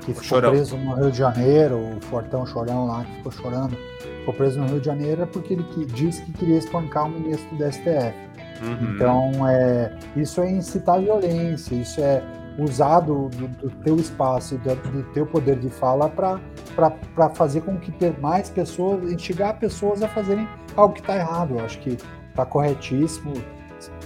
que 0.00 0.12
ficou 0.12 0.24
Chorão. 0.24 0.50
preso 0.50 0.76
no 0.78 0.94
Rio 0.94 1.10
de 1.10 1.18
Janeiro, 1.18 1.76
o 1.76 2.00
Fortão 2.00 2.46
Chorão 2.46 2.86
lá, 2.86 3.04
que 3.04 3.16
ficou 3.16 3.32
chorando, 3.32 3.76
ficou 4.20 4.32
preso 4.32 4.60
no 4.60 4.66
Rio 4.66 4.80
de 4.80 4.86
Janeiro 4.86 5.22
é 5.22 5.26
porque 5.26 5.52
ele 5.52 5.64
que, 5.64 5.84
disse 5.86 6.22
que 6.22 6.32
queria 6.32 6.58
espancar 6.58 7.06
o 7.06 7.10
ministro 7.10 7.54
do 7.56 7.64
STF. 7.70 8.14
Uhum. 8.62 8.94
Então, 8.94 9.48
é, 9.48 9.92
isso 10.16 10.40
é 10.40 10.50
incitar 10.50 11.00
violência, 11.00 11.74
isso 11.74 12.00
é 12.00 12.22
usar 12.58 13.00
do, 13.00 13.28
do, 13.30 13.48
do 13.48 13.70
teu 13.82 13.96
espaço 13.96 14.56
do, 14.58 14.74
do 14.76 15.02
teu 15.12 15.26
poder 15.26 15.58
de 15.58 15.68
fala 15.68 16.08
para 16.08 16.38
fazer 17.34 17.60
com 17.62 17.78
que 17.78 17.92
mais 18.20 18.50
pessoas, 18.50 19.10
instigar 19.12 19.58
pessoas 19.58 20.02
a 20.02 20.08
fazerem 20.08 20.48
algo 20.76 20.94
que 20.94 21.00
está 21.00 21.16
errado. 21.16 21.54
Eu 21.58 21.64
acho 21.64 21.78
que 21.80 21.98
está 22.30 22.44
corretíssimo, 22.44 23.34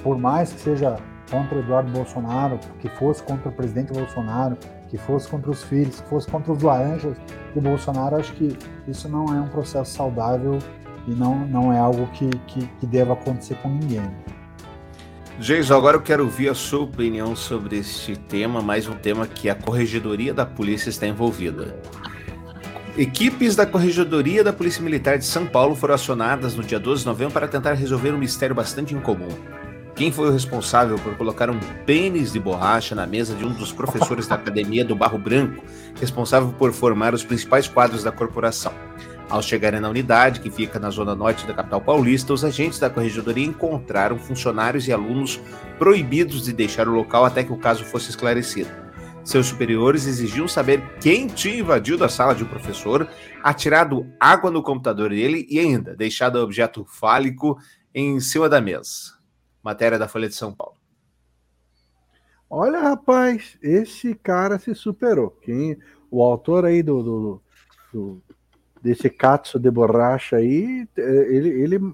por 0.02 0.18
mais 0.18 0.52
que 0.52 0.60
seja 0.60 0.96
contra 1.30 1.56
o 1.56 1.60
Eduardo 1.60 1.90
Bolsonaro, 1.90 2.58
que 2.80 2.88
fosse 2.88 3.22
contra 3.22 3.48
o 3.48 3.52
presidente 3.52 3.92
Bolsonaro, 3.92 4.56
que 4.88 4.96
fosse 4.96 5.28
contra 5.28 5.50
os 5.50 5.62
filhos, 5.62 6.00
que 6.00 6.08
fosse 6.08 6.26
contra 6.28 6.52
os 6.52 6.62
laranjas 6.62 7.16
do 7.54 7.60
Bolsonaro, 7.60 8.16
acho 8.16 8.32
que 8.34 8.56
isso 8.86 9.08
não 9.08 9.26
é 9.26 9.40
um 9.40 9.48
processo 9.48 9.94
saudável 9.94 10.58
e 11.06 11.10
não, 11.12 11.46
não 11.46 11.72
é 11.72 11.78
algo 11.78 12.06
que, 12.08 12.28
que, 12.46 12.66
que 12.66 12.86
deva 12.86 13.12
acontecer 13.12 13.56
com 13.56 13.68
ninguém. 13.68 14.10
Jason, 15.38 15.76
agora 15.76 15.96
eu 15.96 16.02
quero 16.02 16.24
ouvir 16.24 16.48
a 16.48 16.54
sua 16.54 16.80
opinião 16.80 17.36
sobre 17.36 17.78
este 17.78 18.16
tema, 18.16 18.60
mais 18.60 18.88
um 18.88 18.94
tema 18.94 19.24
que 19.24 19.48
a 19.48 19.54
Corregedoria 19.54 20.34
da 20.34 20.44
Polícia 20.44 20.90
está 20.90 21.06
envolvida. 21.06 21.76
Equipes 22.98 23.54
da 23.54 23.64
Corregedoria 23.64 24.42
da 24.42 24.52
Polícia 24.52 24.82
Militar 24.82 25.18
de 25.18 25.24
São 25.24 25.46
Paulo 25.46 25.76
foram 25.76 25.94
acionadas 25.94 26.56
no 26.56 26.64
dia 26.64 26.80
12 26.80 27.02
de 27.02 27.06
novembro 27.06 27.32
para 27.32 27.46
tentar 27.46 27.74
resolver 27.74 28.10
um 28.10 28.18
mistério 28.18 28.56
bastante 28.56 28.92
incomum. 28.92 29.28
Quem 29.94 30.10
foi 30.10 30.28
o 30.28 30.32
responsável 30.32 30.98
por 30.98 31.16
colocar 31.16 31.48
um 31.48 31.60
pênis 31.86 32.32
de 32.32 32.40
borracha 32.40 32.96
na 32.96 33.06
mesa 33.06 33.36
de 33.36 33.44
um 33.44 33.52
dos 33.52 33.70
professores 33.70 34.26
da 34.26 34.34
Academia 34.34 34.84
do 34.84 34.96
Barro 34.96 35.16
Branco, 35.16 35.62
responsável 36.00 36.52
por 36.58 36.72
formar 36.72 37.14
os 37.14 37.22
principais 37.22 37.68
quadros 37.68 38.02
da 38.02 38.10
corporação? 38.10 38.72
Ao 39.30 39.40
chegarem 39.40 39.78
na 39.78 39.88
unidade, 39.88 40.40
que 40.40 40.50
fica 40.50 40.80
na 40.80 40.90
zona 40.90 41.14
norte 41.14 41.46
da 41.46 41.54
capital 41.54 41.80
paulista, 41.80 42.32
os 42.32 42.44
agentes 42.44 42.80
da 42.80 42.90
corregedoria 42.90 43.46
encontraram 43.46 44.18
funcionários 44.18 44.88
e 44.88 44.92
alunos 44.92 45.40
proibidos 45.78 46.46
de 46.46 46.52
deixar 46.52 46.88
o 46.88 46.94
local 46.96 47.24
até 47.24 47.44
que 47.44 47.52
o 47.52 47.58
caso 47.58 47.84
fosse 47.84 48.10
esclarecido. 48.10 48.87
Seus 49.28 49.48
superiores 49.48 50.06
exigiam 50.06 50.48
saber 50.48 50.82
quem 51.02 51.26
tinha 51.26 51.58
invadido 51.58 52.02
a 52.02 52.08
sala 52.08 52.34
de 52.34 52.42
um 52.44 52.48
professor, 52.48 53.06
atirado 53.42 54.10
água 54.18 54.50
no 54.50 54.62
computador 54.62 55.10
dele 55.10 55.46
e 55.50 55.58
ainda 55.58 55.94
deixado 55.94 56.36
objeto 56.36 56.82
fálico 56.86 57.58
em 57.94 58.18
cima 58.20 58.48
da 58.48 58.58
mesa. 58.58 59.18
Matéria 59.62 59.98
da 59.98 60.08
Folha 60.08 60.30
de 60.30 60.34
São 60.34 60.54
Paulo. 60.54 60.76
Olha, 62.48 62.80
rapaz, 62.80 63.58
esse 63.60 64.14
cara 64.14 64.58
se 64.58 64.74
superou. 64.74 65.28
Quem, 65.42 65.76
o 66.10 66.22
autor 66.22 66.64
aí 66.64 66.82
do, 66.82 67.02
do, 67.02 67.42
do- 67.92 68.22
desse 68.80 69.10
Katsu 69.10 69.58
de 69.58 69.70
borracha 69.70 70.36
aí, 70.36 70.88
eh, 70.96 71.26
ele, 71.28 71.50
ele 71.50 71.92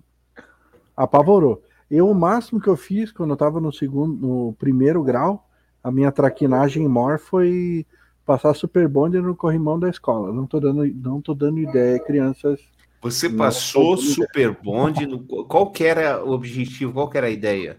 apavorou. 0.97 1.65
Eu, 1.91 2.09
o 2.09 2.15
máximo 2.15 2.61
que 2.61 2.69
eu 2.69 2.77
fiz 2.77 3.11
quando 3.11 3.31
eu 3.31 3.35
estava 3.35 3.61
no 3.61 3.73
segundo, 3.73 4.15
no 4.25 4.53
primeiro 4.53 5.03
grau, 5.03 5.44
a 5.85 5.91
minha 5.93 6.11
traquinagem 6.11 6.89
maior 6.89 7.19
foi 7.19 7.87
passar 8.27 8.55
super 8.55 8.89
bonde 8.89 9.21
no 9.21 9.37
corrimão 9.37 9.79
da 9.79 9.89
escola. 9.91 10.33
Não 10.33 10.47
tô 10.47 10.59
dando, 10.59 10.85
não 10.87 11.21
tô 11.21 11.35
dando 11.35 11.59
ideia, 11.61 12.01
crianças. 12.03 12.59
Você 13.03 13.29
passou 13.29 13.99
super 13.99 14.57
bonde. 14.65 15.07
No, 15.07 15.19
qual 15.45 15.71
que 15.71 15.85
era 15.85 16.25
o 16.25 16.31
objetivo? 16.33 16.95
Qual 16.95 17.11
que 17.11 17.19
era 17.19 17.27
a 17.27 17.31
ideia? 17.31 17.77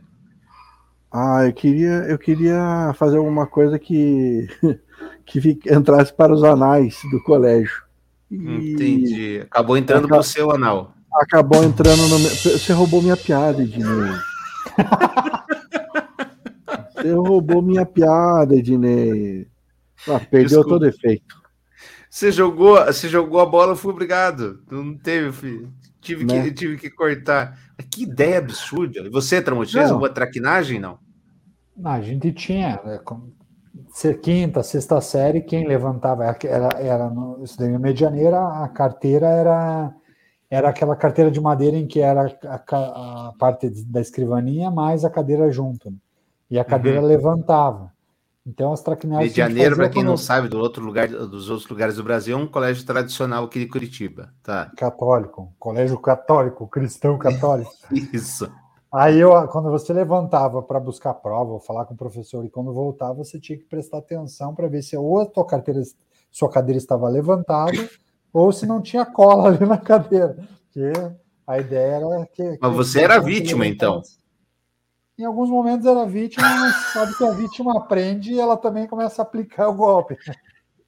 Ah, 1.12 1.46
eu 1.48 1.54
queria, 1.54 2.06
eu 2.08 2.18
queria 2.20 2.94
fazer 2.96 3.18
alguma 3.18 3.48
coisa 3.48 3.80
que 3.80 4.48
que 5.26 5.60
entrasse 5.72 6.14
para 6.14 6.32
os 6.32 6.44
anais 6.44 7.00
do 7.10 7.20
colégio. 7.24 7.82
E 8.30 8.74
Entendi. 8.74 9.40
Acabou 9.50 9.78
entrando 9.78 10.06
Acab- 10.06 10.20
pro 10.20 10.24
seu 10.30 10.52
anal. 10.52 10.94
acabou 11.14 11.64
entrando 11.64 12.08
no 12.08 12.20
meu. 12.20 12.30
Você 12.30 12.72
roubou 12.74 13.02
minha 13.02 13.18
piada, 13.18 13.64
Ednei. 13.64 13.86
Você 17.06 17.14
roubou 17.14 17.62
minha 17.62 17.86
piada, 17.86 18.56
Ednei. 18.56 19.48
Ah, 20.08 20.20
perdeu 20.20 20.44
Desculpa. 20.60 20.70
todo 20.70 20.88
efeito. 20.88 21.36
Você 22.10 22.32
jogou, 22.32 22.84
você 22.86 23.08
jogou 23.10 23.40
a 23.40 23.46
bola, 23.46 23.74
eu 23.74 23.76
fui 23.76 23.92
obrigado. 23.92 24.62
Não 24.72 24.98
teve, 24.98 25.32
filho. 25.32 25.72
Tive, 26.02 26.24
Né? 26.26 26.44
que, 26.44 26.52
tive 26.52 26.78
que 26.78 26.90
cortar. 26.90 27.58
Que 27.92 28.04
ideia 28.04 28.38
absurda. 28.40 29.00
E 29.00 29.10
Você, 29.10 29.42
Tramontina, 29.42 29.94
uma 29.96 30.10
traquinagem, 30.10 30.80
não? 30.80 30.98
Não, 31.76 31.92
a 31.92 32.02
gente 32.02 32.32
tinha, 32.32 32.80
né, 32.86 33.00
quinta, 34.22 34.64
sexta 34.64 35.02
série, 35.02 35.42
quem 35.42 35.68
levantava 35.68 36.24
era, 36.24 36.70
era 36.80 37.10
no 37.10 37.44
isso 37.44 37.58
daí, 37.58 37.70
no 37.70 37.80
medianeira, 37.80 38.64
a 38.64 38.68
carteira 38.70 39.28
era 39.28 39.94
era 40.50 40.70
aquela 40.70 40.96
carteira 40.96 41.30
de 41.30 41.42
madeira 41.42 41.76
em 41.76 41.86
que 41.88 42.00
era 42.00 42.28
a, 42.44 42.60
ca- 42.60 42.78
a 42.78 43.34
parte 43.38 43.70
da 43.86 44.00
escrivaninha 44.00 44.70
mais 44.72 45.04
a 45.04 45.10
cadeira 45.10 45.52
junto. 45.52 45.92
E 46.50 46.60
a 46.60 46.64
cadeira 46.64 47.02
levantava. 47.02 47.92
Então 48.46 48.72
as 48.72 48.82
traquinagens. 48.82 49.30
Medianeiro, 49.30 49.76
para 49.76 49.90
quem 49.90 50.04
não 50.04 50.16
sabe, 50.16 50.48
do 50.48 50.60
outro 50.60 50.84
lugar, 50.84 51.08
dos 51.08 51.50
outros 51.50 51.68
lugares 51.68 51.96
do 51.96 52.04
Brasil, 52.04 52.38
é 52.38 52.40
um 52.40 52.46
colégio 52.48 52.86
tradicional 52.86 53.46
aqui 53.46 53.60
de 53.60 53.68
Curitiba. 53.68 54.32
Tá. 54.44 54.72
Católico, 54.78 55.52
colégio 55.58 55.98
católico, 56.00 56.68
cristão 56.68 57.18
católico. 57.18 57.72
Isso. 58.14 58.48
Aí 58.94 59.20
eu, 59.20 59.32
quando 59.48 59.70
você 59.72 59.92
levantava 59.92 60.62
para 60.62 60.80
buscar 60.80 61.16
prova 61.16 61.54
ou 61.54 61.60
falar 61.60 61.86
com 61.86 61.96
o 61.96 61.98
professor 61.98 62.46
e 62.46 62.50
quando 62.50 62.72
voltava, 62.72 63.16
você 63.16 63.40
tinha 63.40 63.58
que 63.58 63.66
prestar 63.66 63.98
atenção 63.98 64.54
para 64.54 64.68
ver 64.68 64.84
se 64.84 64.96
ou 64.96 65.20
a 65.20 65.26
tua 65.26 65.46
carteira, 65.46 65.82
sua 66.32 66.50
cadeira 66.50 66.78
estava 66.78 67.10
levantada 67.10 67.74
ou 68.32 68.54
se 68.54 68.68
não 68.68 68.80
tinha 68.80 69.06
cola 69.06 69.50
ali 69.50 69.66
na 69.66 69.78
cadeira. 69.78 70.38
Porque 70.72 70.94
a 71.48 71.60
ideia 71.60 71.96
era 71.96 72.26
que. 72.28 72.44
Mas 72.62 72.72
que- 72.72 72.78
você 72.78 73.00
que 73.00 73.06
era 73.06 73.20
você 73.20 73.26
vítima, 73.26 73.66
então? 73.66 73.94
levantasse. 73.96 74.25
Em 75.18 75.24
alguns 75.26 75.50
momentos 75.50 75.86
era 75.86 76.06
vítima, 76.06 76.46
mas 76.58 76.76
sabe 76.92 77.16
que 77.16 77.24
a 77.24 77.32
vítima 77.32 77.78
aprende 77.78 78.34
e 78.34 78.40
ela 78.40 78.58
também 78.58 78.88
começa 78.88 79.22
a 79.22 79.24
aplicar 79.24 79.70
o 79.70 79.74
golpe. 79.74 80.18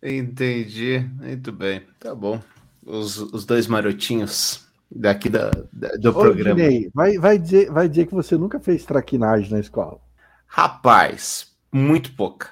Entendi. 0.01 0.99
Muito 1.19 1.51
bem. 1.51 1.81
Tá 1.99 2.13
bom. 2.13 2.41
Os, 2.85 3.17
os 3.17 3.45
dois 3.45 3.67
marotinhos 3.67 4.65
daqui 4.89 5.29
da, 5.29 5.49
da- 5.73 5.95
do 5.97 6.09
Ô, 6.09 6.13
programa. 6.13 6.59
Ednei, 6.59 6.89
vai, 6.93 7.17
vai, 7.17 7.37
dizer, 7.37 7.71
vai 7.71 7.87
dizer 7.89 8.07
que 8.07 8.13
você 8.13 8.37
nunca 8.37 8.59
fez 8.59 8.85
traquinagem 8.85 9.51
na 9.51 9.59
escola. 9.59 9.99
Rapaz, 10.47 11.55
muito 11.71 12.13
pouca. 12.15 12.49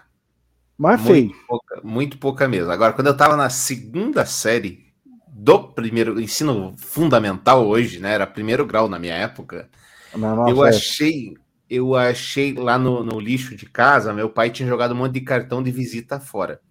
Mas 0.78 1.02
fez. 1.02 1.32
Muito 1.32 1.46
pouca, 1.48 1.82
muito 1.84 2.18
pouca 2.18 2.48
mesmo. 2.48 2.72
Agora, 2.72 2.94
quando 2.94 3.08
eu 3.08 3.14
estava 3.14 3.36
na 3.38 3.50
segunda 3.50 4.26
série 4.26 4.94
do 5.28 5.70
primeiro 5.74 6.20
ensino 6.20 6.76
fundamental 6.78 7.66
hoje, 7.68 8.00
né? 8.00 8.14
Era 8.14 8.28
primeiro 8.28 8.66
grau 8.66 8.88
na 8.90 9.00
minha 9.00 9.16
época. 9.16 9.70
Na 10.14 10.36
eu 10.46 10.64
época. 10.64 10.70
achei, 10.70 11.36
eu 11.70 11.96
achei 11.96 12.54
lá 12.54 12.78
no, 12.78 13.04
no 13.04 13.20
lixo 13.20 13.56
de 13.56 13.66
casa, 13.66 14.14
meu 14.14 14.30
pai 14.30 14.50
tinha 14.50 14.68
jogado 14.68 14.94
um 14.94 14.98
monte 14.98 15.14
de 15.14 15.22
cartão 15.22 15.64
de 15.64 15.72
visita 15.72 16.20
fora. 16.20 16.62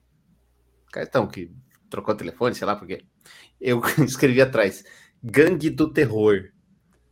Cartão 0.93 1.27
que 1.27 1.51
trocou 1.91 2.15
o 2.15 2.17
telefone, 2.17 2.55
sei 2.55 2.67
lá 2.67 2.77
por 2.77 2.87
quê. 2.87 3.05
Eu 3.61 3.83
escrevi 4.05 4.41
atrás: 4.41 4.85
Gangue 5.23 5.71
do 5.71 5.93
Terror. 5.93 6.51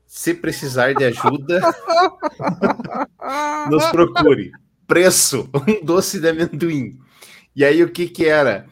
Se 0.06 0.34
precisar 0.34 0.94
de 0.94 1.04
ajuda, 1.04 1.58
nos 3.70 3.84
procure. 3.86 4.52
Preço: 4.86 5.48
um 5.54 5.84
doce 5.84 6.20
de 6.20 6.28
amendoim. 6.28 6.98
E 7.56 7.64
aí, 7.64 7.82
o 7.82 7.90
que 7.90 8.08
que 8.08 8.26
era? 8.26 8.66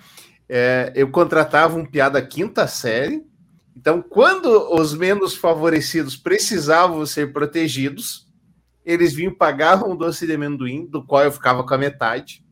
É, 0.48 0.92
eu 0.94 1.10
contratava 1.10 1.76
um 1.76 1.86
piada 1.86 2.24
quinta 2.24 2.66
série. 2.66 3.24
Então, 3.76 4.02
quando 4.02 4.74
os 4.74 4.94
menos 4.94 5.34
favorecidos 5.34 6.16
precisavam 6.16 7.06
ser 7.06 7.32
protegidos, 7.32 8.29
eles 8.90 9.14
vinham, 9.14 9.34
pagavam 9.34 9.92
um 9.92 9.96
doce 9.96 10.26
de 10.26 10.34
amendoim, 10.34 10.86
do 10.86 11.04
qual 11.04 11.24
eu 11.24 11.32
ficava 11.32 11.64
com 11.64 11.74
a 11.74 11.78
metade, 11.78 12.44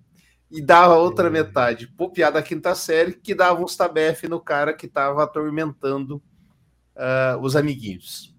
e 0.51 0.62
dava 0.62 0.95
outra 0.97 1.28
metade 1.28 1.86
pro 1.89 2.11
piada 2.11 2.43
quinta 2.43 2.74
série, 2.74 3.12
que 3.12 3.34
dava 3.34 3.62
uns 3.62 3.76
tabefe 3.76 4.28
no 4.28 4.41
cara 4.41 4.72
que 4.72 4.86
estava 4.86 5.22
atormentando 5.22 6.22
uh, 6.97 7.39
os 7.41 7.55
amiguinhos. 7.55 8.34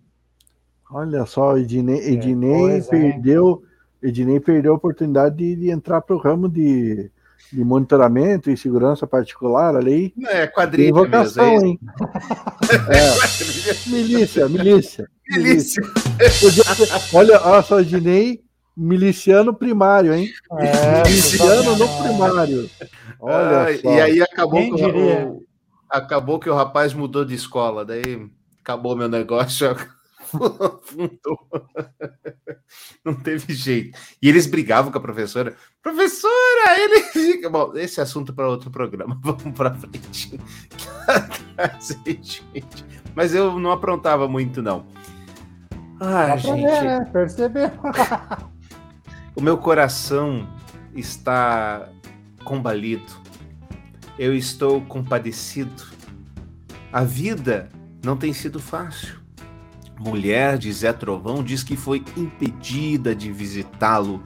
Olha 0.90 1.26
só, 1.26 1.58
Ednei, 1.58 2.14
Ednei 2.14 2.78
é, 2.78 2.82
perdeu, 2.82 3.64
Ednei 4.02 4.40
perdeu 4.40 4.74
a 4.74 4.78
oportunidade 4.78 5.36
de, 5.36 5.56
de 5.56 5.70
entrar 5.70 6.02
para 6.02 6.16
o 6.16 6.20
ramo 6.20 6.50
de, 6.50 7.12
de 7.54 7.64
monitoramento 7.64 8.50
e 8.50 8.58
segurança 8.58 9.06
particular 9.06 9.76
ali. 9.76 10.14
É 10.26 10.48
quadrilha 10.48 10.92
vocação, 10.92 11.52
mesmo, 11.52 11.66
é 11.66 11.68
hein? 11.68 11.80
é. 13.88 13.90
milícia, 13.90 14.50
milícia. 14.50 15.08
Olha, 17.14 17.42
olha 17.44 17.62
só, 17.62 17.80
Ednei, 17.80 18.42
miliciano 18.76 19.54
primário, 19.54 20.14
hein? 20.14 20.30
É, 20.58 21.08
miliciano 21.08 21.76
no 21.76 21.88
primário. 22.02 22.70
Olha 23.20 23.64
ah, 23.64 23.72
E 23.72 24.02
aí 24.02 24.22
acabou 24.22 24.76
que, 24.76 24.86
o, 24.86 25.46
acabou 25.90 26.40
que 26.40 26.50
o 26.50 26.56
rapaz 26.56 26.94
mudou 26.94 27.26
de 27.26 27.36
escola, 27.36 27.86
daí 27.86 28.28
acabou 28.62 28.96
meu 28.96 29.10
negócio. 29.10 29.76
Não 33.04 33.16
teve 33.16 33.54
jeito. 33.54 33.98
E 34.22 34.30
eles 34.30 34.46
brigavam 34.46 34.92
com 34.92 34.98
a 34.98 35.02
professora. 35.02 35.56
Professora, 35.82 36.80
ele 36.80 37.02
fica. 37.04 37.50
Bom, 37.50 37.76
esse 37.76 38.00
assunto 38.00 38.34
para 38.34 38.48
outro 38.48 38.70
programa. 38.70 39.20
Vamos 39.24 39.58
para 39.58 39.74
frente. 39.74 40.40
Mas 43.16 43.34
eu 43.34 43.60
não 43.60 43.72
aprontava 43.72 44.28
muito, 44.28 44.62
não. 44.62 44.86
Ah, 46.00 46.38
gente. 46.38 46.62
Ver, 46.62 46.84
né? 46.84 47.06
Percebeu. 47.12 47.72
o 49.36 49.42
meu 49.42 49.58
coração 49.58 50.48
está 50.96 51.90
combalido. 52.44 53.12
Eu 54.18 54.36
estou 54.36 54.82
compadecido. 54.82 55.84
A 56.92 57.04
vida 57.04 57.70
não 58.04 58.18
tem 58.18 58.34
sido 58.34 58.60
fácil. 58.60 59.20
Mulher 60.00 60.58
de 60.58 60.72
Zé 60.72 60.94
Trovão 60.94 61.44
diz 61.44 61.62
que 61.62 61.76
foi 61.76 62.04
impedida 62.16 63.14
de 63.14 63.32
visitá-lo 63.32 64.24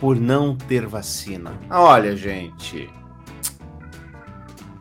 por 0.00 0.18
não 0.18 0.56
ter 0.56 0.86
vacina. 0.86 1.52
Olha, 1.68 2.16
gente. 2.16 2.88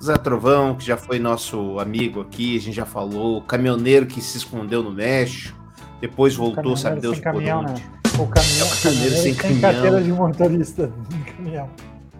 Zé 0.01 0.17
Trovão, 0.17 0.75
que 0.75 0.85
já 0.85 0.95
foi 0.95 1.19
nosso 1.19 1.77
amigo 1.77 2.21
aqui, 2.21 2.55
a 2.55 2.61
gente 2.61 2.75
já 2.75 2.85
falou, 2.85 3.41
caminhoneiro 3.41 4.05
que 4.05 4.21
se 4.21 4.37
escondeu 4.37 4.81
no 4.81 4.93
México, 4.93 5.58
depois 6.01 6.35
voltou, 6.35 6.75
sabe 6.77 7.01
Deus 7.01 7.17
por 7.17 7.23
caminhão, 7.23 7.61
onde. 7.61 7.73
Né? 7.73 7.81
O 8.17 8.27
caminhão, 8.27 8.67
é 8.67 8.71
o 8.71 8.81
caminhoneiro 8.81 9.15
sem 9.15 9.35
caminhão. 9.35 9.61
carteira 9.61 10.01
de 10.01 10.11
motorista 10.11 10.91
caminhão. 11.35 11.69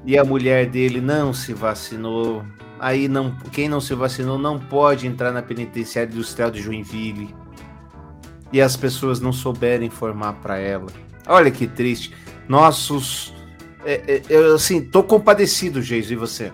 E 0.05 0.17
a 0.17 0.23
mulher 0.23 0.65
dele 0.67 1.01
não 1.01 1.33
se 1.33 1.53
vacinou. 1.53 2.43
Aí 2.79 3.07
não, 3.07 3.35
quem 3.51 3.67
não 3.67 3.81
se 3.81 3.93
vacinou 3.93 4.37
não 4.37 4.57
pode 4.57 5.05
entrar 5.05 5.31
na 5.31 5.41
penitenciária 5.41 6.11
industrial 6.11 6.49
de 6.49 6.61
Joinville 6.61 7.35
e 8.51 8.61
as 8.61 8.75
pessoas 8.75 9.19
não 9.19 9.31
souberem 9.31 9.87
informar 9.87 10.33
para 10.33 10.57
ela. 10.57 10.87
Olha 11.27 11.51
que 11.51 11.67
triste. 11.67 12.13
Nossos. 12.47 13.33
É, 13.85 14.01
é, 14.07 14.21
eu, 14.29 14.55
assim, 14.55 14.81
tô 14.81 15.03
compadecido, 15.03 15.81
Geis, 15.81 16.09
e 16.09 16.15
você? 16.15 16.51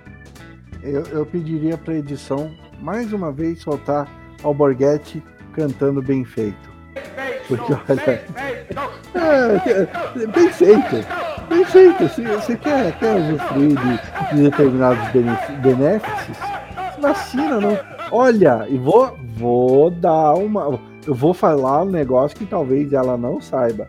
Eu, 0.83 1.03
eu 1.07 1.25
pediria 1.25 1.77
para 1.77 1.95
edição, 1.95 2.51
mais 2.81 3.11
uma 3.13 3.31
vez, 3.31 3.61
soltar 3.61 4.07
Alborguete 4.43 5.23
cantando 5.53 6.01
bem 6.01 6.23
feito. 6.23 6.74
Porque, 7.47 7.73
olha. 7.73 8.23
É, 9.15 10.25
bem 10.27 10.51
feito. 10.51 11.05
Bem 11.49 11.65
feito. 11.65 12.09
Se 12.09 12.23
você 12.23 12.55
quer, 12.57 12.97
quer 12.99 13.15
usufruir 13.15 13.75
de, 13.79 14.35
de 14.35 14.43
determinados 14.49 15.07
benefícios, 15.61 16.37
vacina, 16.99 17.59
não. 17.59 17.77
Olha, 18.11 18.65
e 18.69 18.77
vou, 18.77 19.17
vou 19.37 19.91
dar 19.91 20.33
uma 20.33 20.79
eu 21.07 21.13
vou 21.13 21.33
falar 21.33 21.83
um 21.83 21.89
negócio 21.91 22.35
que 22.37 22.45
talvez 22.45 22.91
ela 22.91 23.15
não 23.15 23.39
saiba. 23.39 23.87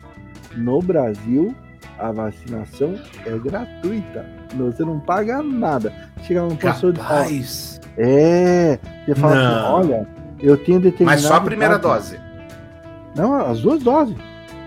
No 0.54 0.80
Brasil, 0.80 1.54
a 1.98 2.12
vacinação 2.12 2.94
é 3.24 3.30
gratuita. 3.38 4.26
Você 4.54 4.84
não 4.84 5.00
paga 5.00 5.42
nada. 5.42 5.92
Chega 6.22 6.42
no 6.42 6.56
posto 6.56 6.92
de 6.92 7.00
fala, 7.00 7.26
É, 7.96 8.78
você 9.06 9.14
fala 9.14 9.34
assim, 9.34 9.44
não. 9.44 9.78
assim, 9.78 9.92
olha, 9.92 10.08
eu 10.40 10.56
tenho 10.58 10.78
determinado. 10.80 11.20
Mas 11.20 11.22
só 11.22 11.36
a 11.36 11.40
primeira 11.40 11.78
dose. 11.78 12.20
Não, 13.16 13.34
as 13.34 13.60
duas 13.60 13.82
doses. 13.82 14.14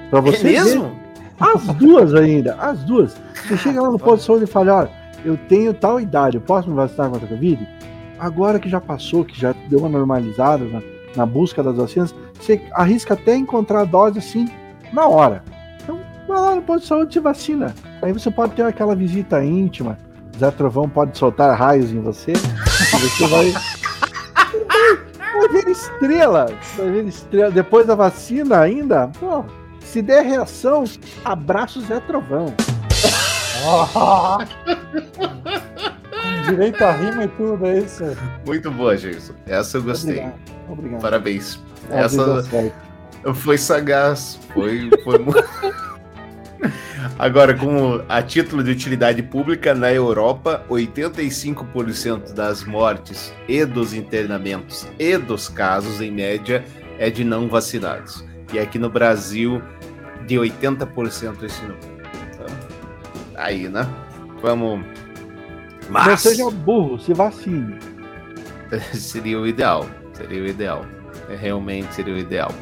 Pra 0.10 0.20
você 0.22 0.48
é 0.48 0.52
mesmo? 0.52 0.84
Ver. 0.84 1.00
As 1.40 1.64
duas 1.76 2.14
ainda, 2.14 2.56
as 2.56 2.84
duas. 2.84 3.16
Você 3.48 3.58
chega 3.58 3.82
lá 3.82 3.90
no 3.90 4.00
posto 4.00 4.18
de 4.20 4.26
saúde 4.26 4.44
e 4.44 4.48
fala, 4.48 4.76
olha, 4.76 4.90
eu 5.24 5.38
tenho 5.48 5.74
tal 5.74 6.00
idade, 6.00 6.38
eu 6.38 6.42
posso 6.42 6.70
me 6.70 6.76
vacinar 6.76 7.10
contra 7.10 7.26
a 7.26 7.30
Covid? 7.30 7.68
Agora 8.20 8.60
que 8.60 8.68
já 8.68 8.82
passou, 8.82 9.24
que 9.24 9.40
já 9.40 9.54
deu 9.70 9.80
uma 9.80 9.90
normalizada 9.90 10.66
na, 10.66 10.82
na 11.16 11.26
busca 11.26 11.64
das 11.64 11.78
vacinas, 11.78 12.14
você 12.38 12.62
arrisca 12.74 13.14
até 13.14 13.36
encontrar 13.36 13.82
a 13.82 13.86
dose 13.86 14.20
assim 14.20 14.50
na 14.92 15.08
hora. 15.08 15.44
Então, 15.82 16.00
vai 16.28 16.42
lá 16.42 16.56
no 16.56 16.62
posto 16.62 16.82
de 16.82 16.88
saúde 16.88 17.12
e 17.12 17.14
se 17.14 17.20
vacina. 17.20 17.74
Aí 18.02 18.12
você 18.12 18.30
pode 18.30 18.54
ter 18.54 18.64
aquela 18.64 18.96
visita 18.96 19.44
íntima. 19.44 19.98
Zé 20.38 20.52
Trovão 20.52 20.90
pode 20.90 21.18
soltar 21.18 21.58
raios 21.58 21.92
em 21.92 22.02
você. 22.02 22.34
e 22.34 22.98
você 22.98 23.28
vai. 23.28 23.54
Estrela. 25.80 26.48
Vai 26.78 26.92
ver 26.92 27.06
estrela. 27.06 27.52
Depois 27.52 27.86
da 27.88 27.96
vacina 27.96 28.60
ainda, 28.60 29.10
pô, 29.20 29.46
se 29.82 30.02
der 30.02 30.26
reação, 30.26 30.84
abraço 31.24 31.82
Zé 31.82 32.00
Trovão. 32.02 32.54
Direito 36.50 36.84
a 36.84 36.92
rima 36.92 37.26
e 37.26 37.28
tudo, 37.30 37.66
é 37.66 37.80
isso. 37.80 38.04
Muito 38.46 38.72
boa, 38.72 38.96
Jason. 38.98 39.34
Essa 39.46 39.78
eu 39.78 39.84
gostei. 39.84 40.14
Obrigado. 40.20 40.40
Obrigado. 40.70 41.02
Parabéns. 41.02 41.60
É, 41.92 42.02
Essa 42.02 42.46
foi 43.34 43.58
sagaz. 43.58 44.40
Foi, 44.54 44.90
foi 45.04 45.20
muito. 45.20 45.44
Agora, 47.18 47.54
como 47.54 48.04
a 48.08 48.22
título 48.22 48.64
de 48.64 48.72
utilidade 48.72 49.22
pública, 49.22 49.74
na 49.74 49.92
Europa, 49.92 50.64
85% 50.70 52.34
das 52.34 52.64
mortes 52.64 53.34
e 53.48 53.66
dos 53.66 53.94
internamentos 53.94 54.88
e 54.98 55.18
dos 55.18 55.50
casos, 55.50 56.02
em 56.02 56.12
média, 56.12 56.64
é 56.98 57.10
de 57.10 57.24
não 57.24 57.48
vacinados. 57.48 58.24
E 58.54 58.60
aqui 58.60 58.80
no 58.80 58.90
Brasil, 58.90 59.62
de 60.26 60.36
80% 60.36 61.44
esse 61.44 61.62
número. 61.62 61.80
Então, 62.34 62.48
aí, 63.36 63.68
né? 63.68 63.88
Vamos. 64.42 64.86
Mas... 65.90 66.08
Não 66.08 66.18
seja 66.18 66.50
burro, 66.50 67.00
se 67.00 67.14
vacine. 67.14 67.78
seria 68.94 69.40
o 69.40 69.48
ideal. 69.48 69.88
Seria 70.14 70.44
o 70.44 70.48
ideal. 70.48 70.86
É, 71.30 71.36
realmente 71.36 71.94
seria 71.94 72.14
o 72.14 72.18
ideal. 72.18 72.54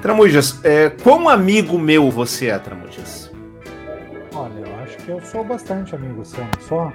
Tramujas, 0.00 0.58
é, 0.64 0.88
quão 0.88 1.28
amigo 1.28 1.78
meu 1.78 2.10
você 2.10 2.46
é, 2.46 2.58
Tramujas? 2.58 3.29
Eu 5.06 5.20
sou 5.22 5.44
bastante 5.44 5.94
amigo 5.94 6.24
seu, 6.24 6.44
não 6.44 6.60
sou? 6.60 6.92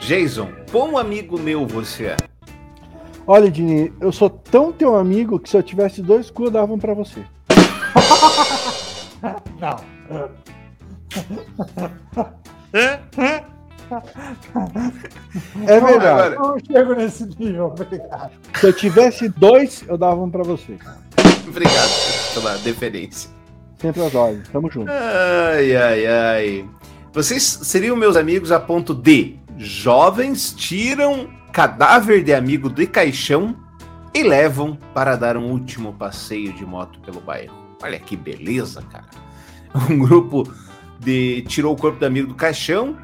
Jason, 0.00 0.48
quão 0.70 0.98
amigo 0.98 1.38
meu 1.38 1.66
você 1.66 2.06
é? 2.06 2.16
Olha, 3.26 3.50
Dini, 3.50 3.92
eu 4.00 4.12
sou 4.12 4.30
tão 4.30 4.72
teu 4.72 4.96
amigo 4.96 5.38
que 5.38 5.48
se 5.48 5.56
eu 5.56 5.62
tivesse 5.62 6.02
dois 6.02 6.30
cu, 6.30 6.44
eu 6.44 6.50
dava 6.50 6.72
um 6.72 6.78
pra 6.78 6.94
você. 6.94 7.24
não. 9.60 9.76
É 15.66 15.80
verdade. 15.80 16.34
Eu 16.34 16.40
não 16.40 16.58
chego 16.58 16.94
nesse 16.94 17.26
nível, 17.38 17.66
obrigado. 17.66 18.32
Se 18.54 18.66
eu 18.66 18.72
tivesse 18.72 19.28
dois, 19.28 19.84
eu 19.88 19.96
dava 19.96 20.22
um 20.22 20.30
pra 20.30 20.42
você. 20.42 20.76
Obrigado 21.48 21.90
pela 22.34 22.56
deferência. 22.58 23.30
Sempre 23.78 24.04
as 24.04 24.14
ordens, 24.14 24.48
tamo 24.48 24.70
junto. 24.70 24.90
Ai, 24.90 25.76
ai, 25.76 26.06
ai. 26.06 26.64
Vocês 27.16 27.42
seriam 27.42 27.96
meus 27.96 28.14
amigos 28.14 28.52
a 28.52 28.60
ponto 28.60 28.92
de 28.92 29.38
jovens 29.56 30.52
tiram 30.52 31.30
cadáver 31.50 32.22
de 32.22 32.34
amigo 32.34 32.68
de 32.68 32.86
caixão 32.86 33.56
e 34.12 34.22
levam 34.22 34.76
para 34.92 35.16
dar 35.16 35.34
um 35.34 35.50
último 35.50 35.94
passeio 35.94 36.52
de 36.52 36.66
moto 36.66 37.00
pelo 37.00 37.18
bairro. 37.22 37.54
Olha 37.82 37.98
que 37.98 38.18
beleza, 38.18 38.82
cara. 38.82 39.06
Um 39.90 39.98
grupo 39.98 40.46
de 41.00 41.40
tirou 41.48 41.72
o 41.72 41.76
corpo 41.78 41.98
do 41.98 42.04
amigo 42.04 42.28
do 42.28 42.34
caixão, 42.34 42.94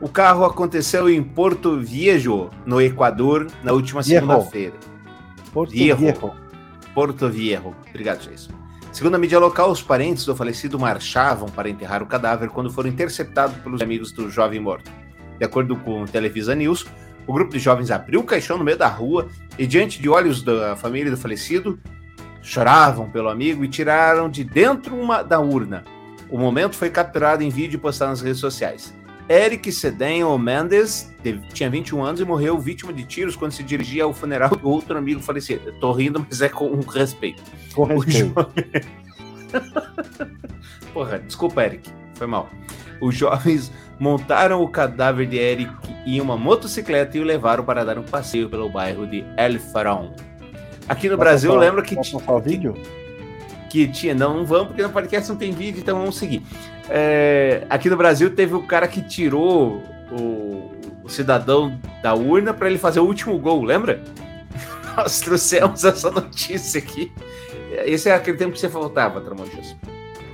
O 0.00 0.08
carro 0.08 0.44
aconteceu 0.44 1.08
em 1.08 1.22
Porto 1.22 1.78
Viejo, 1.78 2.50
no 2.66 2.82
Equador, 2.82 3.46
na 3.62 3.70
última 3.70 4.02
segunda-feira. 4.02 4.74
Porto 5.52 5.70
Viejo. 5.70 6.32
Porto 6.92 7.30
Viejo. 7.30 7.72
Obrigado, 7.88 8.28
Jason. 8.28 8.63
Segundo 8.94 9.16
a 9.16 9.18
mídia 9.18 9.40
local, 9.40 9.72
os 9.72 9.82
parentes 9.82 10.24
do 10.24 10.36
falecido 10.36 10.78
marchavam 10.78 11.48
para 11.48 11.68
enterrar 11.68 12.00
o 12.00 12.06
cadáver 12.06 12.48
quando 12.48 12.70
foram 12.70 12.88
interceptados 12.88 13.56
pelos 13.56 13.82
amigos 13.82 14.12
do 14.12 14.30
jovem 14.30 14.60
morto. 14.60 14.88
De 15.36 15.44
acordo 15.44 15.74
com 15.74 16.04
Televisa 16.04 16.54
News, 16.54 16.86
o 17.26 17.32
grupo 17.32 17.50
de 17.50 17.58
jovens 17.58 17.90
abriu 17.90 18.20
o 18.20 18.24
caixão 18.24 18.56
no 18.56 18.62
meio 18.62 18.78
da 18.78 18.86
rua 18.86 19.26
e, 19.58 19.66
diante 19.66 20.00
de 20.00 20.08
olhos 20.08 20.44
da 20.44 20.76
família 20.76 21.10
do 21.10 21.16
falecido, 21.16 21.76
choravam 22.40 23.10
pelo 23.10 23.28
amigo 23.28 23.64
e 23.64 23.68
tiraram 23.68 24.30
de 24.30 24.44
dentro 24.44 24.94
uma, 24.94 25.24
da 25.24 25.40
urna. 25.40 25.82
O 26.30 26.38
momento 26.38 26.76
foi 26.76 26.88
capturado 26.88 27.42
em 27.42 27.50
vídeo 27.50 27.76
e 27.78 27.80
postado 27.80 28.12
nas 28.12 28.22
redes 28.22 28.38
sociais. 28.38 28.94
Eric 29.28 29.70
Cedenho 29.72 30.36
Mendes 30.38 31.12
teve- 31.22 31.46
tinha 31.48 31.70
21 31.70 32.02
anos 32.04 32.20
e 32.20 32.24
morreu 32.24 32.58
vítima 32.58 32.92
de 32.92 33.04
tiros 33.04 33.36
quando 33.36 33.52
se 33.52 33.62
dirigia 33.62 34.04
ao 34.04 34.12
funeral 34.12 34.50
do 34.50 34.68
outro 34.68 34.96
amigo 34.98 35.20
falecido. 35.20 35.72
Tô 35.80 35.92
rindo, 35.92 36.24
mas 36.28 36.40
é 36.42 36.48
com 36.48 36.78
respeito. 36.80 37.42
Com 37.74 37.84
respeito. 37.98 38.34
Porra, 40.92 41.18
desculpa, 41.18 41.64
Eric. 41.64 41.90
Foi 42.14 42.26
mal. 42.26 42.48
Os 43.00 43.14
jovens 43.16 43.72
montaram 43.98 44.62
o 44.62 44.68
cadáver 44.68 45.26
de 45.26 45.36
Eric 45.36 45.72
em 46.06 46.20
uma 46.20 46.36
motocicleta 46.36 47.16
e 47.16 47.20
o 47.20 47.24
levaram 47.24 47.64
para 47.64 47.84
dar 47.84 47.98
um 47.98 48.02
passeio 48.04 48.48
pelo 48.48 48.68
bairro 48.68 49.06
de 49.06 49.24
El 49.36 49.58
Farão. 49.58 50.14
Aqui 50.88 51.08
no 51.08 51.16
Brasil, 51.16 51.52
eu 51.52 51.58
lembro 51.58 51.82
que, 51.82 51.94
Posso 51.94 52.18
passar 52.18 52.32
o 52.34 52.40
vídeo? 52.40 52.74
que 52.74 53.03
tinha. 53.88 54.14
Não, 54.14 54.38
não 54.38 54.46
vamos, 54.46 54.68
porque 54.68 54.82
no 54.82 54.90
podcast 54.90 55.28
não 55.28 55.36
tem 55.36 55.52
vídeo, 55.52 55.80
então 55.80 55.98
vamos 55.98 56.16
seguir. 56.16 56.42
É, 56.88 57.66
aqui 57.68 57.90
no 57.90 57.96
Brasil 57.96 58.34
teve 58.34 58.54
o 58.54 58.62
cara 58.62 58.86
que 58.86 59.02
tirou 59.02 59.82
o, 60.10 60.70
o 61.02 61.08
cidadão 61.08 61.78
da 62.02 62.14
urna 62.14 62.52
para 62.54 62.68
ele 62.68 62.78
fazer 62.78 63.00
o 63.00 63.04
último 63.04 63.38
gol, 63.38 63.62
lembra? 63.64 64.02
Nós 64.96 65.20
trouxemos 65.20 65.84
essa 65.84 66.10
notícia 66.10 66.78
aqui. 66.78 67.10
Esse 67.84 68.08
é 68.08 68.14
aquele 68.14 68.36
tempo 68.36 68.52
que 68.52 68.60
você 68.60 68.68
faltava, 68.68 69.20
Tramonjos. 69.20 69.76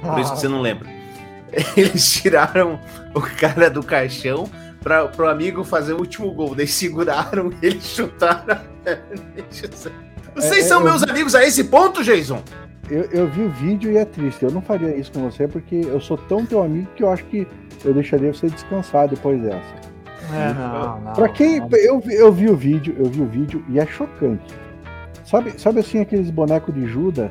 Por 0.01 0.19
isso 0.19 0.33
que 0.33 0.41
você 0.41 0.49
não 0.49 0.61
lembra. 0.61 0.89
Eles 1.77 2.13
tiraram 2.13 2.79
o 3.15 3.21
cara 3.21 3.71
do 3.71 3.83
caixão 3.83 4.49
para 4.83 5.11
o 5.19 5.29
amigo 5.29 5.65
fazer 5.65 5.93
o 5.93 5.99
último 5.99 6.31
gol. 6.33 6.55
Daí 6.55 6.67
seguraram 6.67 7.53
ele 7.63 7.81
chutaram. 7.81 8.61
Vocês 10.35 10.53
É, 10.53 10.59
é, 10.61 10.63
são 10.63 10.81
eu 10.81 10.85
meus 10.85 11.03
amigos 11.03 11.35
a 11.35 11.45
esse 11.45 11.65
ponto, 11.65 12.03
Jason? 12.03 12.43
Eu, 12.91 13.05
eu 13.13 13.27
vi 13.29 13.43
o 13.43 13.49
vídeo 13.51 13.91
e 13.93 13.97
é 13.97 14.05
triste. 14.05 14.45
Eu 14.45 14.51
não 14.51 14.61
faria 14.61 14.95
isso 14.97 15.13
com 15.13 15.21
você 15.31 15.47
porque 15.47 15.77
eu 15.77 16.01
sou 16.01 16.17
tão 16.17 16.45
teu 16.45 16.63
amigo 16.63 16.89
que 16.97 17.03
eu 17.03 17.11
acho 17.11 17.25
que 17.27 17.47
eu 17.85 17.95
deixaria 17.95 18.33
você 18.35 18.49
descansar 18.49 19.09
depois 19.09 19.41
dessa. 19.41 19.81
É, 20.33 20.53
não, 20.53 21.01
não, 21.01 21.13
Pra 21.13 21.29
quem. 21.29 21.61
não. 21.61 21.69
Eu, 21.73 22.01
vi- 22.01 22.15
eu 22.15 22.33
vi 22.33 22.49
o 22.51 22.57
vídeo, 22.57 22.95
eu 22.99 23.07
vi 23.07 23.21
o 23.23 23.27
vídeo 23.27 23.65
e 23.69 23.79
é 23.79 23.87
chocante. 23.87 24.55
Sabe, 25.25 25.53
sabe 25.61 25.81
assim 25.81 26.01
aqueles 26.01 26.31
bonecos 26.31 26.75
de 26.75 26.87
Judas 26.87 27.31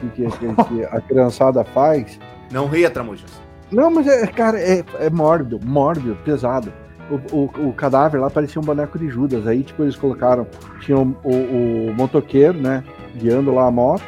que, 0.00 0.08
que- 0.28 0.38
que- 0.38 0.64
que 0.64 0.84
a 0.90 1.00
criançada 1.00 1.64
faz? 1.64 2.18
Não 2.52 2.66
ria, 2.68 2.88
Tramujas. 2.90 3.30
Não, 3.70 3.90
mas 3.90 4.06
é, 4.06 4.26
cara, 4.26 4.58
é, 4.58 4.82
é 5.00 5.10
mórbido, 5.10 5.60
mórbido, 5.64 6.16
pesado. 6.24 6.72
O, 7.10 7.36
o, 7.36 7.68
o 7.68 7.72
cadáver 7.72 8.20
lá 8.20 8.30
parecia 8.30 8.60
um 8.60 8.64
boneco 8.64 8.98
de 8.98 9.08
Judas. 9.08 9.46
Aí, 9.46 9.62
tipo, 9.62 9.82
eles 9.82 9.96
colocaram. 9.96 10.46
Tinha 10.80 10.96
o, 10.98 11.16
o, 11.24 11.88
o 11.90 11.94
motoqueiro, 11.94 12.58
né? 12.58 12.82
Guiando 13.16 13.52
lá 13.54 13.66
a 13.66 13.70
moto. 13.70 14.02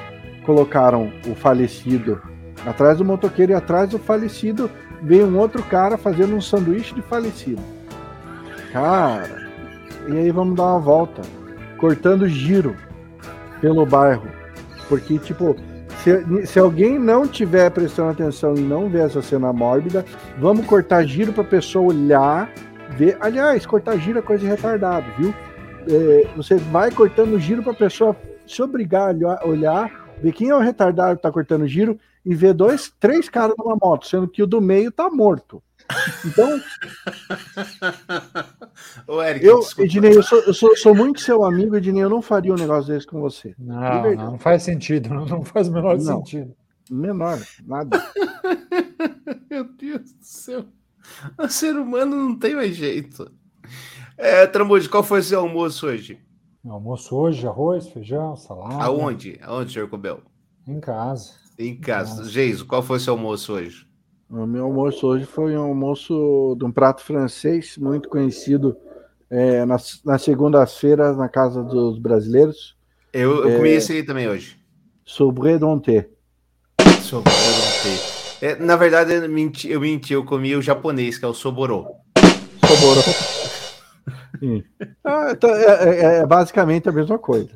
Colocaram 0.51 1.12
o 1.28 1.34
falecido 1.36 2.20
atrás 2.66 2.98
do 2.98 3.05
motoqueiro 3.05 3.53
e 3.53 3.55
atrás 3.55 3.88
do 3.90 4.01
falecido 4.01 4.68
veio 5.01 5.24
um 5.28 5.38
outro 5.38 5.62
cara 5.62 5.96
fazendo 5.96 6.34
um 6.34 6.40
sanduíche 6.40 6.92
de 6.92 7.03
falecido. 7.03 7.62
Cara, 8.72 9.48
e 10.09 10.18
aí 10.18 10.30
vamos 10.32 10.57
dar 10.57 10.64
uma 10.64 10.80
volta. 10.80 11.22
Cortando 11.78 12.26
giro 12.26 12.74
pelo 13.61 13.86
bairro. 13.86 14.26
Porque, 14.88 15.20
tipo, 15.20 15.55
se, 16.03 16.44
se 16.48 16.59
alguém 16.59 16.98
não 16.98 17.28
tiver 17.28 17.70
prestando 17.70 18.11
atenção 18.11 18.57
e 18.57 18.61
não 18.61 18.88
ver 18.88 19.07
essa 19.07 19.22
cena 19.22 19.53
mórbida, 19.53 20.05
vamos 20.36 20.66
cortar 20.66 21.05
giro 21.05 21.32
pra 21.32 21.44
pessoa 21.44 21.94
olhar, 21.94 22.51
ver. 22.96 23.16
Aliás, 23.20 23.64
cortar 23.64 23.96
giro 23.98 24.18
é 24.18 24.22
coisa 24.22 24.42
de 24.42 24.51
retardado, 24.51 25.07
viu? 25.16 25.32
É, 25.88 26.26
você 26.36 26.57
vai 26.57 26.90
cortando 26.90 27.38
giro 27.38 27.62
pra 27.62 27.72
pessoa 27.72 28.16
se 28.51 28.61
obrigar 28.61 29.14
a 29.14 29.46
olhar, 29.46 29.99
ver 30.23 30.33
quem 30.33 30.51
é 30.51 30.55
o 30.55 30.61
retardado 30.61 31.16
que 31.16 31.23
tá 31.23 31.31
cortando 31.31 31.66
giro 31.66 31.99
e 32.25 32.35
ver 32.35 32.55
dois, 32.55 32.93
três 33.01 33.29
caras 33.29 33.55
numa 33.59 33.77
moto, 33.81 34.07
sendo 34.07 34.29
que 34.29 34.43
o 34.43 34.47
do 34.47 34.61
meio 34.61 34.93
tá 34.93 35.11
morto. 35.11 35.62
Então, 36.25 36.49
Ô, 39.07 39.23
Eric, 39.23 39.45
eu, 39.45 39.61
desculpa. 39.61 39.85
Ednei, 39.85 40.16
eu, 40.16 40.23
sou, 40.23 40.39
eu 40.41 40.55
sou, 40.55 40.77
sou 40.77 40.95
muito 40.95 41.21
seu 41.21 41.45
amigo, 41.45 41.77
Ednei, 41.77 42.03
eu 42.03 42.11
não 42.11 42.23
faria 42.23 42.53
um 42.53 42.57
negócio 42.57 42.93
desse 42.93 43.07
com 43.07 43.21
você. 43.21 43.55
Não, 43.59 44.03
não, 44.03 44.14
não 44.33 44.39
faz 44.39 44.62
sentido, 44.62 45.12
não, 45.12 45.27
não 45.27 45.45
faz 45.45 45.68
o 45.68 45.73
menor 45.73 45.97
Não. 45.97 46.18
sentido. 46.18 46.55
Menor, 46.91 47.39
nada. 47.66 48.03
Meu 49.51 49.64
Deus 49.64 50.12
do 50.12 50.25
céu. 50.25 50.64
O 51.39 51.49
ser 51.49 51.77
humano 51.77 52.16
não 52.16 52.39
tem 52.39 52.55
mais 52.55 52.75
jeito. 52.75 53.31
É, 54.16 54.47
Tramujas, 54.47 54.89
qual 54.89 55.03
foi 55.03 55.21
o 55.21 55.23
seu 55.23 55.41
almoço 55.41 55.87
hoje? 55.87 56.18
Almoço 56.69 57.17
hoje, 57.17 57.47
arroz, 57.47 57.89
feijão, 57.89 58.37
salada. 58.37 58.85
Aonde? 58.85 59.39
Aonde, 59.43 59.73
senhor 59.73 59.89
Cobel? 59.89 60.21
Em 60.69 60.79
casa. 60.79 61.33
Em 61.59 61.75
casa. 61.77 62.25
Geiso, 62.29 62.67
qual 62.67 62.83
foi 62.83 62.99
o 62.99 63.01
seu 63.01 63.15
almoço 63.15 63.53
hoje? 63.55 63.87
O 64.29 64.47
meu 64.47 64.65
almoço 64.67 65.07
hoje 65.07 65.25
foi 65.25 65.57
um 65.57 65.63
almoço 65.63 66.55
de 66.59 66.65
um 66.65 66.71
prato 66.71 67.03
francês 67.03 67.77
muito 67.79 68.09
conhecido 68.09 68.77
é, 69.31 69.65
nas, 69.65 70.01
nas 70.05 70.23
segundas-feiras 70.23 71.17
na 71.17 71.29
casa 71.29 71.63
dos 71.63 71.99
brasileiros, 71.99 72.77
Eu, 73.13 73.45
eu 73.45 73.49
É. 73.51 73.57
comi 73.57 73.69
esse 73.71 73.93
aí 73.93 74.03
também 74.03 74.29
hoje. 74.29 74.57
sobredonté. 75.05 76.09
Sei. 77.03 78.49
É, 78.49 78.55
na 78.57 78.77
verdade, 78.77 79.13
eu 79.15 79.29
menti, 79.29 79.69
eu 79.69 79.81
menti, 79.81 80.13
eu 80.13 80.25
comi 80.25 80.55
o 80.55 80.63
japonês, 80.63 81.19
que 81.19 81.25
é 81.25 81.29
o 81.29 81.35
soborô. 81.35 81.87
Soborô. 82.67 83.39
Sim. 84.41 84.64
Ah, 85.05 85.28
então, 85.32 85.51
é, 85.51 85.64
é- 85.64 86.16
é 86.20 86.26
basicamente 86.26 86.88
a 86.88 86.93
mesma 86.93 87.18
coisa. 87.18 87.51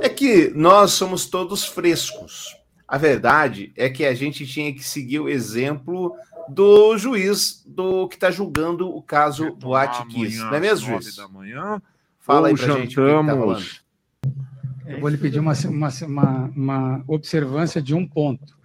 É 0.00 0.08
que 0.08 0.50
nós 0.54 0.90
somos 0.90 1.26
todos 1.26 1.64
frescos. 1.64 2.56
A 2.86 2.98
verdade 2.98 3.72
é 3.76 3.88
que 3.88 4.04
a 4.04 4.14
gente 4.14 4.46
tinha 4.46 4.72
que 4.72 4.82
seguir 4.84 5.20
o 5.20 5.28
exemplo 5.28 6.14
do 6.48 6.96
juiz 6.98 7.64
do 7.66 8.06
que 8.08 8.16
está 8.16 8.30
julgando 8.30 8.88
o 8.88 9.02
caso 9.02 9.52
Boate 9.54 10.06
Kiss. 10.06 10.38
Não 10.38 10.54
é 10.54 10.60
mesmo, 10.60 10.86
juiz? 11.00 11.16
da 11.16 11.26
manhã. 11.28 11.80
Fala 12.20 12.48
aí 12.48 12.54
pra 12.56 12.74
gente 12.74 13.00
o 13.00 13.04
que, 13.06 13.26
tá 13.26 13.32
rolando. 13.32 13.64
Eu 14.86 15.00
vou 15.00 15.08
lhe 15.08 15.16
pedir 15.16 15.40
uma, 15.40 15.52
uma, 15.68 15.88
uma, 16.02 16.52
uma 16.54 17.04
observância 17.08 17.82
de 17.82 17.94
um 17.94 18.06
ponto. 18.06 18.56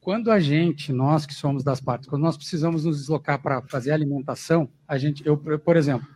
Quando 0.00 0.30
a 0.30 0.38
gente, 0.38 0.92
nós 0.92 1.26
que 1.26 1.34
somos 1.34 1.64
das 1.64 1.80
partes, 1.80 2.08
quando 2.08 2.22
nós 2.22 2.36
precisamos 2.36 2.84
nos 2.84 2.98
deslocar 2.98 3.42
para 3.42 3.60
fazer 3.62 3.90
alimentação, 3.90 4.68
a 4.86 4.96
gente, 4.96 5.26
eu, 5.26 5.36
por 5.36 5.76
exemplo, 5.76 6.06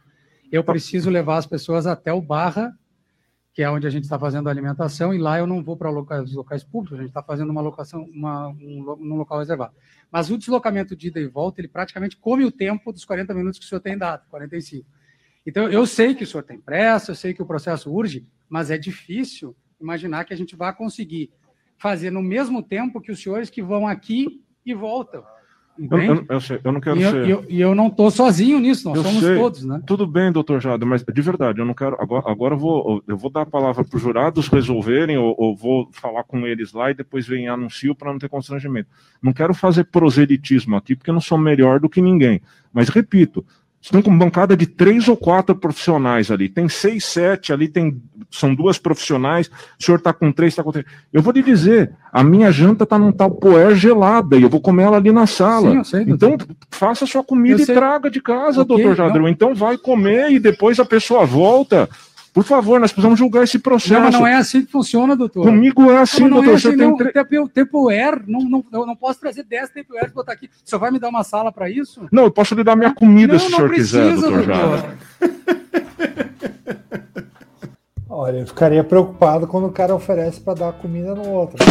eu 0.51 0.65
preciso 0.65 1.11
levar 1.11 1.37
as 1.37 1.47
pessoas 1.47 1.87
até 1.87 2.13
o 2.13 2.21
Barra, 2.21 2.77
que 3.53 3.63
é 3.63 3.71
onde 3.71 3.87
a 3.87 3.91
gente 3.91 4.05
está 4.05 4.19
fazendo 4.19 4.49
a 4.49 4.51
alimentação, 4.51 5.13
e 5.13 5.19
lá 5.19 5.39
eu 5.39 5.47
não 5.47 5.63
vou 5.63 5.77
para 5.77 5.91
locais, 5.91 6.33
locais 6.33 6.63
públicos, 6.63 6.99
a 6.99 7.03
gente 7.03 7.11
está 7.11 7.23
fazendo 7.23 7.51
uma 7.51 7.61
locação, 7.61 8.05
uma, 8.05 8.49
um, 8.49 8.97
num 9.01 9.17
local 9.17 9.39
reservado. 9.39 9.75
Mas 10.11 10.31
o 10.31 10.39
deslocamento 10.39 10.95
de 10.97 11.09
ida 11.09 11.21
e 11.21 11.27
volta, 11.27 11.61
ele 11.61 11.69
praticamente 11.69 12.17
come 12.17 12.45
o 12.45 12.53
tempo 12.53 12.93
dos 12.93 13.05
40 13.05 13.35
minutos 13.35 13.59
que 13.59 13.65
o 13.65 13.69
senhor 13.69 13.81
tem 13.81 13.99
dado, 13.99 14.29
45. 14.29 14.87
Então, 15.45 15.69
eu 15.69 15.87
sei 15.87 16.15
que 16.15 16.23
o 16.25 16.27
senhor 16.27 16.43
tem 16.43 16.61
pressa, 16.61 17.11
eu 17.11 17.15
sei 17.17 17.35
que 17.35 17.43
o 17.43 17.47
processo 17.47 17.93
urge, 17.93 18.27
mas 18.49 18.71
é 18.71 18.79
difícil 18.79 19.57
imaginar 19.81 20.25
que 20.25 20.35
a 20.35 20.37
gente 20.37 20.55
vai 20.55 20.75
conseguir 20.75 21.33
fazer 21.77 22.11
no 22.11 22.23
mesmo 22.23 22.63
tempo 22.63 23.01
que 23.01 23.11
os 23.11 23.23
senhores 23.23 23.49
que 23.49 23.63
vão 23.63 23.87
aqui 23.87 24.45
e 24.65 24.75
voltam. 24.75 25.25
Eu, 25.81 25.87
Entende? 25.99 26.27
eu, 26.29 26.35
eu 26.35 26.41
sei, 26.43 26.61
eu 26.63 26.73
não 26.73 26.81
quero 26.81 26.99
E 26.99 27.03
eu, 27.03 27.11
ser. 27.11 27.27
e 27.27 27.31
eu- 27.31 27.45
e 27.49 27.61
eu 27.61 27.75
não 27.75 27.87
estou 27.87 28.11
sozinho 28.11 28.61
nisso, 28.61 28.89
nós 28.91 28.99
somos 28.99 29.21
sei. 29.25 29.35
todos, 29.37 29.65
né? 29.65 29.81
Tudo 29.87 30.07
bem, 30.07 30.31
doutor 30.31 30.61
Jado, 30.61 30.85
mas 30.87 31.03
de 31.03 31.23
verdade, 31.23 31.59
eu 31.59 31.65
não 31.65 31.73
quero. 31.73 31.97
Agora, 31.99 32.31
agora 32.31 32.55
eu, 32.55 32.59
vou, 32.59 33.03
eu 33.09 33.17
vou 33.17 33.31
dar 33.31 33.43
a 33.43 33.47
palavra 33.47 33.83
para 33.83 33.97
os 33.97 34.03
jurados 34.03 34.49
resolverem, 34.49 35.17
ou, 35.17 35.35
ou 35.39 35.57
vou 35.57 35.89
falar 35.93 36.25
com 36.25 36.47
eles 36.47 36.73
lá 36.75 36.91
e 36.91 36.95
depois 36.95 37.27
vem 37.27 37.49
anuncio 37.49 37.95
para 37.95 38.13
não 38.13 38.19
ter 38.19 38.29
constrangimento. 38.29 38.91
Não 39.23 39.33
quero 39.33 39.55
fazer 39.55 39.85
proselitismo 39.85 40.77
aqui, 40.77 40.95
porque 40.95 41.09
eu 41.09 41.15
não 41.15 41.21
sou 41.21 41.39
melhor 41.39 41.81
do 41.81 41.89
que 41.89 42.03
ninguém. 42.03 42.43
Mas 42.73 42.89
repito, 42.91 43.45
estão 43.81 44.03
com 44.03 44.17
bancada 44.17 44.57
de 44.57 44.67
três 44.67 45.09
ou 45.09 45.17
quatro 45.17 45.55
profissionais 45.55 46.31
ali. 46.31 46.49
Tem 46.49 46.69
seis, 46.69 47.05
sete, 47.05 47.53
ali 47.53 47.67
tem. 47.69 48.01
São 48.31 48.55
duas 48.55 48.79
profissionais, 48.79 49.49
o 49.79 49.83
senhor 49.83 49.97
está 49.99 50.13
com 50.13 50.31
três, 50.31 50.53
está 50.53 50.63
com 50.63 50.71
três. 50.71 50.87
Eu 51.13 51.23
vou 51.23 51.33
lhe 51.33 51.43
dizer, 51.43 51.93
a 52.13 52.23
minha 52.23 52.53
janta 52.53 52.85
está 52.85 52.99
num 52.99 53.11
tal 53.11 53.31
poer 53.31 53.75
gelada 53.75 54.37
e 54.37 54.43
eu 54.43 54.49
vou 54.49 54.61
comer 54.61 54.85
ela 54.85 54.99
ali 54.99 55.11
na 55.11 55.27
sala. 55.27 55.73
Sim, 55.73 55.85
sei. 55.85 56.05
Então, 56.07 56.37
faça 56.71 57.07
sua 57.07 57.25
comida 57.25 57.57
Eu 57.57 57.63
e 57.63 57.67
sei. 57.67 57.75
traga 57.75 58.11
de 58.11 58.21
casa, 58.21 58.63
Ok, 58.63 58.77
doutor 58.77 58.95
Jadrão. 58.95 59.29
Então 59.29 59.55
vai 59.55 59.77
comer 59.79 60.31
e 60.31 60.39
depois 60.39 60.79
a 60.79 60.85
pessoa 60.85 61.25
volta. 61.25 61.89
Por 62.33 62.45
favor, 62.45 62.79
nós 62.79 62.93
precisamos 62.93 63.19
julgar 63.19 63.43
esse 63.43 63.59
processo. 63.59 64.01
Não, 64.01 64.21
não 64.21 64.27
é 64.27 64.37
assim 64.37 64.65
que 64.65 64.71
funciona, 64.71 65.17
doutor. 65.17 65.47
Comigo 65.47 65.91
é 65.91 65.99
assim, 65.99 66.23
não, 66.23 66.29
não 66.29 66.37
doutor. 66.37 66.53
É 66.53 66.57
assim, 66.57 66.77
tem 66.77 66.89
não. 66.89 66.97
tre- 66.97 67.13
Tempo, 67.13 67.49
tempo 67.49 67.89
air, 67.89 68.23
não, 68.27 68.41
não, 68.41 68.65
eu 68.73 68.87
não 68.87 68.95
posso 68.95 69.21
trazer 69.21 69.43
10 69.43 69.71
tempo 69.71 69.97
air 69.97 70.09
e 70.09 70.15
botar 70.15 70.33
aqui. 70.33 70.47
O 70.47 70.69
senhor 70.69 70.81
vai 70.81 70.91
me 70.91 70.99
dar 70.99 71.09
uma 71.09 71.25
sala 71.25 71.51
para 71.51 71.69
isso? 71.69 72.07
Não, 72.13 72.25
eu 72.25 72.31
posso 72.31 72.55
lhe 72.55 72.63
dar 72.63 72.77
minha 72.77 72.95
comida 72.95 73.33
não, 73.33 73.41
se 73.41 73.47
o 73.47 73.57
senhor 73.57 73.71
quiser, 73.73 74.05
precisa, 74.07 74.31
doutor 74.31 74.45
Jara. 74.45 74.99
Olha, 78.09 78.39
eu 78.39 78.47
ficaria 78.47 78.83
preocupado 78.85 79.47
quando 79.47 79.67
o 79.67 79.73
cara 79.73 79.95
oferece 79.95 80.41
para 80.41 80.55
dar 80.55 80.73
comida 80.73 81.15
no 81.15 81.29
outro. 81.29 81.59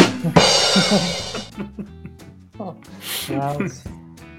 Mas, 3.29 3.83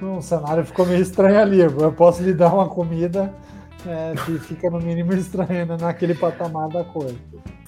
o 0.03 0.21
cenário 0.23 0.65
ficou 0.65 0.87
meio 0.87 1.03
estranho 1.03 1.39
ali. 1.41 1.61
Eu 1.61 1.93
posso 1.93 2.23
lhe 2.23 2.33
dar 2.33 2.53
uma 2.53 2.69
comida 2.69 3.33
é, 3.87 4.15
que 4.25 4.39
fica 4.39 4.71
no 4.71 4.79
mínimo 4.81 5.13
estranho 5.13 5.67
né, 5.67 5.77
naquele 5.81 6.15
patamar 6.15 6.69
da 6.69 6.85
coisa. 6.85 7.17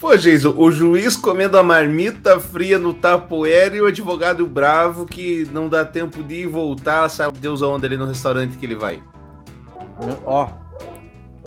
Pô, 0.01 0.17
Jason, 0.17 0.55
o 0.57 0.71
juiz 0.71 1.17
comendo 1.17 1.57
a 1.57 1.63
marmita 1.63 2.41
fria 2.41 2.79
no 2.79 2.93
tapoeira 2.93 3.77
e 3.77 3.81
o 3.81 3.87
advogado 3.87 4.47
bravo 4.47 5.07
que 5.07 5.49
não 5.53 5.69
dá 5.69 5.85
tempo 5.85 6.23
de 6.23 6.35
ir 6.35 6.43
e 6.43 6.47
voltar, 6.47 7.09
sabe 7.09 7.39
Deus 7.39 7.63
aonde 7.63 7.87
ali 7.87 7.97
no 7.97 8.07
restaurante 8.07 8.57
que 8.57 8.67
ele 8.67 8.75
vai. 8.75 9.03
Ó, 10.25 10.49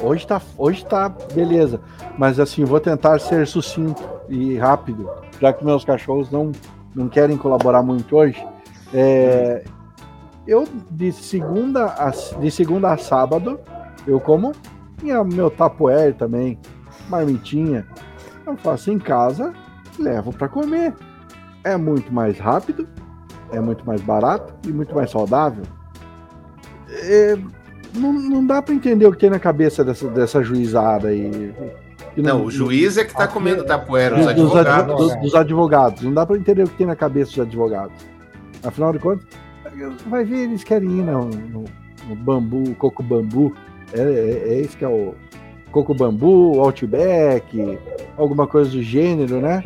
hoje 0.01 0.25
tá, 0.25 0.41
hoje 0.57 0.85
tá 0.85 1.09
beleza, 1.33 1.81
mas 2.17 2.39
assim, 2.39 2.63
vou 2.63 2.79
tentar 2.79 3.19
ser 3.19 3.45
sucinto 3.45 4.03
e 4.29 4.57
rápido, 4.57 5.09
já 5.41 5.51
que 5.51 5.65
meus 5.65 5.83
cachorros 5.83 6.31
não, 6.31 6.51
não 6.93 7.09
querem 7.09 7.37
colaborar 7.37 7.83
muito 7.83 8.15
hoje. 8.15 8.41
É, 8.93 9.63
eu 10.47 10.67
de 10.89 11.11
segunda 11.11 11.85
a, 11.85 12.11
de 12.39 12.51
segunda 12.51 12.93
a 12.93 12.97
sábado 12.97 13.59
eu 14.07 14.19
como 14.19 14.51
minha, 15.01 15.23
meu 15.23 15.49
tapoer 15.49 16.13
também, 16.15 16.57
marmitinha. 17.09 17.85
Eu 18.45 18.55
faço 18.57 18.91
em 18.91 18.99
casa, 18.99 19.53
levo 19.99 20.31
para 20.33 20.47
comer. 20.47 20.93
É 21.63 21.75
muito 21.77 22.13
mais 22.13 22.37
rápido, 22.39 22.87
é 23.51 23.59
muito 23.59 23.85
mais 23.85 24.01
barato 24.01 24.53
e 24.67 24.71
muito 24.71 24.93
mais 24.95 25.09
saudável. 25.09 25.63
É, 26.89 27.37
não, 27.95 28.13
não 28.13 28.45
dá 28.45 28.61
para 28.61 28.73
entender 28.73 29.05
o 29.07 29.11
que 29.11 29.17
tem 29.19 29.29
na 29.29 29.39
cabeça 29.39 29.83
dessa, 29.83 30.07
dessa 30.09 30.43
juizada 30.43 31.07
aí. 31.09 31.53
Que 32.13 32.21
Não, 32.21 32.45
o 32.45 32.51
juiz 32.51 32.97
é 32.97 33.03
que 33.03 33.13
tá 33.13 33.27
comendo 33.27 33.65
tapoeira, 33.65 34.15
os 34.17 34.25
dos, 34.27 34.35
dos 34.35 34.55
advo- 34.55 34.59
advogados. 34.69 34.97
dos- 35.13 35.21
dos 35.21 35.35
advogados. 35.35 36.01
Não 36.03 36.13
dá 36.13 36.25
para 36.25 36.37
entender 36.37 36.63
o 36.63 36.67
que 36.67 36.77
tem 36.77 36.87
na 36.87 36.95
cabeça 36.95 37.31
dos 37.31 37.39
advogados. 37.41 37.95
Afinal 38.63 38.93
de 38.93 38.99
contas, 38.99 39.25
vai 40.07 40.23
ver, 40.23 40.43
eles 40.45 40.63
querem 40.63 40.89
ir 40.99 41.03
no, 41.03 41.25
no- 41.25 41.65
no 42.07 42.15
bambu, 42.15 42.73
coco 42.75 43.03
bambu. 43.03 43.53
É, 43.95 44.01
é, 44.01 44.53
é 44.55 44.59
esse 44.59 44.75
que 44.75 44.83
é 44.83 44.87
o 44.87 45.15
coco 45.71 45.93
bambu, 45.93 46.59
outback, 46.61 47.79
alguma 48.17 48.45
coisa 48.47 48.69
do 48.71 48.81
gênero, 48.83 49.39
né? 49.41 49.63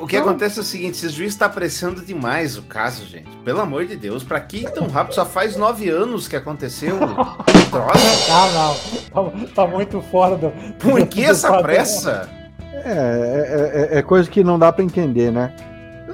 O 0.00 0.06
que 0.06 0.16
Não. 0.16 0.28
acontece 0.28 0.58
é 0.58 0.62
o 0.62 0.64
seguinte: 0.64 0.92
esse 0.94 1.08
juiz 1.08 1.34
tá 1.34 1.46
apressando 1.46 2.00
demais 2.00 2.56
o 2.56 2.62
caso, 2.62 3.04
gente. 3.06 3.28
Pelo 3.44 3.60
amor 3.60 3.84
de 3.86 3.96
Deus, 3.96 4.22
pra 4.22 4.38
que 4.38 4.70
tão 4.70 4.86
rápido? 4.86 5.14
Só 5.14 5.24
faz 5.26 5.56
nove 5.56 5.88
anos 5.88 6.28
que 6.28 6.36
aconteceu. 6.36 6.94
o 6.94 7.00
troço. 7.70 8.30
Ah, 8.30 8.74
não. 9.12 9.30
Tá, 9.30 9.46
tá 9.54 9.66
muito 9.66 10.00
fora 10.00 10.36
do. 10.36 10.52
Por 10.78 11.04
que 11.08 11.24
do 11.24 11.30
essa 11.30 11.48
padrão. 11.48 11.64
pressa? 11.64 12.28
É, 12.72 13.90
é, 13.90 13.94
é- 13.96 13.98
é 13.98 14.02
coisa 14.02 14.30
que 14.30 14.44
não 14.44 14.58
dá 14.58 14.70
para 14.72 14.84
entender, 14.84 15.32
né? 15.32 15.52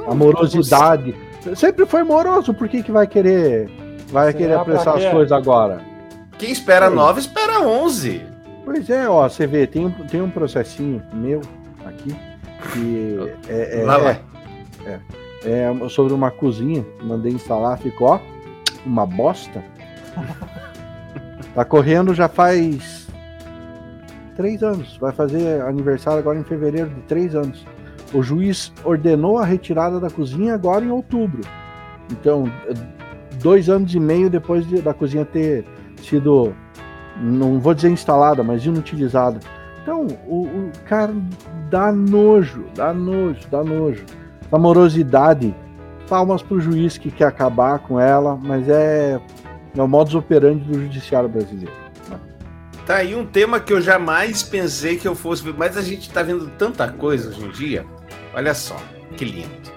Amorosidade. 0.08 1.14
Sempre 1.54 1.84
foi 1.86 2.02
moroso, 2.02 2.52
por 2.54 2.68
que, 2.68 2.82
que 2.82 2.92
vai 2.92 3.06
querer 3.06 3.68
vai 4.08 4.26
Será 4.32 4.38
querer 4.38 4.54
apressar 4.54 4.94
quê? 4.98 5.06
as 5.06 5.12
coisas 5.12 5.32
agora? 5.32 5.80
Quem 6.40 6.50
espera 6.50 6.88
Sim. 6.88 6.94
nove, 6.96 7.20
espera 7.20 7.60
onze. 7.60 8.22
Pois 8.64 8.88
é, 8.90 9.08
ó, 9.08 9.28
você 9.28 9.46
vê, 9.46 9.66
tem 9.66 9.86
um, 9.86 9.90
tem 9.90 10.20
um 10.22 10.30
processinho 10.30 11.02
meu 11.12 11.40
aqui 11.84 12.14
que 12.72 13.18
é, 13.48 13.80
é- 13.82 13.84
Lá 13.84 13.98
vai. 13.98 14.20
é- 14.86 15.00
é 15.44 15.88
sobre 15.88 16.12
uma 16.14 16.30
cozinha, 16.30 16.84
mandei 17.02 17.32
instalar, 17.32 17.78
ficou 17.78 18.08
ó, 18.08 18.20
uma 18.86 19.06
bosta. 19.06 19.62
Tá 21.54 21.64
correndo 21.64 22.14
já 22.14 22.28
faz 22.28 23.08
três 24.36 24.62
anos, 24.62 24.96
vai 24.98 25.10
fazer 25.12 25.60
aniversário 25.62 26.20
agora 26.20 26.38
em 26.38 26.44
fevereiro 26.44 26.88
de 26.90 27.00
três 27.02 27.34
anos. 27.34 27.66
O 28.14 28.22
juiz 28.22 28.72
ordenou 28.84 29.36
a 29.36 29.44
retirada 29.44 29.98
da 29.98 30.08
cozinha 30.08 30.54
agora 30.54 30.84
em 30.84 30.90
outubro. 30.92 31.40
Então, 32.12 32.44
dois 33.42 33.68
anos 33.68 33.92
e 33.92 33.98
meio 33.98 34.30
depois 34.30 34.64
de- 34.64 34.80
da 34.80 34.94
cozinha 34.94 35.24
ter 35.24 35.64
sido 36.00 36.54
não 37.16 37.60
vou 37.60 37.74
dizer 37.74 37.90
instalada, 37.90 38.42
mas 38.42 38.64
inutilizada. 38.64 39.40
Então, 39.82 40.06
o, 40.26 40.42
o 40.44 40.70
cara 40.86 41.14
dá 41.70 41.92
nojo, 41.92 42.64
dá 42.74 42.92
nojo, 42.92 43.40
dá 43.50 43.62
nojo. 43.62 44.04
Amorosidade, 44.52 45.54
palmas 46.08 46.42
pro 46.42 46.60
juiz 46.60 46.98
que 46.98 47.10
quer 47.10 47.26
acabar 47.26 47.78
com 47.78 48.00
ela, 48.00 48.36
mas 48.36 48.68
é, 48.68 49.20
é 49.76 49.82
o 49.82 49.88
modus 49.88 50.14
operandi 50.14 50.64
do 50.64 50.80
judiciário 50.80 51.28
brasileiro. 51.28 51.72
Tá 52.86 52.96
aí 52.96 53.14
um 53.14 53.24
tema 53.24 53.60
que 53.60 53.72
eu 53.72 53.80
jamais 53.80 54.42
pensei 54.42 54.96
que 54.96 55.06
eu 55.06 55.14
fosse 55.14 55.44
ver, 55.44 55.54
mas 55.56 55.76
a 55.76 55.82
gente 55.82 56.10
tá 56.10 56.22
vendo 56.22 56.50
tanta 56.58 56.88
coisa 56.88 57.28
hoje 57.28 57.44
em 57.44 57.50
dia. 57.50 57.86
Olha 58.34 58.52
só, 58.52 58.76
que 59.16 59.24
lindo. 59.24 59.70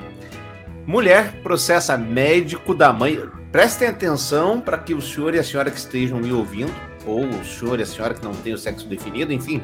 Mulher 0.85 1.41
processa 1.43 1.95
médico 1.97 2.73
da 2.73 2.91
mãe. 2.91 3.19
Prestem 3.53 3.87
atenção 3.87 4.59
para 4.59 4.79
que 4.79 4.95
o 4.95 4.99
senhor 4.99 5.35
e 5.35 5.37
a 5.37 5.43
senhora 5.43 5.69
que 5.69 5.77
estejam 5.77 6.19
me 6.19 6.33
ouvindo, 6.33 6.73
ou 7.05 7.23
o 7.23 7.45
senhor 7.45 7.79
e 7.79 7.83
a 7.83 7.85
senhora 7.85 8.15
que 8.15 8.23
não 8.23 8.33
tem 8.33 8.51
o 8.51 8.57
sexo 8.57 8.87
definido, 8.87 9.31
enfim. 9.31 9.61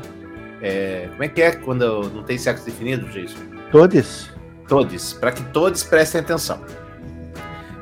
é, 0.61 1.07
como 1.09 1.23
é 1.23 1.27
que 1.27 1.41
é 1.41 1.53
quando 1.53 2.07
não 2.11 2.21
tem 2.21 2.37
sexo 2.37 2.63
definido, 2.63 3.07
Jason? 3.07 3.39
Todos? 3.71 4.29
Todos, 4.67 5.13
para 5.13 5.31
que 5.31 5.41
todos 5.45 5.81
prestem 5.81 6.21
atenção. 6.21 6.63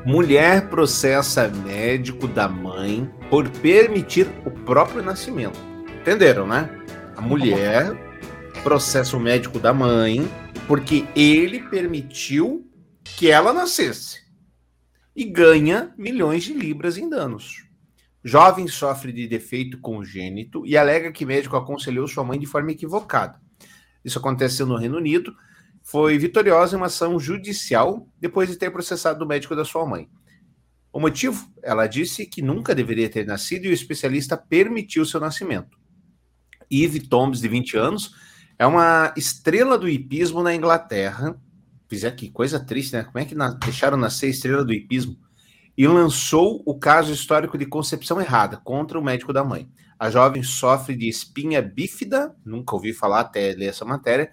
Mulher 0.06 0.70
processa 0.70 1.46
médico 1.46 2.26
da 2.26 2.48
mãe 2.48 3.06
por 3.28 3.46
permitir 3.46 4.26
o 4.46 4.50
próprio 4.50 5.02
nascimento. 5.02 5.60
Entenderam, 6.00 6.46
né? 6.46 6.70
A 7.18 7.20
mulher 7.20 7.94
processa 8.62 9.14
o 9.14 9.20
médico 9.20 9.58
da 9.58 9.74
mãe 9.74 10.26
porque 10.66 11.04
ele 11.14 11.60
permitiu 11.64 12.66
que 13.04 13.30
ela 13.30 13.52
nascesse 13.52 14.27
e 15.18 15.24
ganha 15.24 15.92
milhões 15.98 16.44
de 16.44 16.54
libras 16.54 16.96
em 16.96 17.08
danos. 17.08 17.66
Jovem 18.22 18.68
sofre 18.68 19.12
de 19.12 19.26
defeito 19.26 19.76
congênito 19.80 20.64
e 20.64 20.76
alega 20.76 21.10
que 21.10 21.26
médico 21.26 21.56
aconselhou 21.56 22.06
sua 22.06 22.22
mãe 22.22 22.38
de 22.38 22.46
forma 22.46 22.70
equivocada. 22.70 23.40
Isso 24.04 24.20
aconteceu 24.20 24.64
no 24.64 24.76
Reino 24.76 24.96
Unido 24.96 25.34
foi 25.82 26.16
vitoriosa 26.18 26.76
em 26.76 26.76
uma 26.76 26.86
ação 26.86 27.18
judicial 27.18 28.08
depois 28.20 28.48
de 28.48 28.54
ter 28.54 28.70
processado 28.70 29.24
o 29.24 29.26
médico 29.26 29.56
da 29.56 29.64
sua 29.64 29.84
mãe. 29.84 30.08
O 30.92 31.00
motivo? 31.00 31.52
Ela 31.64 31.88
disse 31.88 32.24
que 32.24 32.40
nunca 32.40 32.72
deveria 32.72 33.08
ter 33.08 33.26
nascido 33.26 33.64
e 33.64 33.70
o 33.70 33.74
especialista 33.74 34.36
permitiu 34.36 35.04
seu 35.04 35.18
nascimento. 35.18 35.76
Eve 36.70 37.00
Tombs, 37.00 37.40
de 37.40 37.48
20 37.48 37.76
anos, 37.76 38.14
é 38.56 38.64
uma 38.64 39.12
estrela 39.16 39.76
do 39.76 39.88
hipismo 39.88 40.44
na 40.44 40.54
Inglaterra. 40.54 41.36
Fiz 41.88 42.04
aqui, 42.04 42.30
coisa 42.30 42.60
triste, 42.60 42.92
né? 42.92 43.04
Como 43.04 43.18
é 43.18 43.24
que 43.24 43.34
na- 43.34 43.50
deixaram 43.54 43.96
nascer 43.96 44.28
estrela 44.28 44.64
do 44.64 44.72
hipismo? 44.72 45.16
E 45.76 45.86
lançou 45.86 46.62
o 46.66 46.78
caso 46.78 47.12
histórico 47.12 47.56
de 47.56 47.64
concepção 47.64 48.20
errada 48.20 48.56
contra 48.58 48.98
o 48.98 49.02
médico 49.02 49.32
da 49.32 49.42
mãe. 49.44 49.68
A 49.98 50.10
jovem 50.10 50.42
sofre 50.42 50.94
de 50.96 51.08
espinha 51.08 51.62
bífida, 51.62 52.34
nunca 52.44 52.74
ouvi 52.74 52.92
falar 52.92 53.20
até 53.20 53.52
ler 53.54 53.66
essa 53.66 53.84
matéria, 53.84 54.30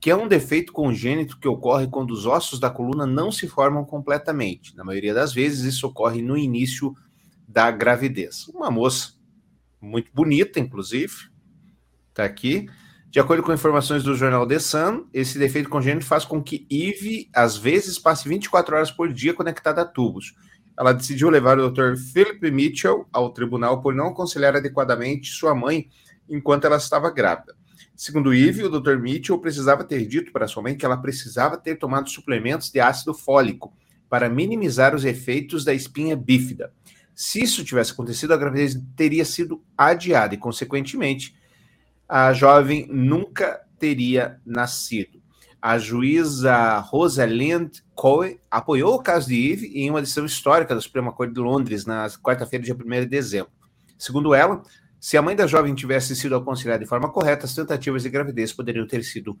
que 0.00 0.10
é 0.10 0.16
um 0.16 0.28
defeito 0.28 0.72
congênito 0.72 1.38
que 1.38 1.48
ocorre 1.48 1.86
quando 1.88 2.10
os 2.10 2.26
ossos 2.26 2.58
da 2.58 2.70
coluna 2.70 3.06
não 3.06 3.30
se 3.30 3.46
formam 3.48 3.84
completamente. 3.84 4.76
Na 4.76 4.84
maioria 4.84 5.14
das 5.14 5.32
vezes, 5.32 5.62
isso 5.62 5.86
ocorre 5.86 6.22
no 6.22 6.36
início 6.36 6.94
da 7.46 7.70
gravidez. 7.70 8.48
Uma 8.48 8.70
moça 8.70 9.14
muito 9.80 10.10
bonita, 10.12 10.58
inclusive, 10.58 11.12
está 12.10 12.24
aqui. 12.24 12.68
De 13.14 13.20
acordo 13.20 13.44
com 13.44 13.52
informações 13.52 14.02
do 14.02 14.16
jornal 14.16 14.44
The 14.44 14.58
Sun, 14.58 15.04
esse 15.14 15.38
defeito 15.38 15.68
congênito 15.68 16.04
faz 16.04 16.24
com 16.24 16.42
que 16.42 16.66
Eve, 16.68 17.30
às 17.32 17.56
vezes, 17.56 17.96
passe 17.96 18.28
24 18.28 18.74
horas 18.74 18.90
por 18.90 19.12
dia 19.12 19.32
conectada 19.32 19.82
a 19.82 19.84
tubos. 19.84 20.34
Ela 20.76 20.92
decidiu 20.92 21.30
levar 21.30 21.56
o 21.56 21.70
Dr. 21.70 21.94
Philip 22.12 22.50
Mitchell 22.50 23.06
ao 23.12 23.30
tribunal 23.32 23.80
por 23.80 23.94
não 23.94 24.08
aconselhar 24.08 24.56
adequadamente 24.56 25.30
sua 25.30 25.54
mãe 25.54 25.88
enquanto 26.28 26.64
ela 26.64 26.76
estava 26.76 27.08
grávida. 27.08 27.54
Segundo 27.94 28.34
Eve, 28.34 28.64
o 28.64 28.68
Dr. 28.68 28.96
Mitchell 28.96 29.38
precisava 29.38 29.84
ter 29.84 30.04
dito 30.08 30.32
para 30.32 30.48
sua 30.48 30.64
mãe 30.64 30.76
que 30.76 30.84
ela 30.84 30.96
precisava 30.96 31.56
ter 31.56 31.76
tomado 31.76 32.10
suplementos 32.10 32.68
de 32.68 32.80
ácido 32.80 33.14
fólico 33.14 33.72
para 34.10 34.28
minimizar 34.28 34.92
os 34.92 35.04
efeitos 35.04 35.64
da 35.64 35.72
espinha 35.72 36.16
bífida. 36.16 36.72
Se 37.14 37.40
isso 37.40 37.64
tivesse 37.64 37.92
acontecido, 37.92 38.34
a 38.34 38.36
gravidez 38.36 38.76
teria 38.96 39.24
sido 39.24 39.62
adiada 39.78 40.34
e, 40.34 40.36
consequentemente, 40.36 41.32
a 42.16 42.32
jovem 42.32 42.86
nunca 42.92 43.60
teria 43.76 44.40
nascido. 44.46 45.20
A 45.60 45.78
juíza 45.78 46.78
Rosalind 46.78 47.78
Coe 47.92 48.38
apoiou 48.48 48.94
o 48.94 49.02
caso 49.02 49.26
de 49.26 49.50
Eve 49.50 49.66
em 49.74 49.90
uma 49.90 50.00
decisão 50.00 50.24
histórica 50.24 50.76
da 50.76 50.80
Suprema 50.80 51.10
Corte 51.10 51.34
de 51.34 51.40
Londres 51.40 51.84
na 51.84 52.08
quarta-feira, 52.22 52.64
dia 52.64 52.76
1 52.76 52.88
de 53.00 53.06
dezembro. 53.06 53.50
Segundo 53.98 54.32
ela, 54.32 54.62
Se 55.00 55.16
a 55.16 55.22
mãe 55.22 55.34
da 55.34 55.48
jovem 55.48 55.74
tivesse 55.74 56.14
sido 56.14 56.36
aconselhada 56.36 56.84
de 56.84 56.88
forma 56.88 57.10
correta, 57.10 57.46
as 57.46 57.54
tentativas 57.54 58.04
de 58.04 58.08
gravidez 58.08 58.52
poderiam 58.52 58.86
ter 58.86 59.02
sido 59.02 59.36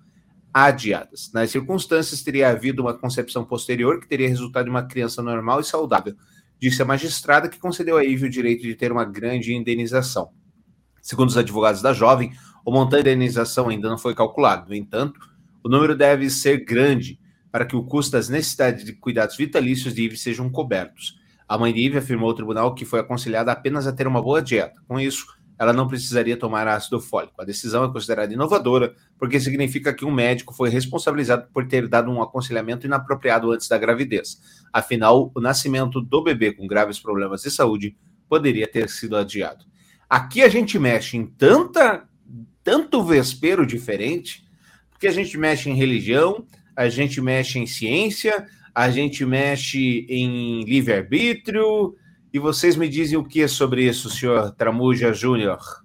adiadas. 0.52 1.30
Nas 1.32 1.52
circunstâncias, 1.52 2.22
teria 2.22 2.50
havido 2.50 2.82
uma 2.82 2.92
concepção 2.92 3.44
posterior 3.44 4.00
que 4.00 4.08
teria 4.08 4.28
resultado 4.28 4.66
em 4.66 4.70
uma 4.70 4.82
criança 4.82 5.22
normal 5.22 5.60
e 5.60 5.64
saudável, 5.64 6.16
disse 6.60 6.82
a 6.82 6.84
magistrada 6.84 7.48
que 7.48 7.60
concedeu 7.60 7.96
a 7.96 8.04
Ivy 8.04 8.26
o 8.26 8.30
direito 8.30 8.62
de 8.62 8.74
ter 8.74 8.90
uma 8.90 9.04
grande 9.04 9.54
indenização. 9.54 10.32
Segundo 11.00 11.28
os 11.28 11.36
advogados 11.36 11.80
da 11.80 11.92
jovem, 11.92 12.32
o 12.64 12.72
montante 12.72 13.04
da 13.04 13.12
indenização 13.12 13.68
ainda 13.68 13.88
não 13.88 13.98
foi 13.98 14.14
calculado. 14.14 14.68
No 14.68 14.74
entanto, 14.74 15.20
o 15.62 15.68
número 15.68 15.96
deve 15.96 16.30
ser 16.30 16.64
grande 16.64 17.18
para 17.50 17.64
que 17.64 17.76
o 17.76 17.84
custo 17.84 18.12
das 18.12 18.28
necessidades 18.28 18.84
de 18.84 18.92
cuidados 18.92 19.36
vitalícios 19.36 19.94
de 19.94 20.02
Ivy 20.02 20.16
sejam 20.16 20.50
cobertos. 20.50 21.20
A 21.46 21.58
mãe 21.58 21.72
de 21.72 21.80
Ivy 21.80 21.98
afirmou 21.98 22.28
ao 22.28 22.34
tribunal 22.34 22.74
que 22.74 22.84
foi 22.84 23.00
aconselhada 23.00 23.52
apenas 23.52 23.86
a 23.86 23.92
ter 23.92 24.06
uma 24.06 24.20
boa 24.20 24.42
dieta. 24.42 24.80
Com 24.88 24.98
isso, 24.98 25.26
ela 25.58 25.72
não 25.72 25.86
precisaria 25.86 26.36
tomar 26.36 26.66
ácido 26.66 27.00
fólico. 27.00 27.40
A 27.40 27.44
decisão 27.44 27.84
é 27.84 27.92
considerada 27.92 28.32
inovadora 28.32 28.94
porque 29.18 29.38
significa 29.38 29.92
que 29.92 30.04
um 30.04 30.10
médico 30.10 30.52
foi 30.52 30.68
responsabilizado 30.68 31.46
por 31.52 31.66
ter 31.66 31.86
dado 31.86 32.10
um 32.10 32.20
aconselhamento 32.20 32.86
inapropriado 32.86 33.52
antes 33.52 33.68
da 33.68 33.78
gravidez. 33.78 34.40
Afinal, 34.72 35.30
o 35.34 35.40
nascimento 35.40 36.00
do 36.00 36.22
bebê 36.22 36.52
com 36.52 36.66
graves 36.66 36.98
problemas 36.98 37.42
de 37.42 37.50
saúde 37.50 37.96
poderia 38.28 38.66
ter 38.66 38.88
sido 38.88 39.16
adiado. 39.16 39.64
Aqui 40.08 40.42
a 40.42 40.48
gente 40.48 40.78
mexe 40.78 41.16
em 41.16 41.26
tanta, 41.26 42.04
tanto 42.64 43.04
vespero 43.04 43.66
diferente, 43.66 44.42
porque 44.90 45.06
a 45.06 45.12
gente 45.12 45.36
mexe 45.36 45.70
em 45.70 45.74
religião, 45.74 46.44
a 46.74 46.88
gente 46.88 47.20
mexe 47.20 47.58
em 47.58 47.66
ciência, 47.66 48.46
a 48.74 48.90
gente 48.90 49.24
mexe 49.24 50.06
em 50.08 50.64
livre-arbítrio, 50.64 51.94
e 52.32 52.38
vocês 52.40 52.74
me 52.74 52.88
dizem 52.88 53.16
o 53.16 53.24
que 53.24 53.46
sobre 53.46 53.84
isso, 53.84 54.10
senhor 54.10 54.50
Tramuja 54.56 55.12
Júnior? 55.12 55.84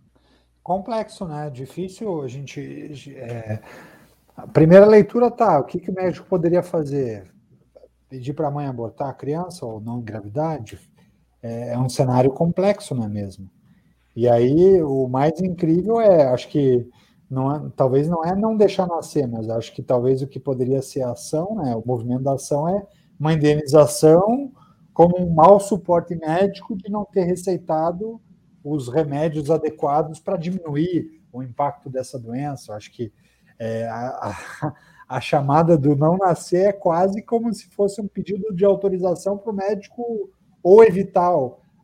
Complexo, 0.64 1.28
né? 1.28 1.48
Difícil 1.50 2.24
a 2.24 2.28
gente. 2.28 3.16
É... 3.16 3.62
A 4.36 4.48
primeira 4.48 4.86
leitura 4.86 5.30
tá. 5.30 5.60
O 5.60 5.64
que, 5.66 5.80
que 5.80 5.92
o 5.92 5.94
médico 5.94 6.26
poderia 6.28 6.64
fazer? 6.64 7.30
Pedir 8.10 8.34
para 8.34 8.48
a 8.48 8.52
mãe 8.52 8.66
abortar 8.66 9.10
a 9.10 9.14
criança 9.14 9.64
ou 9.64 9.80
não 9.80 10.00
engravidar? 10.00 10.60
É, 11.44 11.74
é 11.74 11.78
um 11.78 11.88
cenário 11.88 12.32
complexo, 12.32 12.96
não 12.96 13.04
é 13.04 13.08
mesmo? 13.08 13.48
E 14.20 14.28
aí 14.28 14.84
o 14.84 15.08
mais 15.08 15.40
incrível 15.40 16.02
é, 16.02 16.26
acho 16.26 16.50
que 16.50 16.86
não 17.30 17.56
é, 17.56 17.72
talvez 17.74 18.10
não 18.10 18.22
é 18.26 18.36
não 18.36 18.58
deixar 18.58 18.86
nascer, 18.86 19.26
mas 19.26 19.50
acho 19.50 19.74
que 19.74 19.82
talvez 19.82 20.22
o 20.22 20.28
que 20.28 20.42
poderia 20.42 20.82
ser 20.82 21.04
a 21.04 21.12
ação, 21.12 21.56
né? 21.56 21.74
O 21.74 21.88
movimento 21.88 22.24
da 22.24 22.34
ação 22.34 22.68
é 22.68 22.86
uma 23.18 23.32
indenização 23.32 24.52
como 24.94 25.18
um 25.18 25.34
mau 25.34 25.58
suporte 25.58 26.18
médico 26.18 26.76
de 26.76 26.92
não 26.92 27.06
ter 27.06 27.24
receitado 27.24 28.20
os 28.62 28.90
remédios 28.90 29.50
adequados 29.50 30.20
para 30.20 30.36
diminuir 30.36 31.24
o 31.32 31.42
impacto 31.42 31.90
dessa 31.90 32.20
doença. 32.20 32.76
Acho 32.76 32.92
que 32.92 33.14
é, 33.58 33.88
a, 33.88 34.36
a, 34.62 34.74
a, 35.16 35.22
chamada 35.22 35.78
do 35.78 35.96
não 35.96 36.18
nascer 36.18 36.68
é 36.68 36.74
quase 36.74 37.22
como 37.22 37.54
se 37.54 37.70
fosse 37.70 38.02
um 38.02 38.08
pedido 38.10 38.54
de 38.54 38.66
autorização 38.66 39.38
para 39.38 39.50
o 39.54 39.56
médico 39.56 40.30
ou 40.62 40.84
evitar 40.84 41.32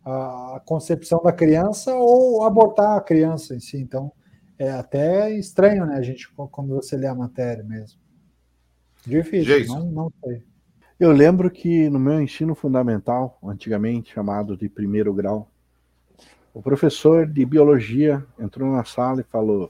a, 0.06 0.62
concepção 0.66 1.22
da 1.24 1.34
criança 1.34 1.94
ou 1.96 2.44
abortar 2.44 2.98
a 2.98 3.02
criança 3.02 3.56
em 3.56 3.60
si. 3.60 3.78
Então, 3.78 4.12
é 4.58 4.72
até 4.72 5.32
estranho, 5.32 5.86
né, 5.86 5.96
a 5.98 6.02
gente, 6.02 6.32
quando 6.52 6.76
você 6.76 6.96
lê 6.96 7.08
a 7.08 7.16
matéria 7.16 7.64
mesmo. 7.64 8.00
Difícil, 9.06 9.68
não, 9.68 9.86
não 9.86 10.14
sei. 10.24 10.44
Eu 11.00 11.12
lembro 11.12 11.52
que 11.52 11.90
no 11.90 12.00
meu 12.00 12.22
ensino 12.22 12.56
fundamental, 12.56 13.38
antigamente 13.44 14.14
chamado 14.14 14.56
de 14.56 14.70
primeiro 14.70 15.14
grau, 15.14 15.52
o 16.54 16.62
professor 16.62 17.28
de 17.28 17.46
biologia 17.46 18.26
entrou 18.40 18.72
na 18.72 18.86
sala 18.86 19.20
e 19.20 19.26
falou: 19.26 19.70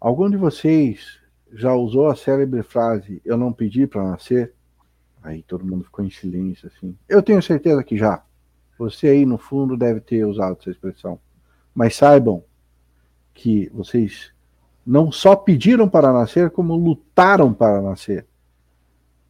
Algum 0.00 0.30
de 0.30 0.36
vocês 0.36 1.20
já 1.52 1.74
usou 1.74 2.08
a 2.08 2.16
célebre 2.16 2.62
frase 2.62 3.20
Eu 3.24 3.36
não 3.36 3.52
pedi 3.52 3.86
para 3.86 4.02
nascer? 4.02 4.54
Aí 5.22 5.42
todo 5.42 5.64
mundo 5.64 5.84
ficou 5.84 6.04
em 6.04 6.10
silêncio 6.10 6.68
assim. 6.74 6.96
Eu 7.06 7.22
tenho 7.22 7.42
certeza 7.42 7.84
que 7.84 7.96
já. 7.96 8.24
Você 8.78 9.08
aí 9.08 9.26
no 9.26 9.38
fundo 9.38 9.76
deve 9.76 10.00
ter 10.00 10.24
usado 10.24 10.56
essa 10.60 10.70
expressão. 10.70 11.18
Mas 11.74 11.96
saibam 11.96 12.42
que 13.32 13.70
vocês 13.72 14.32
não 14.86 15.10
só 15.10 15.34
pediram 15.34 15.88
para 15.88 16.12
nascer, 16.12 16.50
como 16.50 16.74
lutaram 16.76 17.52
para 17.52 17.80
nascer 17.80 18.26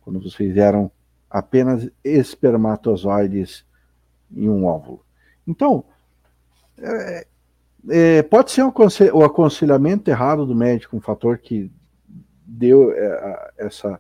quando 0.05 0.21
vocês 0.21 0.57
eram 0.57 0.91
apenas 1.31 1.89
espermatozoides 2.05 3.65
em 4.31 4.49
um 4.49 4.67
óvulo. 4.67 5.05
Então, 5.47 5.85
é, 6.79 7.27
é, 7.89 8.23
pode 8.23 8.51
ser 8.51 8.63
um 8.63 8.73
o 9.15 9.25
aconselhamento 9.25 10.11
errado 10.11 10.45
do 10.45 10.55
médico 10.55 10.97
um 10.97 11.01
fator 11.01 11.39
que 11.39 11.73
deu 12.47 12.93
é, 12.93 13.53
essa, 13.57 13.99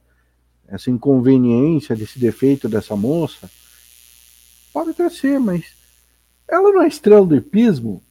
essa 0.68 0.90
inconveniência 0.90 1.97
desse 1.97 2.18
defeito 2.18 2.68
dessa 2.68 2.95
moça? 2.95 3.49
Pode 4.74 4.90
até 4.90 5.08
ser, 5.08 5.38
mas 5.38 5.72
ela 6.48 6.72
não 6.72 6.82
é 6.82 6.88
estrela 6.88 7.24
do 7.24 7.36
hipismo. 7.36 8.02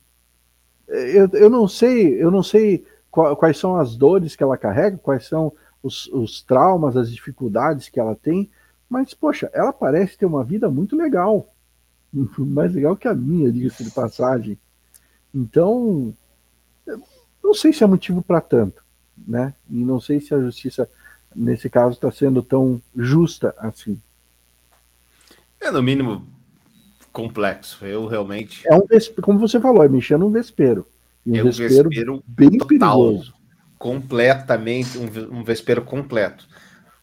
Eu, 0.87 1.27
eu 1.33 1.49
não 1.49 1.67
sei, 1.67 2.23
eu 2.23 2.31
não 2.31 2.41
sei 2.41 2.85
quais 3.11 3.57
são 3.57 3.75
as 3.75 3.97
dores 3.97 4.33
que 4.33 4.41
ela 4.41 4.57
carrega, 4.57 4.97
quais 4.97 5.27
são 5.27 5.51
os, 5.83 6.07
os 6.07 6.41
traumas, 6.41 6.95
as 6.95 7.11
dificuldades 7.11 7.89
que 7.89 7.99
ela 7.99 8.15
tem, 8.15 8.49
mas, 8.89 9.13
poxa, 9.13 9.51
ela 9.53 9.73
parece 9.73 10.17
ter 10.17 10.25
uma 10.25 10.43
vida 10.43 10.69
muito 10.69 10.95
legal. 10.95 11.53
Mais 12.39 12.73
legal 12.73 12.95
que 12.95 13.09
a 13.09 13.13
minha, 13.13 13.51
diga-se 13.51 13.83
de 13.83 13.91
passagem. 13.91 14.57
Então, 15.35 16.13
não 17.43 17.53
sei 17.53 17.73
se 17.73 17.83
é 17.83 17.87
motivo 17.87 18.21
para 18.21 18.39
tanto, 18.39 18.81
né? 19.27 19.53
E 19.69 19.83
não 19.83 19.99
sei 19.99 20.21
se 20.21 20.33
a 20.33 20.39
justiça, 20.39 20.89
nesse 21.35 21.69
caso, 21.69 21.95
está 21.95 22.09
sendo 22.09 22.41
tão 22.41 22.81
justa 22.95 23.53
assim. 23.57 23.99
É, 25.59 25.69
no 25.71 25.81
mínimo, 25.81 26.27
complexo. 27.13 27.85
Eu 27.85 28.05
realmente. 28.07 28.67
É 28.67 28.75
um 28.75 28.85
como 29.21 29.39
você 29.39 29.59
falou, 29.61 29.83
é 29.83 29.87
mexendo 29.87 30.21
num 30.21 30.31
vespeiro. 30.31 30.85
E 31.25 31.31
um, 31.31 31.35
é 31.37 31.41
um 31.41 31.45
vespeiro, 31.45 31.89
vespeiro 31.89 32.23
bem 32.27 32.57
total. 32.57 32.67
perigoso 32.67 33.43
completamente, 33.83 34.97
um, 34.97 35.39
um 35.39 35.43
vespeiro 35.43 35.81
completo. 35.81 36.47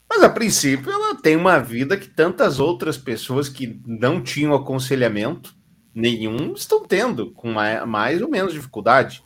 Mas 0.08 0.22
a 0.22 0.30
princípio 0.30 0.90
ela 0.90 1.14
tem 1.14 1.36
uma 1.36 1.58
vida 1.58 1.94
que 1.94 2.08
tantas 2.08 2.58
outras 2.58 2.96
pessoas 2.96 3.50
que 3.50 3.78
não 3.86 4.22
tinham 4.22 4.54
aconselhamento 4.54 5.54
nenhum 5.94 6.54
estão 6.54 6.82
tendo, 6.82 7.32
com 7.32 7.52
mais, 7.52 7.86
mais 7.86 8.22
ou 8.22 8.30
menos 8.30 8.54
dificuldade. 8.54 9.22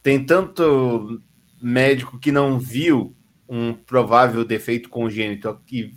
Tem 0.00 0.24
tanto 0.24 1.20
médico 1.60 2.20
que 2.20 2.30
não 2.30 2.56
viu 2.56 3.16
um 3.48 3.74
provável 3.74 4.44
defeito 4.44 4.88
congênito 4.88 5.60
que 5.66 5.96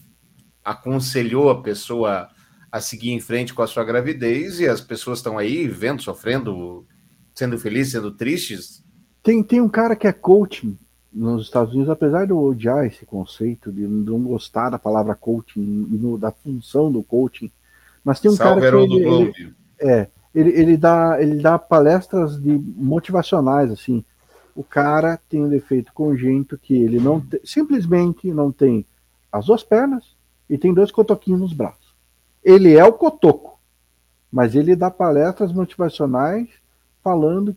aconselhou 0.63 1.51
a 1.51 1.61
pessoa 1.61 2.29
a 2.75 2.81
seguir 2.81 3.11
em 3.11 3.21
frente 3.21 3.53
com 3.53 3.61
a 3.61 3.67
sua 3.67 3.85
gravidez 3.85 4.59
e 4.59 4.67
as 4.67 4.81
pessoas 4.81 5.19
estão 5.19 5.37
aí 5.37 5.65
vendo, 5.65 6.01
sofrendo, 6.01 6.85
sendo 7.33 7.57
felizes, 7.57 7.93
sendo 7.93 8.11
tristes. 8.11 8.83
Tem, 9.23 9.41
tem 9.41 9.61
um 9.61 9.69
cara 9.69 9.95
que 9.95 10.05
é 10.05 10.11
coaching 10.11 10.77
nos 11.13 11.43
Estados 11.43 11.73
Unidos, 11.73 11.89
apesar 11.89 12.25
de 12.25 12.31
eu 12.31 12.37
odiar 12.37 12.85
esse 12.85 13.05
conceito, 13.05 13.71
de 13.71 13.87
não 13.87 14.19
gostar 14.23 14.71
da 14.71 14.77
palavra 14.77 15.15
coaching 15.15 15.61
e 15.61 15.95
no, 15.95 16.17
da 16.17 16.31
função 16.31 16.91
do 16.91 17.01
coaching, 17.01 17.49
mas 18.03 18.19
tem 18.19 18.29
um 18.29 18.35
cara 18.35 18.59
que 18.59 18.67
ele, 18.67 19.07
ele, 19.07 19.55
é, 19.79 20.07
ele, 20.33 20.49
ele, 20.49 20.75
dá, 20.75 21.15
ele 21.21 21.41
dá 21.41 21.57
palestras 21.57 22.37
de 22.37 22.51
motivacionais, 22.75 23.71
assim. 23.71 24.03
O 24.53 24.65
cara 24.65 25.17
tem 25.29 25.41
um 25.41 25.49
defeito 25.49 25.93
congênito 25.93 26.57
que 26.57 26.73
ele 26.73 26.99
não 26.99 27.21
te, 27.21 27.39
simplesmente 27.45 28.33
não 28.33 28.51
tem 28.51 28.85
as 29.31 29.45
duas 29.45 29.63
pernas 29.63 30.13
e 30.49 30.57
tem 30.57 30.73
dois 30.73 30.91
cotoquinhos 30.91 31.39
nos 31.39 31.53
braços. 31.53 31.84
Ele 32.45 32.75
é 32.75 32.85
o 32.85 32.93
cotoco, 32.93 33.59
mas 34.31 34.53
ele 34.53 34.75
dá 34.75 34.91
palestras 34.91 35.51
motivacionais 35.51 36.47
falando 37.03 37.55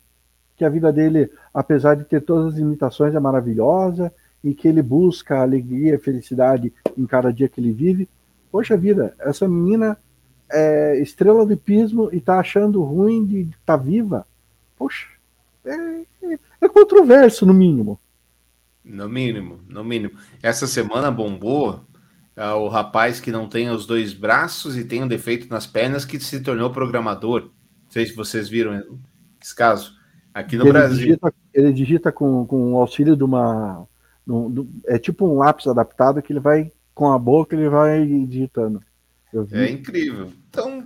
que 0.56 0.64
a 0.64 0.70
vida 0.70 0.90
dele, 0.90 1.30
apesar 1.52 1.94
de 1.94 2.04
ter 2.04 2.22
todas 2.22 2.54
as 2.54 2.58
limitações, 2.58 3.14
é 3.14 3.20
maravilhosa 3.20 4.10
e 4.42 4.54
que 4.54 4.66
ele 4.66 4.80
busca 4.80 5.42
alegria 5.42 5.96
e 5.96 5.98
felicidade 5.98 6.72
em 6.96 7.04
cada 7.04 7.30
dia 7.30 7.50
que 7.50 7.60
ele 7.60 7.70
vive. 7.70 8.08
Poxa 8.50 8.78
vida, 8.78 9.14
essa 9.18 9.46
menina 9.46 9.98
é 10.50 10.98
estrela 11.00 11.44
de 11.44 11.54
pismo 11.54 12.08
e 12.10 12.18
tá 12.18 12.40
achando 12.40 12.82
ruim 12.82 13.26
de 13.26 13.40
estar 13.42 13.56
tá 13.66 13.76
viva. 13.76 14.26
Poxa, 14.78 15.06
é, 15.66 15.74
é, 16.22 16.38
é 16.62 16.68
controverso, 16.68 17.44
no 17.44 17.52
mínimo. 17.52 18.00
No 18.82 19.06
mínimo, 19.06 19.60
no 19.68 19.84
mínimo. 19.84 20.14
Essa 20.42 20.66
semana 20.66 21.10
bombou 21.10 21.80
uh, 22.38 22.56
o 22.56 22.68
rapaz 22.68 23.20
que 23.20 23.32
não 23.32 23.48
tem 23.48 23.68
os 23.68 23.84
dois 23.84 24.14
braços 24.14 24.76
e 24.76 24.84
tem 24.84 25.02
um 25.02 25.08
defeito 25.08 25.48
nas 25.50 25.66
pernas 25.66 26.04
que 26.04 26.18
se 26.20 26.40
tornou 26.40 26.70
programador. 26.70 27.42
Não 27.42 27.90
sei 27.90 28.06
se 28.06 28.14
vocês 28.14 28.48
viram 28.48 28.98
esse 29.42 29.54
caso. 29.54 29.98
Aqui 30.32 30.56
no 30.56 30.64
ele 30.64 30.72
Brasil. 30.72 30.96
Digita, 30.96 31.34
ele 31.52 31.72
digita 31.72 32.12
com, 32.12 32.46
com 32.46 32.74
o 32.74 32.78
auxílio 32.78 33.16
de 33.16 33.24
uma. 33.24 33.86
é 34.86 34.98
tipo 34.98 35.26
um 35.26 35.38
lápis 35.38 35.66
adaptado 35.66 36.22
que 36.22 36.32
ele 36.32 36.40
vai 36.40 36.70
com 36.94 37.12
a 37.12 37.18
boca 37.18 37.54
ele 37.54 37.68
vai 37.68 38.04
digitando. 38.26 38.82
É 39.52 39.70
incrível. 39.70 40.32
Então, 40.48 40.84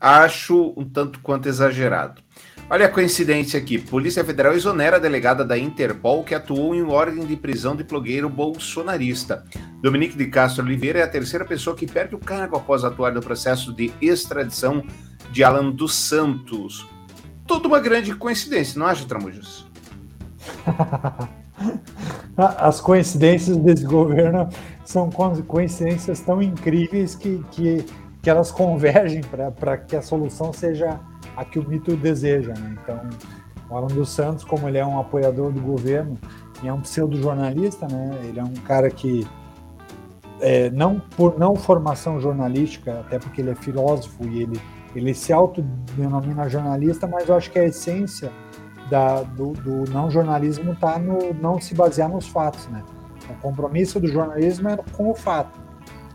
acho 0.00 0.72
um 0.76 0.84
tanto 0.88 1.20
quanto 1.20 1.48
exagerado. 1.48 2.22
Olha 2.70 2.86
a 2.86 2.88
coincidência 2.88 3.60
aqui. 3.60 3.76
Polícia 3.78 4.24
Federal 4.24 4.54
exonera 4.54 4.96
a 4.96 5.00
delegada 5.00 5.44
da 5.44 5.58
Interpol 5.58 6.24
que 6.24 6.34
atuou 6.34 6.74
em 6.74 6.82
ordem 6.82 7.26
de 7.26 7.36
prisão 7.36 7.76
de 7.76 7.84
blogueiro 7.84 8.30
bolsonarista. 8.30 9.44
Dominique 9.82 10.16
de 10.16 10.26
Castro 10.26 10.64
Oliveira 10.64 11.00
é 11.00 11.02
a 11.02 11.08
terceira 11.08 11.44
pessoa 11.44 11.76
que 11.76 11.86
perde 11.86 12.14
o 12.14 12.18
cargo 12.18 12.56
após 12.56 12.82
atuar 12.82 13.12
no 13.12 13.20
processo 13.20 13.74
de 13.74 13.92
extradição 14.00 14.82
de 15.30 15.44
Alan 15.44 15.70
dos 15.70 15.94
Santos. 15.94 16.86
Tudo 17.46 17.66
uma 17.66 17.80
grande 17.80 18.14
coincidência, 18.14 18.78
não 18.78 18.86
acha, 18.86 19.04
Tramujas? 19.04 19.66
As 22.36 22.80
coincidências 22.80 23.56
desse 23.58 23.84
governo 23.84 24.48
são 24.84 25.10
coincidências 25.10 26.20
tão 26.20 26.40
incríveis 26.40 27.14
que, 27.14 27.44
que, 27.50 27.84
que 28.22 28.30
elas 28.30 28.50
convergem 28.50 29.20
para 29.22 29.76
que 29.76 29.94
a 29.94 30.02
solução 30.02 30.52
seja 30.52 30.98
a 31.36 31.44
que 31.44 31.58
o 31.58 31.68
mito 31.68 31.96
deseja. 31.96 32.52
Né? 32.54 32.76
Então, 32.82 33.00
o 33.68 33.76
Alan 33.76 33.88
dos 33.88 34.10
Santos, 34.10 34.44
como 34.44 34.68
ele 34.68 34.78
é 34.78 34.84
um 34.84 34.98
apoiador 34.98 35.52
do 35.52 35.60
governo 35.60 36.18
e 36.62 36.68
é 36.68 36.72
um 36.72 36.80
pseudo-jornalista, 36.80 37.86
né? 37.88 38.20
ele 38.24 38.38
é 38.38 38.44
um 38.44 38.54
cara 38.66 38.90
que, 38.90 39.26
é, 40.40 40.70
não 40.70 41.00
por 41.16 41.38
não 41.38 41.56
formação 41.56 42.20
jornalística, 42.20 43.00
até 43.00 43.18
porque 43.18 43.40
ele 43.40 43.50
é 43.50 43.54
filósofo 43.54 44.24
e 44.28 44.42
ele, 44.42 44.60
ele 44.94 45.14
se 45.14 45.32
autodenomina 45.32 46.48
jornalista, 46.48 47.06
mas 47.06 47.28
eu 47.28 47.34
acho 47.34 47.50
que 47.50 47.58
a 47.58 47.64
essência 47.64 48.30
da, 48.90 49.22
do, 49.22 49.52
do, 49.52 49.90
não 49.90 50.10
jornalismo 50.10 50.72
está 50.72 50.98
no 50.98 51.32
não 51.32 51.58
se 51.58 51.74
basear 51.74 52.10
nos 52.10 52.28
fatos. 52.28 52.68
Né? 52.68 52.82
O 53.30 53.34
compromisso 53.40 53.98
do 53.98 54.06
jornalismo 54.06 54.68
é 54.68 54.76
com 54.92 55.10
o 55.10 55.14
fato. 55.14 55.58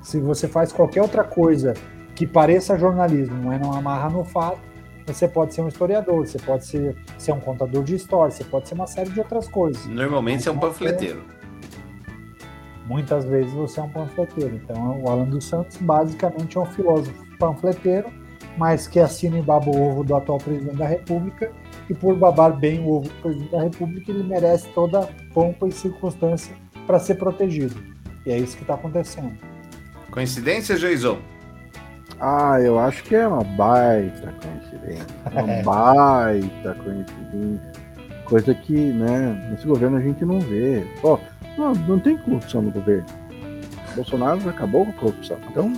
Se 0.02 0.20
você 0.20 0.48
faz 0.48 0.72
qualquer 0.72 1.02
outra 1.02 1.24
coisa 1.24 1.74
que 2.16 2.28
pareça 2.28 2.78
jornalismo, 2.78 3.36
mas 3.46 3.60
não 3.60 3.74
amarra 3.74 4.10
no 4.10 4.24
fato, 4.24 4.60
você 5.08 5.28
pode 5.28 5.54
ser 5.54 5.62
um 5.62 5.70
historiador, 5.70 6.28
você 6.28 6.38
pode 6.38 6.66
ser, 6.66 6.96
ser 7.18 7.32
um 7.32 7.40
contador 7.40 7.84
de 7.84 7.96
história, 7.96 8.30
você 8.30 8.44
pode 8.44 8.68
ser 8.68 8.76
uma 8.76 8.88
série 8.88 9.10
de 9.10 9.20
outras 9.20 9.48
coisas. 9.48 9.86
Normalmente 9.88 10.44
você 10.44 10.50
é 10.50 10.52
um 10.52 10.60
panfleteiro. 10.60 11.24
Muitas 12.86 13.26
vezes 13.26 13.52
você 13.54 13.80
é 13.80 13.84
um 13.84 13.90
panfleteiro. 13.90 14.56
Então, 14.56 15.02
o 15.02 15.10
Alan 15.10 15.26
dos 15.26 15.46
Santos 15.46 15.78
basicamente 15.78 16.58
é 16.58 16.62
um 16.62 16.66
filósofo 16.66 17.26
panfleteiro, 17.40 18.12
mas 18.58 18.88
que 18.88 19.00
assina 19.00 19.40
e 19.40 19.42
baba 19.42 19.70
o 19.70 19.82
ovo 19.82 20.04
do 20.04 20.16
atual 20.16 20.40
presidente 20.40 20.76
da 20.76 20.88
República, 20.88 21.52
e 21.90 21.94
por 21.94 22.16
babar 22.16 22.58
bem 22.58 22.80
o 22.80 22.90
ovo 22.92 23.08
do 23.08 23.16
presidente 23.22 23.52
da 23.52 23.64
República, 23.64 24.12
ele 24.12 24.24
merece 24.24 24.68
toda 24.70 25.08
pompa 25.34 25.68
e 25.68 25.72
circunstância 25.72 26.54
para 26.86 27.00
ser 27.00 27.16
protegido. 27.16 27.76
E 28.26 28.32
é 28.32 28.38
isso 28.38 28.58
que 28.58 28.64
está 28.64 28.74
acontecendo. 28.74 29.38
Coincidência, 30.12 30.76
Jason? 30.76 31.18
Ah, 32.20 32.60
eu 32.62 32.80
acho 32.80 33.04
que 33.04 33.16
é 33.16 33.28
uma 33.28 33.44
baita 33.44 34.34
coincidência. 34.42 35.06
Uma 35.32 35.52
é. 35.52 35.64
baita 35.64 36.76
coincidência. 36.84 37.72
Coisa 38.26 38.54
que, 38.54 38.74
né, 38.74 39.50
nesse 39.52 39.66
governo 39.66 39.98
a 39.98 40.02
gente 40.02 40.26
não 40.26 40.40
vê. 40.40 40.86
Pô, 41.02 41.20
não, 41.58 41.74
não 41.74 42.00
tem 42.00 42.18
corrupção 42.18 42.62
no 42.62 42.72
governo. 42.72 43.06
Bolsonaro 43.96 44.50
acabou 44.50 44.86
com 44.86 44.92
a 44.92 44.96
corrupção. 44.96 45.38
Então. 45.50 45.74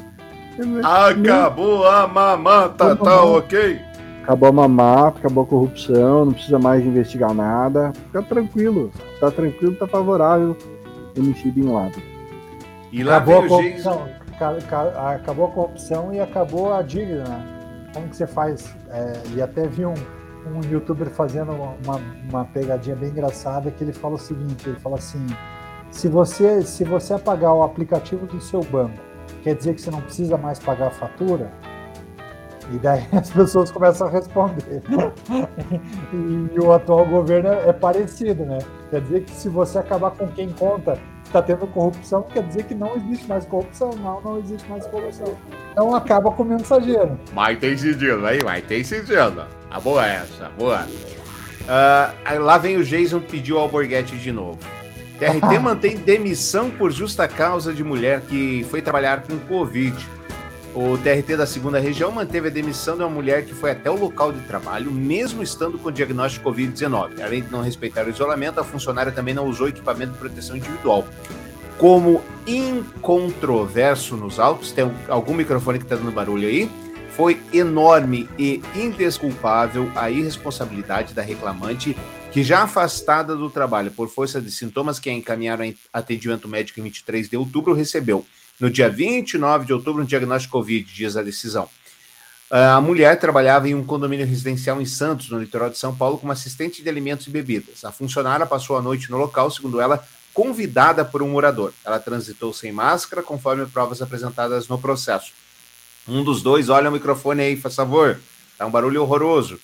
Acabou 0.83 1.87
a 1.87 2.07
mamata, 2.07 2.95
tá 2.95 3.23
ok? 3.23 3.79
Acabou 4.23 4.49
a 4.49 4.51
mamata, 4.51 5.19
acabou 5.19 5.43
a 5.43 5.47
corrupção, 5.47 6.25
não 6.25 6.33
precisa 6.33 6.59
mais 6.59 6.85
investigar 6.85 7.33
nada. 7.33 7.93
Fica 8.07 8.21
tranquilo. 8.23 8.91
Tá 9.19 9.31
tranquilo, 9.31 9.75
tá 9.75 9.87
favorável. 9.87 10.57
MC 11.15 11.51
Bin 11.51 11.71
Laden. 11.71 12.03
E 12.91 13.03
lá 13.03 13.17
acabou 13.17 13.43
a 13.43 13.47
corrupção 13.47 14.19
acabou 15.15 15.47
a 15.47 15.51
corrupção 15.51 16.13
e 16.13 16.19
acabou 16.19 16.73
a 16.73 16.81
dívida, 16.81 17.23
né? 17.23 17.89
Como 17.93 18.07
que 18.07 18.15
você 18.15 18.27
faz? 18.27 18.75
É, 18.89 19.13
e 19.35 19.41
até 19.41 19.67
vi 19.67 19.85
um, 19.85 19.93
um 20.45 20.61
youtuber 20.69 21.09
fazendo 21.09 21.51
uma, 21.51 21.99
uma 22.29 22.45
pegadinha 22.45 22.95
bem 22.95 23.09
engraçada 23.09 23.71
que 23.71 23.83
ele 23.83 23.93
fala 23.93 24.15
o 24.15 24.19
seguinte, 24.19 24.69
ele 24.69 24.79
fala 24.79 24.97
assim, 24.97 25.25
se 25.91 26.07
você, 26.07 26.61
se 26.61 26.83
você 26.83 27.13
apagar 27.13 27.53
o 27.53 27.63
aplicativo 27.63 28.25
do 28.27 28.39
seu 28.39 28.61
banco, 28.63 28.97
quer 29.43 29.55
dizer 29.55 29.73
que 29.73 29.81
você 29.81 29.91
não 29.91 30.01
precisa 30.01 30.37
mais 30.37 30.59
pagar 30.59 30.87
a 30.87 30.91
fatura? 30.91 31.51
E 32.71 32.77
daí 32.77 33.05
as 33.11 33.29
pessoas 33.31 33.71
começam 33.71 34.07
a 34.07 34.09
responder. 34.09 34.83
e 36.13 36.59
o 36.59 36.71
atual 36.71 37.05
governo 37.05 37.49
é 37.49 37.73
parecido, 37.73 38.45
né? 38.45 38.59
Quer 38.89 39.01
dizer 39.01 39.23
que 39.23 39.31
se 39.31 39.49
você 39.49 39.79
acabar 39.79 40.11
com 40.11 40.27
quem 40.27 40.49
conta 40.51 40.97
está 41.29 41.41
tendo 41.41 41.65
corrupção, 41.67 42.23
quer 42.23 42.43
dizer 42.43 42.63
que 42.63 42.75
não 42.75 42.95
existe 42.95 43.27
mais 43.27 43.45
corrupção. 43.45 43.91
Não, 43.97 44.21
não 44.21 44.39
existe 44.39 44.67
mais 44.69 44.85
corrupção. 44.87 45.37
Então 45.71 45.95
acaba 45.95 46.31
com 46.31 46.43
o 46.43 46.45
mensageiro. 46.45 47.17
Mas 47.33 47.57
tem 47.59 47.77
sentido 47.77 48.25
aí, 48.25 48.39
mas 48.43 48.63
tem 48.65 48.83
sentido. 48.83 49.45
A 49.71 49.79
boa 49.79 50.05
é 50.05 50.15
essa, 50.15 50.49
boa. 50.57 50.85
Uh, 50.85 52.39
lá 52.39 52.57
vem 52.57 52.77
o 52.77 52.83
Jason 52.83 53.19
pediu 53.19 53.59
ao 53.59 53.69
Borghetti 53.69 54.17
de 54.17 54.31
novo. 54.31 54.59
TRT 55.19 55.59
mantém 55.61 55.97
demissão 55.97 56.69
por 56.71 56.91
justa 56.91 57.27
causa 57.27 57.73
de 57.73 57.83
mulher 57.83 58.21
que 58.21 58.65
foi 58.69 58.81
trabalhar 58.81 59.23
com 59.23 59.37
Covid. 59.39 59.95
O 60.75 60.97
TRT 60.99 61.35
da 61.35 61.47
segunda 61.47 61.79
região 61.79 62.11
manteve 62.11 62.47
a 62.47 62.51
demissão 62.51 62.95
de 62.95 63.01
uma 63.01 63.09
mulher 63.09 63.43
que 63.43 63.55
foi 63.55 63.71
até 63.71 63.89
o 63.89 63.95
local 63.95 64.31
de 64.31 64.39
trabalho, 64.41 64.91
mesmo 64.91 65.41
estando 65.41 65.79
com 65.79 65.91
diagnóstico 65.91 66.51
Covid-19. 66.51 67.21
Além 67.21 67.41
de 67.41 67.51
não 67.51 67.61
respeitar 67.61 68.05
o 68.05 68.09
isolamento, 68.09 68.59
a 68.59 68.63
funcionária 68.63 69.11
também 69.11 69.33
não 69.33 69.47
usou 69.47 69.67
equipamento 69.67 70.13
de 70.13 70.19
proteção 70.19 70.55
individual. 70.55 71.07
Como 71.79 72.21
incontroverso 72.45 74.15
nos 74.15 74.39
autos, 74.39 74.71
tem 74.71 74.91
algum 75.07 75.33
microfone 75.33 75.79
que 75.79 75.85
está 75.85 75.95
dando 75.95 76.11
barulho 76.11 76.47
aí? 76.47 76.69
Foi 77.11 77.41
enorme 77.51 78.29
e 78.37 78.61
indesculpável 78.75 79.91
a 79.95 80.11
irresponsabilidade 80.11 81.15
da 81.15 81.23
reclamante, 81.23 81.97
que 82.31 82.43
já 82.43 82.61
afastada 82.61 83.35
do 83.35 83.49
trabalho 83.49 83.89
por 83.89 84.07
força 84.07 84.39
de 84.39 84.51
sintomas 84.51 84.99
que 84.99 85.09
a 85.09 85.13
encaminharam 85.13 85.73
atendimento 85.91 86.47
médico 86.47 86.79
em 86.79 86.83
23 86.83 87.27
de 87.27 87.35
outubro, 87.35 87.73
recebeu 87.73 88.23
no 88.59 88.69
dia 88.69 88.89
29 88.89 89.65
de 89.65 89.73
outubro, 89.73 90.03
um 90.03 90.05
diagnóstico 90.05 90.57
Covid, 90.57 90.91
dias 90.93 91.13
da 91.13 91.21
decisão. 91.21 91.69
A 92.51 92.81
mulher 92.81 93.19
trabalhava 93.19 93.69
em 93.69 93.75
um 93.75 93.83
condomínio 93.83 94.25
residencial 94.25 94.81
em 94.81 94.85
Santos, 94.85 95.29
no 95.29 95.39
litoral 95.39 95.69
de 95.69 95.77
São 95.77 95.95
Paulo, 95.95 96.17
como 96.17 96.31
assistente 96.31 96.81
de 96.81 96.89
alimentos 96.89 97.27
e 97.27 97.29
bebidas. 97.29 97.85
A 97.85 97.91
funcionária 97.91 98.45
passou 98.45 98.75
a 98.75 98.81
noite 98.81 99.11
no 99.11 99.17
local, 99.17 99.51
segundo 99.51 99.79
ela, 99.79 100.03
convidada 100.33 101.05
por 101.05 101.21
um 101.21 101.29
morador. 101.29 101.73
Ela 101.85 101.99
transitou 101.99 102.51
sem 102.51 102.71
máscara, 102.71 103.21
conforme 103.21 103.65
provas 103.67 104.01
apresentadas 104.01 104.67
no 104.67 104.79
processo. 104.79 105.31
Um 106.07 106.23
dos 106.23 106.41
dois, 106.41 106.69
olha 106.69 106.89
o 106.89 106.93
microfone 106.93 107.43
aí, 107.43 107.55
por 107.55 107.71
favor. 107.71 108.19
Tá 108.57 108.65
um 108.65 108.71
barulho 108.71 109.03
horroroso. 109.03 109.59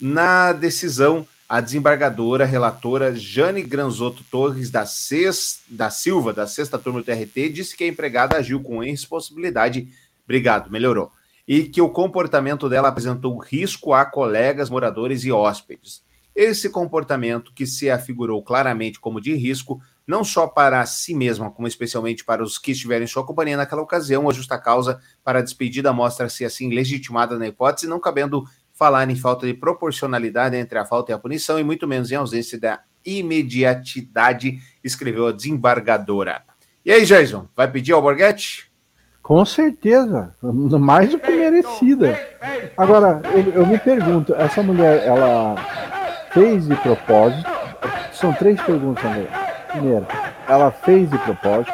Na 0.00 0.52
decisão, 0.52 1.26
a 1.48 1.60
desembargadora 1.60 2.44
relatora 2.44 3.14
Jane 3.14 3.62
Granzotto 3.62 4.24
Torres 4.30 4.70
da, 4.70 4.84
Sex, 4.84 5.60
da 5.68 5.90
Silva, 5.90 6.32
da 6.32 6.46
sexta 6.46 6.78
turma 6.78 7.00
do 7.00 7.04
TRT, 7.04 7.48
disse 7.50 7.76
que 7.76 7.84
a 7.84 7.88
empregada 7.88 8.36
agiu 8.36 8.60
com 8.60 8.82
irresponsabilidade. 8.82 9.88
Obrigado, 10.24 10.70
melhorou. 10.70 11.12
E 11.46 11.64
que 11.64 11.80
o 11.80 11.88
comportamento 11.88 12.68
dela 12.68 12.88
apresentou 12.88 13.38
risco 13.38 13.94
a 13.94 14.04
colegas, 14.04 14.68
moradores 14.68 15.24
e 15.24 15.30
hóspedes. 15.30 16.02
Esse 16.34 16.68
comportamento, 16.68 17.52
que 17.54 17.64
se 17.64 17.88
afigurou 17.88 18.42
claramente 18.42 18.98
como 18.98 19.20
de 19.20 19.32
risco, 19.34 19.80
não 20.06 20.24
só 20.24 20.46
para 20.46 20.84
si 20.84 21.14
mesma, 21.14 21.50
como 21.50 21.66
especialmente 21.66 22.24
para 22.24 22.42
os 22.42 22.58
que 22.58 22.72
estiverem 22.72 23.04
em 23.04 23.08
sua 23.08 23.24
companhia 23.24 23.56
naquela 23.56 23.82
ocasião, 23.82 24.28
a 24.28 24.32
justa 24.32 24.58
causa 24.58 25.00
para 25.24 25.38
a 25.38 25.42
despedida 25.42 25.92
mostra-se 25.92 26.44
assim 26.44 26.68
legitimada 26.68 27.38
na 27.38 27.46
hipótese, 27.46 27.86
não 27.86 27.98
cabendo 27.98 28.44
falar 28.76 29.08
em 29.10 29.16
falta 29.16 29.46
de 29.46 29.54
proporcionalidade 29.54 30.54
entre 30.54 30.78
a 30.78 30.84
falta 30.84 31.10
e 31.10 31.14
a 31.14 31.18
punição, 31.18 31.58
e 31.58 31.64
muito 31.64 31.88
menos 31.88 32.12
em 32.12 32.14
ausência 32.14 32.60
da 32.60 32.80
imediatidade, 33.04 34.60
escreveu 34.84 35.26
a 35.26 35.32
desembargadora. 35.32 36.42
E 36.84 36.92
aí, 36.92 37.04
Jason, 37.04 37.48
vai 37.56 37.70
pedir 37.70 37.92
ao 37.92 38.02
Borghetti? 38.02 38.70
Com 39.22 39.44
certeza, 39.44 40.34
mais 40.42 41.10
do 41.10 41.18
que 41.18 41.30
merecida. 41.32 42.16
Agora, 42.76 43.22
eu, 43.32 43.54
eu 43.54 43.66
me 43.66 43.78
pergunto, 43.78 44.34
essa 44.34 44.62
mulher, 44.62 45.04
ela 45.04 45.56
fez 46.32 46.68
de 46.68 46.76
propósito? 46.76 47.50
São 48.12 48.32
três 48.34 48.60
perguntas, 48.60 49.04
André. 49.04 49.26
Primeira, 49.68 50.06
ela 50.46 50.70
fez 50.70 51.10
de 51.10 51.18
propósito? 51.18 51.72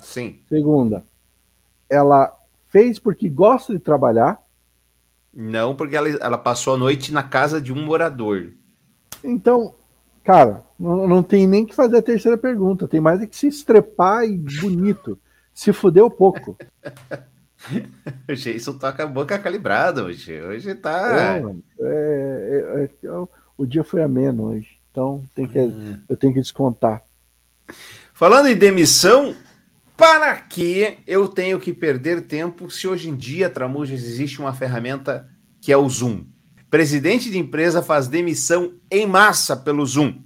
Sim. 0.00 0.38
Segunda, 0.48 1.02
ela 1.90 2.32
fez 2.68 2.98
porque 2.98 3.28
gosta 3.28 3.72
de 3.72 3.80
trabalhar? 3.80 4.38
Não, 5.32 5.74
porque 5.74 5.96
ela, 5.96 6.08
ela 6.08 6.38
passou 6.38 6.74
a 6.74 6.78
noite 6.78 7.12
na 7.12 7.22
casa 7.22 7.60
de 7.60 7.72
um 7.72 7.84
morador. 7.84 8.52
Então, 9.22 9.74
cara, 10.24 10.64
não, 10.78 11.06
não 11.06 11.22
tem 11.22 11.46
nem 11.46 11.64
que 11.64 11.74
fazer 11.74 11.98
a 11.98 12.02
terceira 12.02 12.36
pergunta. 12.36 12.88
Tem 12.88 13.00
mais 13.00 13.20
é 13.20 13.26
que 13.26 13.36
se 13.36 13.46
estrepar 13.46 14.24
e 14.24 14.36
bonito. 14.36 15.18
Se 15.52 15.72
fudeu 15.72 16.10
pouco. 16.10 16.56
o 18.28 18.34
Jason 18.34 18.78
tá 18.78 18.92
com 18.92 19.02
a 19.02 19.06
boca 19.06 19.38
calibrada 19.38 20.04
hoje. 20.04 20.40
Hoje 20.40 20.74
tá. 20.74 21.16
É, 21.18 21.42
é, 21.80 22.88
é, 23.02 23.06
é 23.06 23.28
o 23.56 23.66
dia 23.66 23.82
foi 23.82 24.02
ameno 24.02 24.50
hoje. 24.50 24.78
Então 24.90 25.22
tem 25.34 25.46
que, 25.46 25.58
hum. 25.58 26.00
eu 26.08 26.16
tenho 26.16 26.32
que 26.32 26.40
descontar. 26.40 27.02
Falando 28.14 28.46
em 28.48 28.56
demissão, 28.56 29.34
para 29.98 30.36
que 30.36 30.96
eu 31.08 31.26
tenho 31.26 31.58
que 31.58 31.72
perder 31.72 32.22
tempo 32.28 32.70
se 32.70 32.86
hoje 32.86 33.10
em 33.10 33.16
dia, 33.16 33.50
Tramujas, 33.50 34.00
existe 34.00 34.40
uma 34.40 34.54
ferramenta 34.54 35.28
que 35.60 35.72
é 35.72 35.76
o 35.76 35.88
Zoom? 35.88 36.24
Presidente 36.70 37.28
de 37.28 37.36
empresa 37.36 37.82
faz 37.82 38.06
demissão 38.06 38.74
em 38.88 39.04
massa 39.08 39.56
pelo 39.56 39.84
Zoom. 39.84 40.22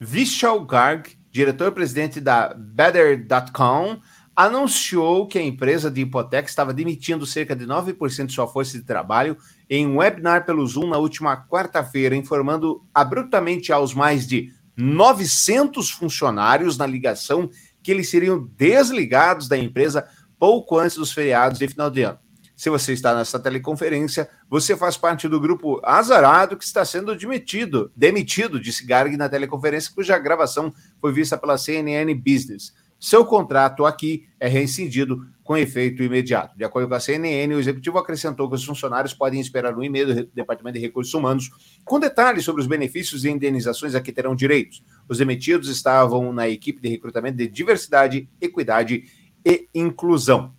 Vishal 0.00 0.60
Garg, 0.66 1.06
diretor-presidente 1.30 2.20
da 2.20 2.52
Better.com, 2.52 4.00
anunciou 4.34 5.28
que 5.28 5.38
a 5.38 5.42
empresa 5.42 5.88
de 5.88 6.00
hipoteca 6.00 6.48
estava 6.48 6.74
demitindo 6.74 7.24
cerca 7.24 7.54
de 7.54 7.64
9% 7.64 8.26
de 8.26 8.32
sua 8.32 8.48
força 8.48 8.76
de 8.76 8.82
trabalho 8.82 9.36
em 9.70 9.86
um 9.86 9.98
webinar 9.98 10.44
pelo 10.44 10.66
Zoom 10.66 10.88
na 10.88 10.98
última 10.98 11.46
quarta-feira, 11.46 12.16
informando 12.16 12.84
abruptamente 12.92 13.72
aos 13.72 13.94
mais 13.94 14.26
de 14.26 14.52
900 14.76 15.90
funcionários 15.90 16.76
na 16.76 16.86
ligação 16.86 17.48
que 17.86 17.92
eles 17.92 18.10
seriam 18.10 18.50
desligados 18.56 19.46
da 19.46 19.56
empresa 19.56 20.08
pouco 20.40 20.76
antes 20.76 20.96
dos 20.96 21.12
feriados 21.12 21.56
de 21.56 21.68
final 21.68 21.88
de 21.88 22.02
ano. 22.02 22.18
Se 22.56 22.68
você 22.68 22.92
está 22.92 23.14
nessa 23.14 23.38
teleconferência, 23.38 24.28
você 24.50 24.76
faz 24.76 24.96
parte 24.96 25.28
do 25.28 25.38
grupo 25.38 25.80
azarado 25.84 26.56
que 26.56 26.64
está 26.64 26.84
sendo 26.84 27.14
demitido, 27.14 27.92
demitido, 27.94 28.58
disse 28.58 28.84
Garg 28.84 29.16
na 29.16 29.28
teleconferência, 29.28 29.92
cuja 29.94 30.18
gravação 30.18 30.74
foi 31.00 31.12
vista 31.12 31.38
pela 31.38 31.56
CNN 31.56 32.12
Business. 32.12 32.74
Seu 32.98 33.24
contrato 33.24 33.86
aqui 33.86 34.26
é 34.40 34.48
rescindido 34.48 35.24
com 35.46 35.56
efeito 35.56 36.02
imediato. 36.02 36.58
De 36.58 36.64
acordo 36.64 36.88
com 36.88 36.94
a 36.94 37.00
CNN, 37.00 37.54
o 37.54 37.60
executivo 37.60 37.98
acrescentou 37.98 38.48
que 38.48 38.56
os 38.56 38.64
funcionários 38.64 39.14
podem 39.14 39.40
esperar 39.40 39.78
um 39.78 39.82
e-mail 39.82 40.06
do 40.06 40.26
Departamento 40.34 40.74
de 40.74 40.84
Recursos 40.84 41.14
Humanos 41.14 41.50
com 41.84 42.00
detalhes 42.00 42.44
sobre 42.44 42.60
os 42.60 42.66
benefícios 42.66 43.24
e 43.24 43.30
indenizações 43.30 43.94
a 43.94 44.00
que 44.00 44.12
terão 44.12 44.34
direitos. 44.34 44.82
Os 45.08 45.18
demitidos 45.18 45.68
estavam 45.68 46.32
na 46.32 46.48
equipe 46.48 46.82
de 46.82 46.88
recrutamento 46.88 47.38
de 47.38 47.46
diversidade, 47.46 48.28
equidade 48.40 49.04
e 49.44 49.68
inclusão. 49.72 50.52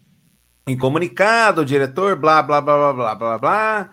Em 0.66 0.78
comunicado, 0.78 1.62
o 1.62 1.66
diretor, 1.66 2.16
blá, 2.16 2.42
blá, 2.42 2.62
blá, 2.62 2.78
blá, 2.78 2.94
blá, 2.94 3.16
blá, 3.16 3.38
blá. 3.38 3.90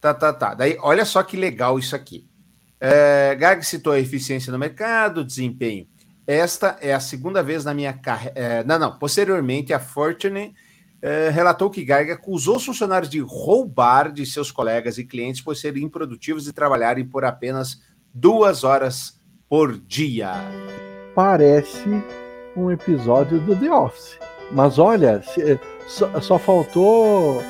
Tá, 0.00 0.14
tá, 0.14 0.32
tá. 0.32 0.54
Daí, 0.54 0.76
olha 0.80 1.04
só 1.04 1.20
que 1.24 1.36
legal 1.36 1.80
isso 1.80 1.96
aqui. 1.96 2.28
É, 2.80 3.34
Gag 3.34 3.66
citou 3.66 3.92
a 3.92 3.98
eficiência 3.98 4.52
no 4.52 4.58
mercado, 4.58 5.24
desempenho. 5.24 5.88
Esta 6.28 6.76
é 6.82 6.92
a 6.92 7.00
segunda 7.00 7.42
vez 7.42 7.64
na 7.64 7.72
minha 7.72 7.94
carreira. 7.94 8.38
É, 8.38 8.62
não, 8.62 8.78
não. 8.78 8.98
Posteriormente, 8.98 9.72
a 9.72 9.80
Fortune 9.80 10.54
é, 11.00 11.30
relatou 11.30 11.70
que 11.70 11.82
Gag 11.82 12.12
acusou 12.12 12.56
os 12.56 12.66
funcionários 12.66 13.10
de 13.10 13.18
roubar 13.18 14.12
de 14.12 14.26
seus 14.26 14.50
colegas 14.50 14.98
e 14.98 15.04
clientes 15.04 15.40
por 15.40 15.56
serem 15.56 15.84
improdutivos 15.84 16.46
e 16.46 16.52
trabalharem 16.52 17.06
por 17.06 17.24
apenas 17.24 17.80
duas 18.12 18.62
horas 18.62 19.18
por 19.48 19.78
dia. 19.78 20.32
Parece 21.14 21.88
um 22.54 22.70
episódio 22.70 23.40
do 23.40 23.56
The 23.56 23.72
Office. 23.72 24.18
Mas 24.52 24.78
olha, 24.78 25.22
se, 25.22 25.58
só, 25.86 26.20
só, 26.20 26.38
faltou. 26.38 27.42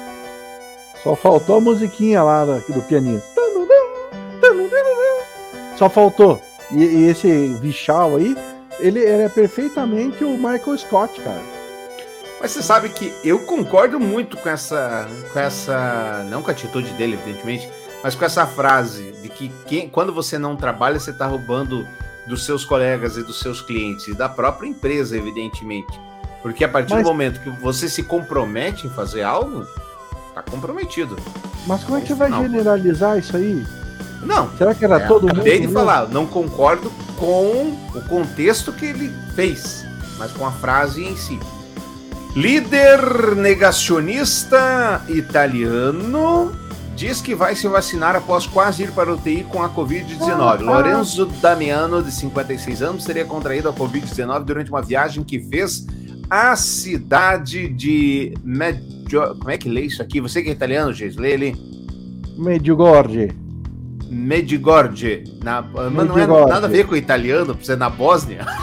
Só 1.03 1.17
faltou 1.17 1.57
a 1.57 1.61
musiquinha 1.61 2.23
lá 2.23 2.45
do, 2.45 2.83
pianinho. 2.83 3.23
Só 5.77 5.91
faltou. 5.91 6.41
E, 6.71 6.85
e 6.85 7.05
esse 7.09 7.49
Vichal 7.55 8.17
aí, 8.17 8.37
ele, 8.81 9.01
ele 9.01 9.23
é 9.23 9.29
perfeitamente 9.29 10.25
o 10.25 10.37
Michael 10.37 10.79
Scott, 10.79 11.21
cara. 11.21 11.43
Mas 12.41 12.53
você 12.53 12.63
sabe 12.63 12.89
que 12.89 13.13
eu 13.25 13.41
concordo 13.41 13.99
muito 13.99 14.37
com 14.37 14.49
essa. 14.49 15.09
com 15.33 15.39
essa. 15.39 16.25
Não 16.31 16.43
com 16.43 16.51
a 16.51 16.53
atitude 16.53 16.91
dele, 16.93 17.15
evidentemente, 17.15 17.69
mas 18.03 18.15
com 18.15 18.25
essa 18.25 18.47
frase 18.47 19.13
de 19.23 19.29
que 19.29 19.51
quem, 19.67 19.89
quando 19.89 20.13
você 20.13 20.39
não 20.39 20.55
trabalha, 20.55 21.01
você 21.01 21.11
está 21.11 21.27
roubando 21.27 21.87
dos 22.27 22.45
seus 22.45 22.65
colegas 22.65 23.17
e 23.17 23.23
dos 23.23 23.41
seus 23.41 23.61
clientes 23.61 24.07
e 24.07 24.15
da 24.15 24.29
própria 24.29 24.69
empresa, 24.69 25.17
evidentemente. 25.17 25.99
Porque 26.43 26.65
a 26.65 26.69
partir 26.69 26.95
mas... 26.95 27.03
do 27.03 27.09
momento 27.09 27.41
que 27.41 27.51
você 27.51 27.89
se 27.89 28.05
compromete 28.05 28.87
em 28.87 28.91
fazer 28.91 29.23
algo, 29.23 29.67
tá 30.35 30.43
comprometido. 30.43 31.17
Mas 31.67 31.83
como 31.83 31.99
é 31.99 32.01
que 32.01 32.09
você 32.09 32.15
vai 32.15 32.29
não. 32.29 32.43
generalizar 32.43 33.19
isso 33.19 33.37
aí? 33.37 33.67
Não. 34.23 34.51
Será 34.57 34.75
que 34.75 34.85
era 34.85 34.97
é, 34.97 35.07
todo 35.07 35.23
mundo? 35.23 35.33
Acabei 35.33 35.61
de 35.61 35.69
falar, 35.69 36.09
não 36.09 36.27
concordo 36.27 36.91
com 37.17 37.77
o 37.95 38.01
contexto 38.09 38.73
que 38.73 38.87
ele 38.87 39.13
fez, 39.35 39.85
mas 40.19 40.33
com 40.33 40.47
a 40.47 40.53
frase 40.53 41.05
em 41.05 41.17
si. 41.17 41.39
Líder 42.35 43.35
negacionista 43.37 45.03
italiano 45.09 46.53
diz 46.95 47.21
que 47.21 47.35
vai 47.35 47.55
se 47.55 47.67
vacinar 47.69 48.17
após 48.17 48.47
quase 48.47 48.83
ir 48.83 48.91
para 48.91 49.11
o 49.11 49.15
UTI 49.15 49.45
com 49.45 49.63
a 49.63 49.71
Covid-19. 49.71 50.61
Lorenzo 50.61 51.27
Damiano, 51.41 52.03
de 52.03 52.11
56 52.11 52.83
anos, 52.83 53.05
teria 53.05 53.25
contraído 53.25 53.69
a 53.69 53.73
Covid-19 53.73 54.45
durante 54.45 54.71
uma 54.71 54.83
viagem 54.83 55.23
que 55.23 55.41
fez 55.41 55.87
a 56.29 56.55
cidade 56.57 57.69
de 57.69 58.35
Medio... 58.43 59.37
Como 59.37 59.51
é 59.51 59.57
que 59.57 59.69
lê 59.69 59.83
isso 59.83 60.03
aqui? 60.03 60.21
Você 60.21 60.43
que 60.43 60.51
é 60.51 60.53
italiano, 60.53 60.93
Geis, 60.93 61.17
lê 61.17 61.33
ele. 61.33 61.57
Medjugorje. 62.37 63.48
Medjugorje. 64.09 65.25
Na... 65.43 65.63
Mas 65.63 66.07
não 66.07 66.19
é 66.19 66.27
nada 66.27 66.67
a 66.67 66.71
ver 66.71 66.87
com 66.87 66.95
o 66.95 66.97
italiano, 66.97 67.55
pra 67.55 67.65
ser 67.65 67.77
na 67.77 67.91
Bósnia. 67.91 68.47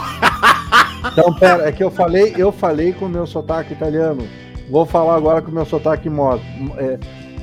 Então, 1.11 1.31
pera, 1.35 1.69
é 1.69 1.71
que 1.71 1.83
eu 1.83 1.91
falei, 1.91 2.33
eu 2.35 2.51
falei 2.51 2.91
com 2.91 3.05
o 3.05 3.09
meu 3.09 3.27
sotaque 3.27 3.73
italiano. 3.73 4.27
Vou 4.69 4.85
falar 4.85 5.15
agora 5.15 5.39
com 5.39 5.51
o 5.51 5.53
meu 5.53 5.65
sotaque 5.65 6.09
mo... 6.09 6.41
é, 6.77 6.97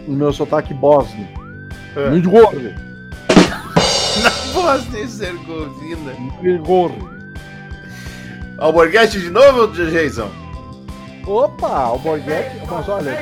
o 0.06 0.10
meu 0.10 0.32
sotaque 0.32 0.74
bósnio. 0.74 1.26
É. 1.96 2.10
Medjugorje. 2.10 2.74
na 4.20 4.30
Bósnia 4.52 4.98
e 4.98 5.02
Herzegovina. 5.02 6.12
Medjugorje. 6.42 6.98
Alborguete 8.58 9.20
de 9.20 9.30
novo, 9.30 9.68
Jason? 9.68 10.41
Opa, 11.26 11.68
Alborguete. 11.68 12.56
Mas 12.68 12.88
olha, 12.88 13.12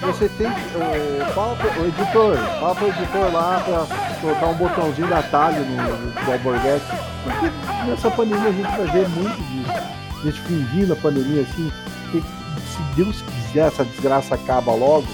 você 0.00 0.28
tem 0.30 0.50
que. 0.50 0.60
Uh, 0.76 1.32
fala 1.34 1.56
pro, 1.56 1.82
o 1.82 1.86
editor, 1.86 2.36
fala 2.36 2.74
pro 2.74 2.88
editor 2.88 3.32
lá 3.32 3.62
pra 3.64 4.20
colocar 4.20 4.46
um 4.46 4.54
botãozinho 4.54 5.06
de 5.06 5.14
atalho 5.14 5.64
no, 5.64 6.10
do 6.10 6.32
Alborguete. 6.32 6.84
Porque 7.22 7.86
nessa 7.86 8.10
pandemia 8.10 8.48
a 8.48 8.52
gente 8.52 8.76
vai 8.76 8.86
ver 8.86 9.08
muito 9.10 9.36
disso. 9.36 10.18
A 10.20 10.24
gente 10.24 10.40
fingindo 10.42 10.92
a 10.92 10.96
pandemia 10.96 11.42
assim. 11.42 11.72
Que, 12.10 12.20
se 12.20 12.82
Deus 12.96 13.22
quiser, 13.22 13.68
essa 13.68 13.84
desgraça 13.84 14.34
acaba 14.34 14.74
logo. 14.74 15.06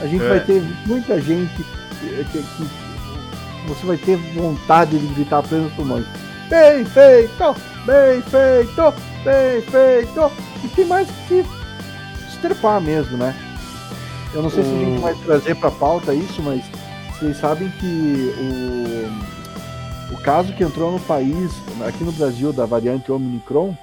A 0.00 0.06
gente 0.06 0.24
é. 0.24 0.28
vai 0.28 0.40
ter 0.40 0.62
muita 0.86 1.20
gente 1.20 1.54
que, 2.00 2.24
que, 2.24 2.42
que, 2.42 2.68
você 3.68 3.86
vai 3.86 3.96
ter 3.96 4.16
vontade 4.34 4.98
de 4.98 5.06
gritar 5.14 5.42
plenos 5.42 5.72
pulmões. 5.74 6.06
Bem 6.48 6.84
feito! 6.84 7.54
Bem 7.84 8.22
feito! 8.22 8.94
Bem 9.24 9.62
feito! 9.62 10.32
E 10.64 10.68
tem 10.68 10.86
mais 10.86 11.08
que 11.28 11.44
estrepar 12.38 12.80
mesmo, 12.80 13.16
né? 13.16 13.34
Eu 14.32 14.42
não 14.42 14.50
sei 14.50 14.62
se 14.62 14.70
a 14.70 14.78
gente 14.78 15.00
vai 15.00 15.14
trazer 15.14 15.54
para 15.56 15.70
pauta 15.70 16.14
isso, 16.14 16.40
mas 16.42 16.64
vocês 17.18 17.36
sabem 17.38 17.70
que 17.72 18.32
o, 20.10 20.14
o 20.14 20.22
caso 20.22 20.54
que 20.54 20.62
entrou 20.62 20.92
no 20.92 21.00
país, 21.00 21.52
aqui 21.86 22.04
no 22.04 22.12
Brasil, 22.12 22.52
da 22.52 22.64
variante 22.64 23.10
Omicron, 23.10 23.76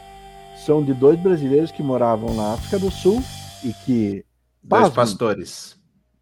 são 0.66 0.84
de 0.84 0.94
dois 0.94 1.20
brasileiros 1.20 1.72
que 1.72 1.84
moravam 1.84 2.34
na 2.34 2.54
África 2.54 2.80
do 2.80 2.90
Sul 2.90 3.22
e 3.64 3.74
que. 3.74 4.26
Dois 4.64 4.84
pasmem, 4.84 4.96
pastores. 4.96 5.78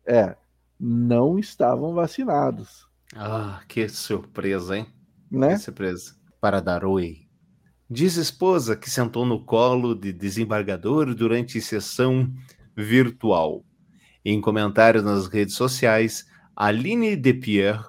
É, 0.05 0.35
não 0.79 1.37
estavam 1.37 1.93
vacinados. 1.93 2.87
Ah, 3.15 3.61
que 3.67 3.87
surpresa, 3.87 4.77
hein? 4.77 4.87
Né? 5.29 5.53
Que 5.53 5.59
surpresa. 5.59 6.15
Para 6.41 6.59
dar 6.59 6.83
oi. 6.83 7.22
Diz 7.95 8.17
esposa 8.17 8.75
que 8.75 8.89
sentou 8.89 9.23
no 9.23 9.39
colo 9.45 9.93
de 9.93 10.11
desembargador 10.11 11.13
durante 11.13 11.61
sessão 11.61 12.27
virtual. 12.75 13.63
Em 14.25 14.41
comentário 14.41 15.03
nas 15.03 15.27
redes 15.27 15.53
sociais, 15.53 16.25
Aline 16.55 17.15
Depierre 17.15 17.83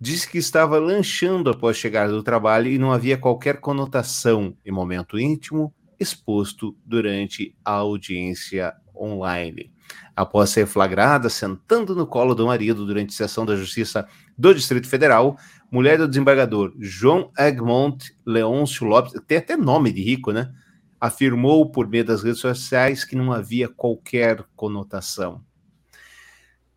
disse 0.00 0.28
que 0.28 0.38
estava 0.38 0.80
lanchando 0.80 1.48
após 1.48 1.76
chegar 1.76 2.08
do 2.08 2.24
trabalho 2.24 2.68
e 2.68 2.76
não 2.76 2.90
havia 2.90 3.16
qualquer 3.16 3.60
conotação 3.60 4.56
em 4.66 4.72
momento 4.72 5.16
íntimo 5.16 5.72
exposto 5.96 6.76
durante 6.84 7.56
a 7.64 7.70
audiência 7.70 8.74
online. 8.96 9.72
Após 10.16 10.48
ser 10.48 10.66
flagrada 10.66 11.28
sentando 11.28 11.94
no 11.94 12.06
colo 12.06 12.34
do 12.34 12.46
marido 12.46 12.86
durante 12.86 13.12
sessão 13.12 13.44
da 13.44 13.54
Justiça 13.54 14.08
do 14.36 14.54
Distrito 14.54 14.88
Federal, 14.88 15.38
mulher 15.70 15.98
do 15.98 16.08
desembargador 16.08 16.72
João 16.78 17.30
Egmont 17.38 18.16
Leôncio 18.24 18.86
Lopes, 18.86 19.12
tem 19.26 19.36
até 19.36 19.58
nome 19.58 19.92
de 19.92 20.02
rico, 20.02 20.32
né? 20.32 20.50
Afirmou 20.98 21.70
por 21.70 21.86
meio 21.86 22.04
das 22.04 22.22
redes 22.22 22.40
sociais 22.40 23.04
que 23.04 23.14
não 23.14 23.30
havia 23.30 23.68
qualquer 23.68 24.42
conotação. 24.56 25.44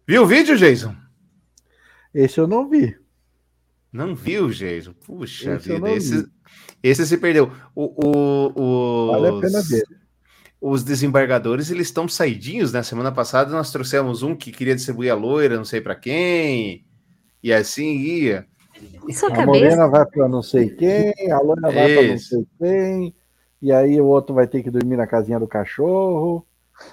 Viu 0.05 0.23
o 0.23 0.27
vídeo, 0.27 0.57
Jason? 0.57 0.93
Esse 2.13 2.39
eu 2.39 2.47
não 2.47 2.67
vi. 2.67 2.97
Não 3.91 4.13
viu, 4.13 4.49
Jason? 4.49 4.93
Puxa 4.93 5.55
esse 5.55 5.73
vida, 5.73 5.91
esse, 5.91 6.27
esse 6.83 7.05
se 7.05 7.17
perdeu. 7.17 7.51
O, 7.73 8.05
o, 8.05 8.53
o, 8.55 9.11
vale 9.11 9.27
a 9.27 9.39
pena 9.39 9.61
ver. 9.61 9.83
Os 10.61 10.83
desembargadores, 10.83 11.71
eles 11.71 11.87
estão 11.87 12.07
saidinhos, 12.07 12.73
né? 12.73 12.83
Semana 12.83 13.11
passada 13.11 13.51
nós 13.51 13.71
trouxemos 13.71 14.23
um 14.23 14.35
que 14.35 14.51
queria 14.51 14.75
distribuir 14.75 15.11
a 15.11 15.15
loira, 15.15 15.55
não 15.55 15.63
sei 15.63 15.79
para 15.79 15.95
quem, 15.95 16.85
e 17.41 17.53
assim 17.53 17.97
ia. 17.97 18.45
Sua 19.11 19.29
a 19.29 19.31
cabeça. 19.31 19.47
morena 19.47 19.87
vai 19.87 20.05
para 20.05 20.27
não 20.27 20.43
sei 20.43 20.69
quem, 20.69 21.13
a 21.31 21.39
loira 21.39 21.71
vai 21.71 21.95
para 21.95 22.07
não 22.07 22.17
sei 22.17 22.47
quem, 22.59 23.15
e 23.61 23.71
aí 23.71 24.01
o 24.01 24.05
outro 24.05 24.35
vai 24.35 24.47
ter 24.47 24.61
que 24.61 24.69
dormir 24.69 24.97
na 24.97 25.07
casinha 25.07 25.39
do 25.39 25.47
cachorro. 25.47 26.45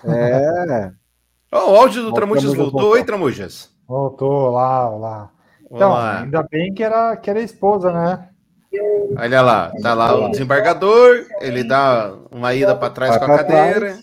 É. 0.04 0.92
oh, 1.52 1.72
o 1.72 1.76
áudio 1.76 2.04
do 2.04 2.12
Tramujas 2.12 2.54
voltou. 2.54 2.90
Oi, 2.90 3.04
Tramujas. 3.04 3.74
Voltou, 3.86 4.50
lá, 4.50 4.88
lá. 4.88 5.32
Então, 5.70 5.96
ainda 5.96 6.42
bem 6.44 6.72
que 6.72 6.82
era, 6.82 7.16
que 7.16 7.28
era 7.28 7.40
esposa, 7.40 7.92
né? 7.92 8.28
Olha 9.18 9.42
lá, 9.42 9.72
tá 9.82 9.94
lá 9.94 10.14
o 10.14 10.30
desembargador, 10.30 11.26
ele 11.40 11.64
dá 11.64 12.14
uma 12.30 12.54
ida 12.54 12.74
para 12.74 12.90
trás 12.90 13.16
com 13.16 13.24
a 13.24 13.38
cadeira. 13.38 13.98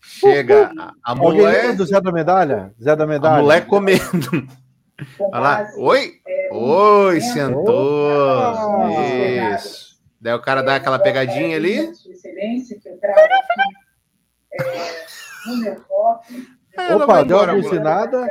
Chega 0.00 0.70
a, 0.78 0.92
a 1.12 1.14
mulher. 1.14 1.74
do 1.74 1.86
Zé 1.86 2.00
da 2.00 2.12
Medalha? 2.12 2.74
Zé 2.82 2.94
da 2.94 3.06
Medalha. 3.06 3.38
A 3.38 3.42
mulher 3.42 3.66
comendo. 3.66 4.46
Olha 5.32 5.40
lá. 5.40 5.70
Oi! 5.76 6.12
Oi, 6.52 7.20
sentou. 7.20 8.10
Isso. 9.54 9.90
Daí 10.20 10.34
o 10.34 10.42
cara 10.42 10.62
dá 10.62 10.76
aquela 10.76 10.98
pegadinha 10.98 11.56
ali. 11.56 11.90
Opa, 16.94 17.24
deu 17.24 17.38
uma 17.38 17.54
buzinada. 17.54 18.28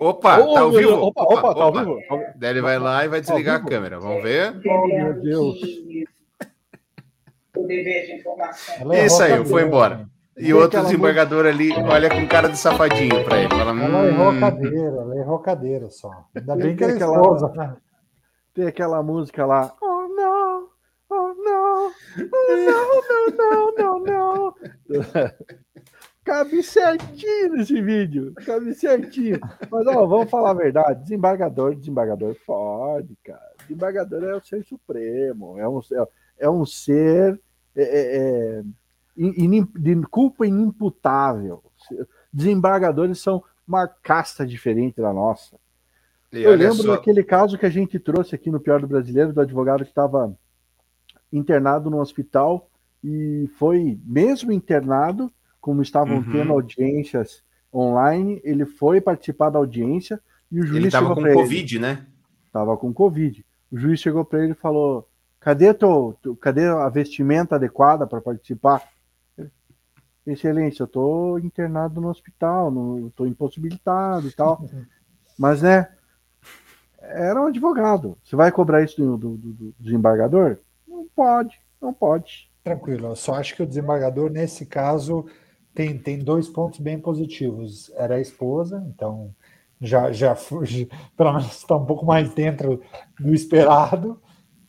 Opa, 0.00 0.36
tá 0.38 0.60
ao 0.60 0.70
vivo? 0.70 0.94
Opa, 0.94 1.22
opa, 1.22 1.54
tá 1.54 1.62
ao 1.62 1.72
vivo? 1.72 1.98
Daí 2.36 2.50
ele 2.50 2.60
vai 2.60 2.78
lá 2.78 3.04
e 3.04 3.08
vai 3.08 3.20
desligar 3.20 3.56
a 3.56 3.64
câmera. 3.64 3.98
Vamos 3.98 4.22
ver. 4.22 4.54
Oh, 4.66 4.86
meu 4.86 5.14
Deus. 5.20 5.56
O 7.56 7.66
dever 7.66 8.06
de 8.06 8.12
informação. 8.16 8.92
Isso 8.94 9.22
aí, 9.22 9.44
foi 9.44 9.62
embora. 9.62 10.06
E 10.38 10.52
outro 10.52 10.82
desembargador 10.82 11.46
ali 11.46 11.72
olha 11.72 12.10
com 12.10 12.28
cara 12.28 12.48
de 12.50 12.58
safadinho 12.58 13.24
pra 13.24 13.38
ele. 13.38 13.48
Fala, 13.48 13.70
ela 13.70 13.72
hum... 13.72 14.06
errou 14.06 14.38
cadeira, 14.38 14.96
ela 14.96 15.16
errou 15.16 15.38
cadeira 15.38 15.90
só. 15.90 16.10
Ainda 16.34 16.56
bem 16.56 16.76
que 16.76 16.84
Tem 16.84 16.88
era 16.88 16.96
aquela- 16.96 17.20
esposa. 17.20 17.52
né? 17.56 17.76
Tem 18.52 18.66
aquela 18.66 19.02
música 19.02 19.46
lá. 19.46 19.74
Oh, 19.80 20.08
não! 20.08 20.68
Oh, 21.08 21.34
não! 21.42 21.90
Oh, 22.18 22.56
não, 22.66 23.32
não, 23.32 23.72
não, 23.74 24.00
não, 24.00 24.00
não! 24.00 24.54
Cabe 26.26 26.60
certinho 26.60 27.52
nesse 27.54 27.80
vídeo. 27.80 28.34
Cabe 28.44 28.74
certinho. 28.74 29.38
Mas, 29.70 29.86
ó, 29.86 30.04
vamos 30.06 30.28
falar 30.28 30.50
a 30.50 30.54
verdade. 30.54 31.04
Desembargador, 31.04 31.76
desembargador 31.76 32.36
pode, 32.44 33.16
cara. 33.24 33.52
Desembargador 33.62 34.24
é 34.24 34.34
o 34.34 34.40
ser 34.44 34.64
supremo. 34.64 35.56
É 35.56 35.68
um, 35.68 35.78
é, 35.78 36.08
é 36.40 36.50
um 36.50 36.66
ser 36.66 37.40
é, 37.76 37.82
é, 37.82 38.16
é, 38.18 38.62
inim- 39.16 39.68
de 39.76 39.94
culpa 40.08 40.44
inimputável. 40.44 41.62
Desembargadores 42.32 43.20
são 43.20 43.42
uma 43.66 43.86
casta 43.86 44.44
diferente 44.44 45.00
da 45.00 45.12
nossa. 45.12 45.56
E 46.32 46.42
Eu 46.42 46.56
lembro 46.56 46.82
só, 46.82 46.96
daquele 46.96 47.22
caso 47.22 47.56
que 47.56 47.66
a 47.66 47.70
gente 47.70 48.00
trouxe 48.00 48.34
aqui 48.34 48.50
no 48.50 48.58
Pior 48.58 48.80
do 48.80 48.88
Brasileiro, 48.88 49.32
do 49.32 49.40
advogado 49.40 49.84
que 49.84 49.90
estava 49.90 50.36
internado 51.32 51.88
no 51.88 52.00
hospital 52.00 52.68
e 53.02 53.48
foi, 53.56 53.96
mesmo 54.04 54.50
internado, 54.50 55.30
como 55.66 55.82
estavam 55.82 56.18
Uhum. 56.18 56.30
tendo 56.30 56.52
audiências 56.52 57.42
online, 57.74 58.40
ele 58.44 58.64
foi 58.64 59.00
participar 59.00 59.50
da 59.50 59.58
audiência 59.58 60.20
e 60.48 60.60
o 60.60 60.62
juiz 60.64 60.76
ele 60.76 60.90
tava 60.92 61.06
chegou 61.06 61.16
com 61.16 61.22
para 61.22 61.30
ele. 61.32 61.40
Covid, 61.42 61.78
né? 61.80 62.06
Tava 62.52 62.76
com 62.76 62.92
Covid. 62.94 63.44
O 63.72 63.76
juiz 63.76 63.98
chegou 63.98 64.24
para 64.24 64.44
ele 64.44 64.52
e 64.52 64.54
falou: 64.54 65.08
cadê, 65.40 65.74
teu- 65.74 66.16
cadê 66.40 66.66
a 66.66 66.88
vestimenta 66.88 67.56
adequada 67.56 68.06
para 68.06 68.20
participar? 68.20 68.80
Excelência, 70.24 70.84
eu 70.84 70.86
tô 70.86 71.36
internado 71.38 72.00
no 72.00 72.08
hospital, 72.10 72.70
não 72.70 73.10
tô 73.10 73.26
impossibilitado 73.26 74.28
e 74.28 74.32
tal. 74.32 74.64
Mas, 75.36 75.62
né, 75.62 75.88
era 77.00 77.40
um 77.42 77.46
advogado. 77.46 78.16
Você 78.24 78.36
vai 78.36 78.52
cobrar 78.52 78.84
isso 78.84 78.96
do, 78.96 79.16
do- 79.16 79.36
do- 79.36 79.52
do 79.52 79.74
desembargador? 79.80 80.58
Não 80.86 81.06
pode, 81.14 81.58
não 81.82 81.92
pode. 81.92 82.48
Tranquilo, 82.62 83.08
eu 83.08 83.16
só 83.16 83.34
acho 83.34 83.54
que 83.56 83.62
o 83.64 83.66
desembargador, 83.66 84.30
nesse 84.30 84.64
caso, 84.64 85.26
tem, 85.76 85.98
tem 85.98 86.18
dois 86.18 86.48
pontos 86.48 86.80
bem 86.80 86.98
positivos. 86.98 87.90
Era 87.94 88.16
a 88.16 88.20
esposa, 88.20 88.82
então 88.88 89.34
já, 89.80 90.10
já, 90.10 90.34
fu- 90.34 90.64
já 90.64 90.86
pelo 91.16 91.32
menos 91.34 91.46
está 91.56 91.76
um 91.76 91.84
pouco 91.84 92.04
mais 92.06 92.32
dentro 92.34 92.80
do 93.20 93.34
esperado. 93.34 94.20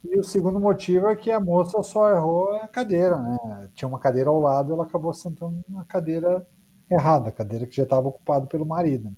E 0.03 0.19
o 0.19 0.23
segundo 0.23 0.59
motivo 0.59 1.07
é 1.07 1.15
que 1.15 1.31
a 1.31 1.39
moça 1.39 1.81
só 1.83 2.09
errou 2.11 2.55
a 2.57 2.67
cadeira, 2.67 3.17
né? 3.17 3.37
Tinha 3.73 3.87
uma 3.89 3.99
cadeira 3.99 4.29
ao 4.29 4.39
lado, 4.39 4.73
ela 4.73 4.83
acabou 4.83 5.13
sentando 5.13 5.59
na 5.67 5.83
cadeira 5.85 6.45
errada, 6.89 7.29
a 7.29 7.31
cadeira 7.31 7.65
que 7.65 7.75
já 7.75 7.83
estava 7.83 8.07
ocupada 8.07 8.45
pelo 8.45 8.65
marido. 8.65 9.11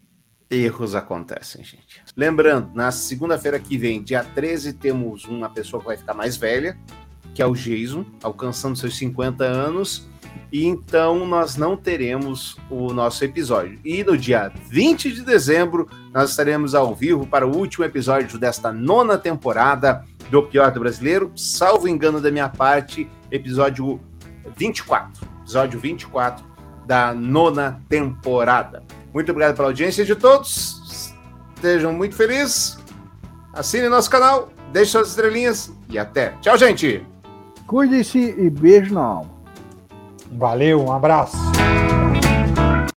Erros 0.49 0.95
acontecem, 0.95 1.63
gente. 1.63 2.01
Lembrando, 2.17 2.73
na 2.73 2.89
segunda-feira 2.91 3.59
que 3.59 3.77
vem, 3.77 4.01
dia 4.03 4.23
13, 4.23 4.73
temos 4.73 5.25
uma 5.25 5.47
pessoa 5.49 5.79
que 5.79 5.85
vai 5.87 5.97
ficar 5.97 6.15
mais 6.15 6.37
velha, 6.37 6.75
que 7.33 7.41
é 7.41 7.45
o 7.45 7.53
Jason, 7.53 8.05
alcançando 8.23 8.77
seus 8.77 8.97
50 8.97 9.43
anos. 9.43 10.07
E 10.51 10.65
então 10.65 11.25
nós 11.27 11.55
não 11.55 11.77
teremos 11.77 12.57
o 12.69 12.91
nosso 12.91 13.23
episódio. 13.23 13.79
E 13.85 14.03
no 14.03 14.17
dia 14.17 14.51
20 14.67 15.11
de 15.11 15.21
dezembro, 15.21 15.87
nós 16.11 16.31
estaremos 16.31 16.73
ao 16.73 16.95
vivo 16.95 17.27
para 17.27 17.45
o 17.47 17.55
último 17.55 17.85
episódio 17.85 18.39
desta 18.39 18.71
nona 18.71 19.17
temporada 19.17 20.03
do 20.29 20.43
Pior 20.43 20.71
do 20.71 20.79
Brasileiro. 20.79 21.31
Salvo 21.35 21.87
engano 21.87 22.19
da 22.19 22.31
minha 22.31 22.49
parte, 22.49 23.09
episódio 23.31 23.99
24. 24.57 25.27
Episódio 25.41 25.79
24 25.79 26.45
da 26.85 27.13
nona 27.13 27.81
temporada. 27.87 28.83
Muito 29.13 29.31
obrigado 29.31 29.55
pela 29.55 29.67
audiência 29.67 30.03
de 30.03 30.15
todos. 30.15 31.13
Estejam 31.55 31.93
muito 31.93 32.15
felizes. 32.15 32.77
Assine 33.53 33.89
nosso 33.89 34.09
canal, 34.09 34.49
deixe 34.71 34.91
suas 34.91 35.09
estrelinhas 35.09 35.71
e 35.89 35.99
até. 35.99 36.31
Tchau, 36.41 36.57
gente! 36.57 37.18
Cuide-se 37.69 38.33
e 38.35 38.49
beijo 38.49 38.95
na 38.95 39.03
alma. 39.03 39.29
Valeu, 40.31 40.83
um 40.83 40.91
abraço. 40.91 41.37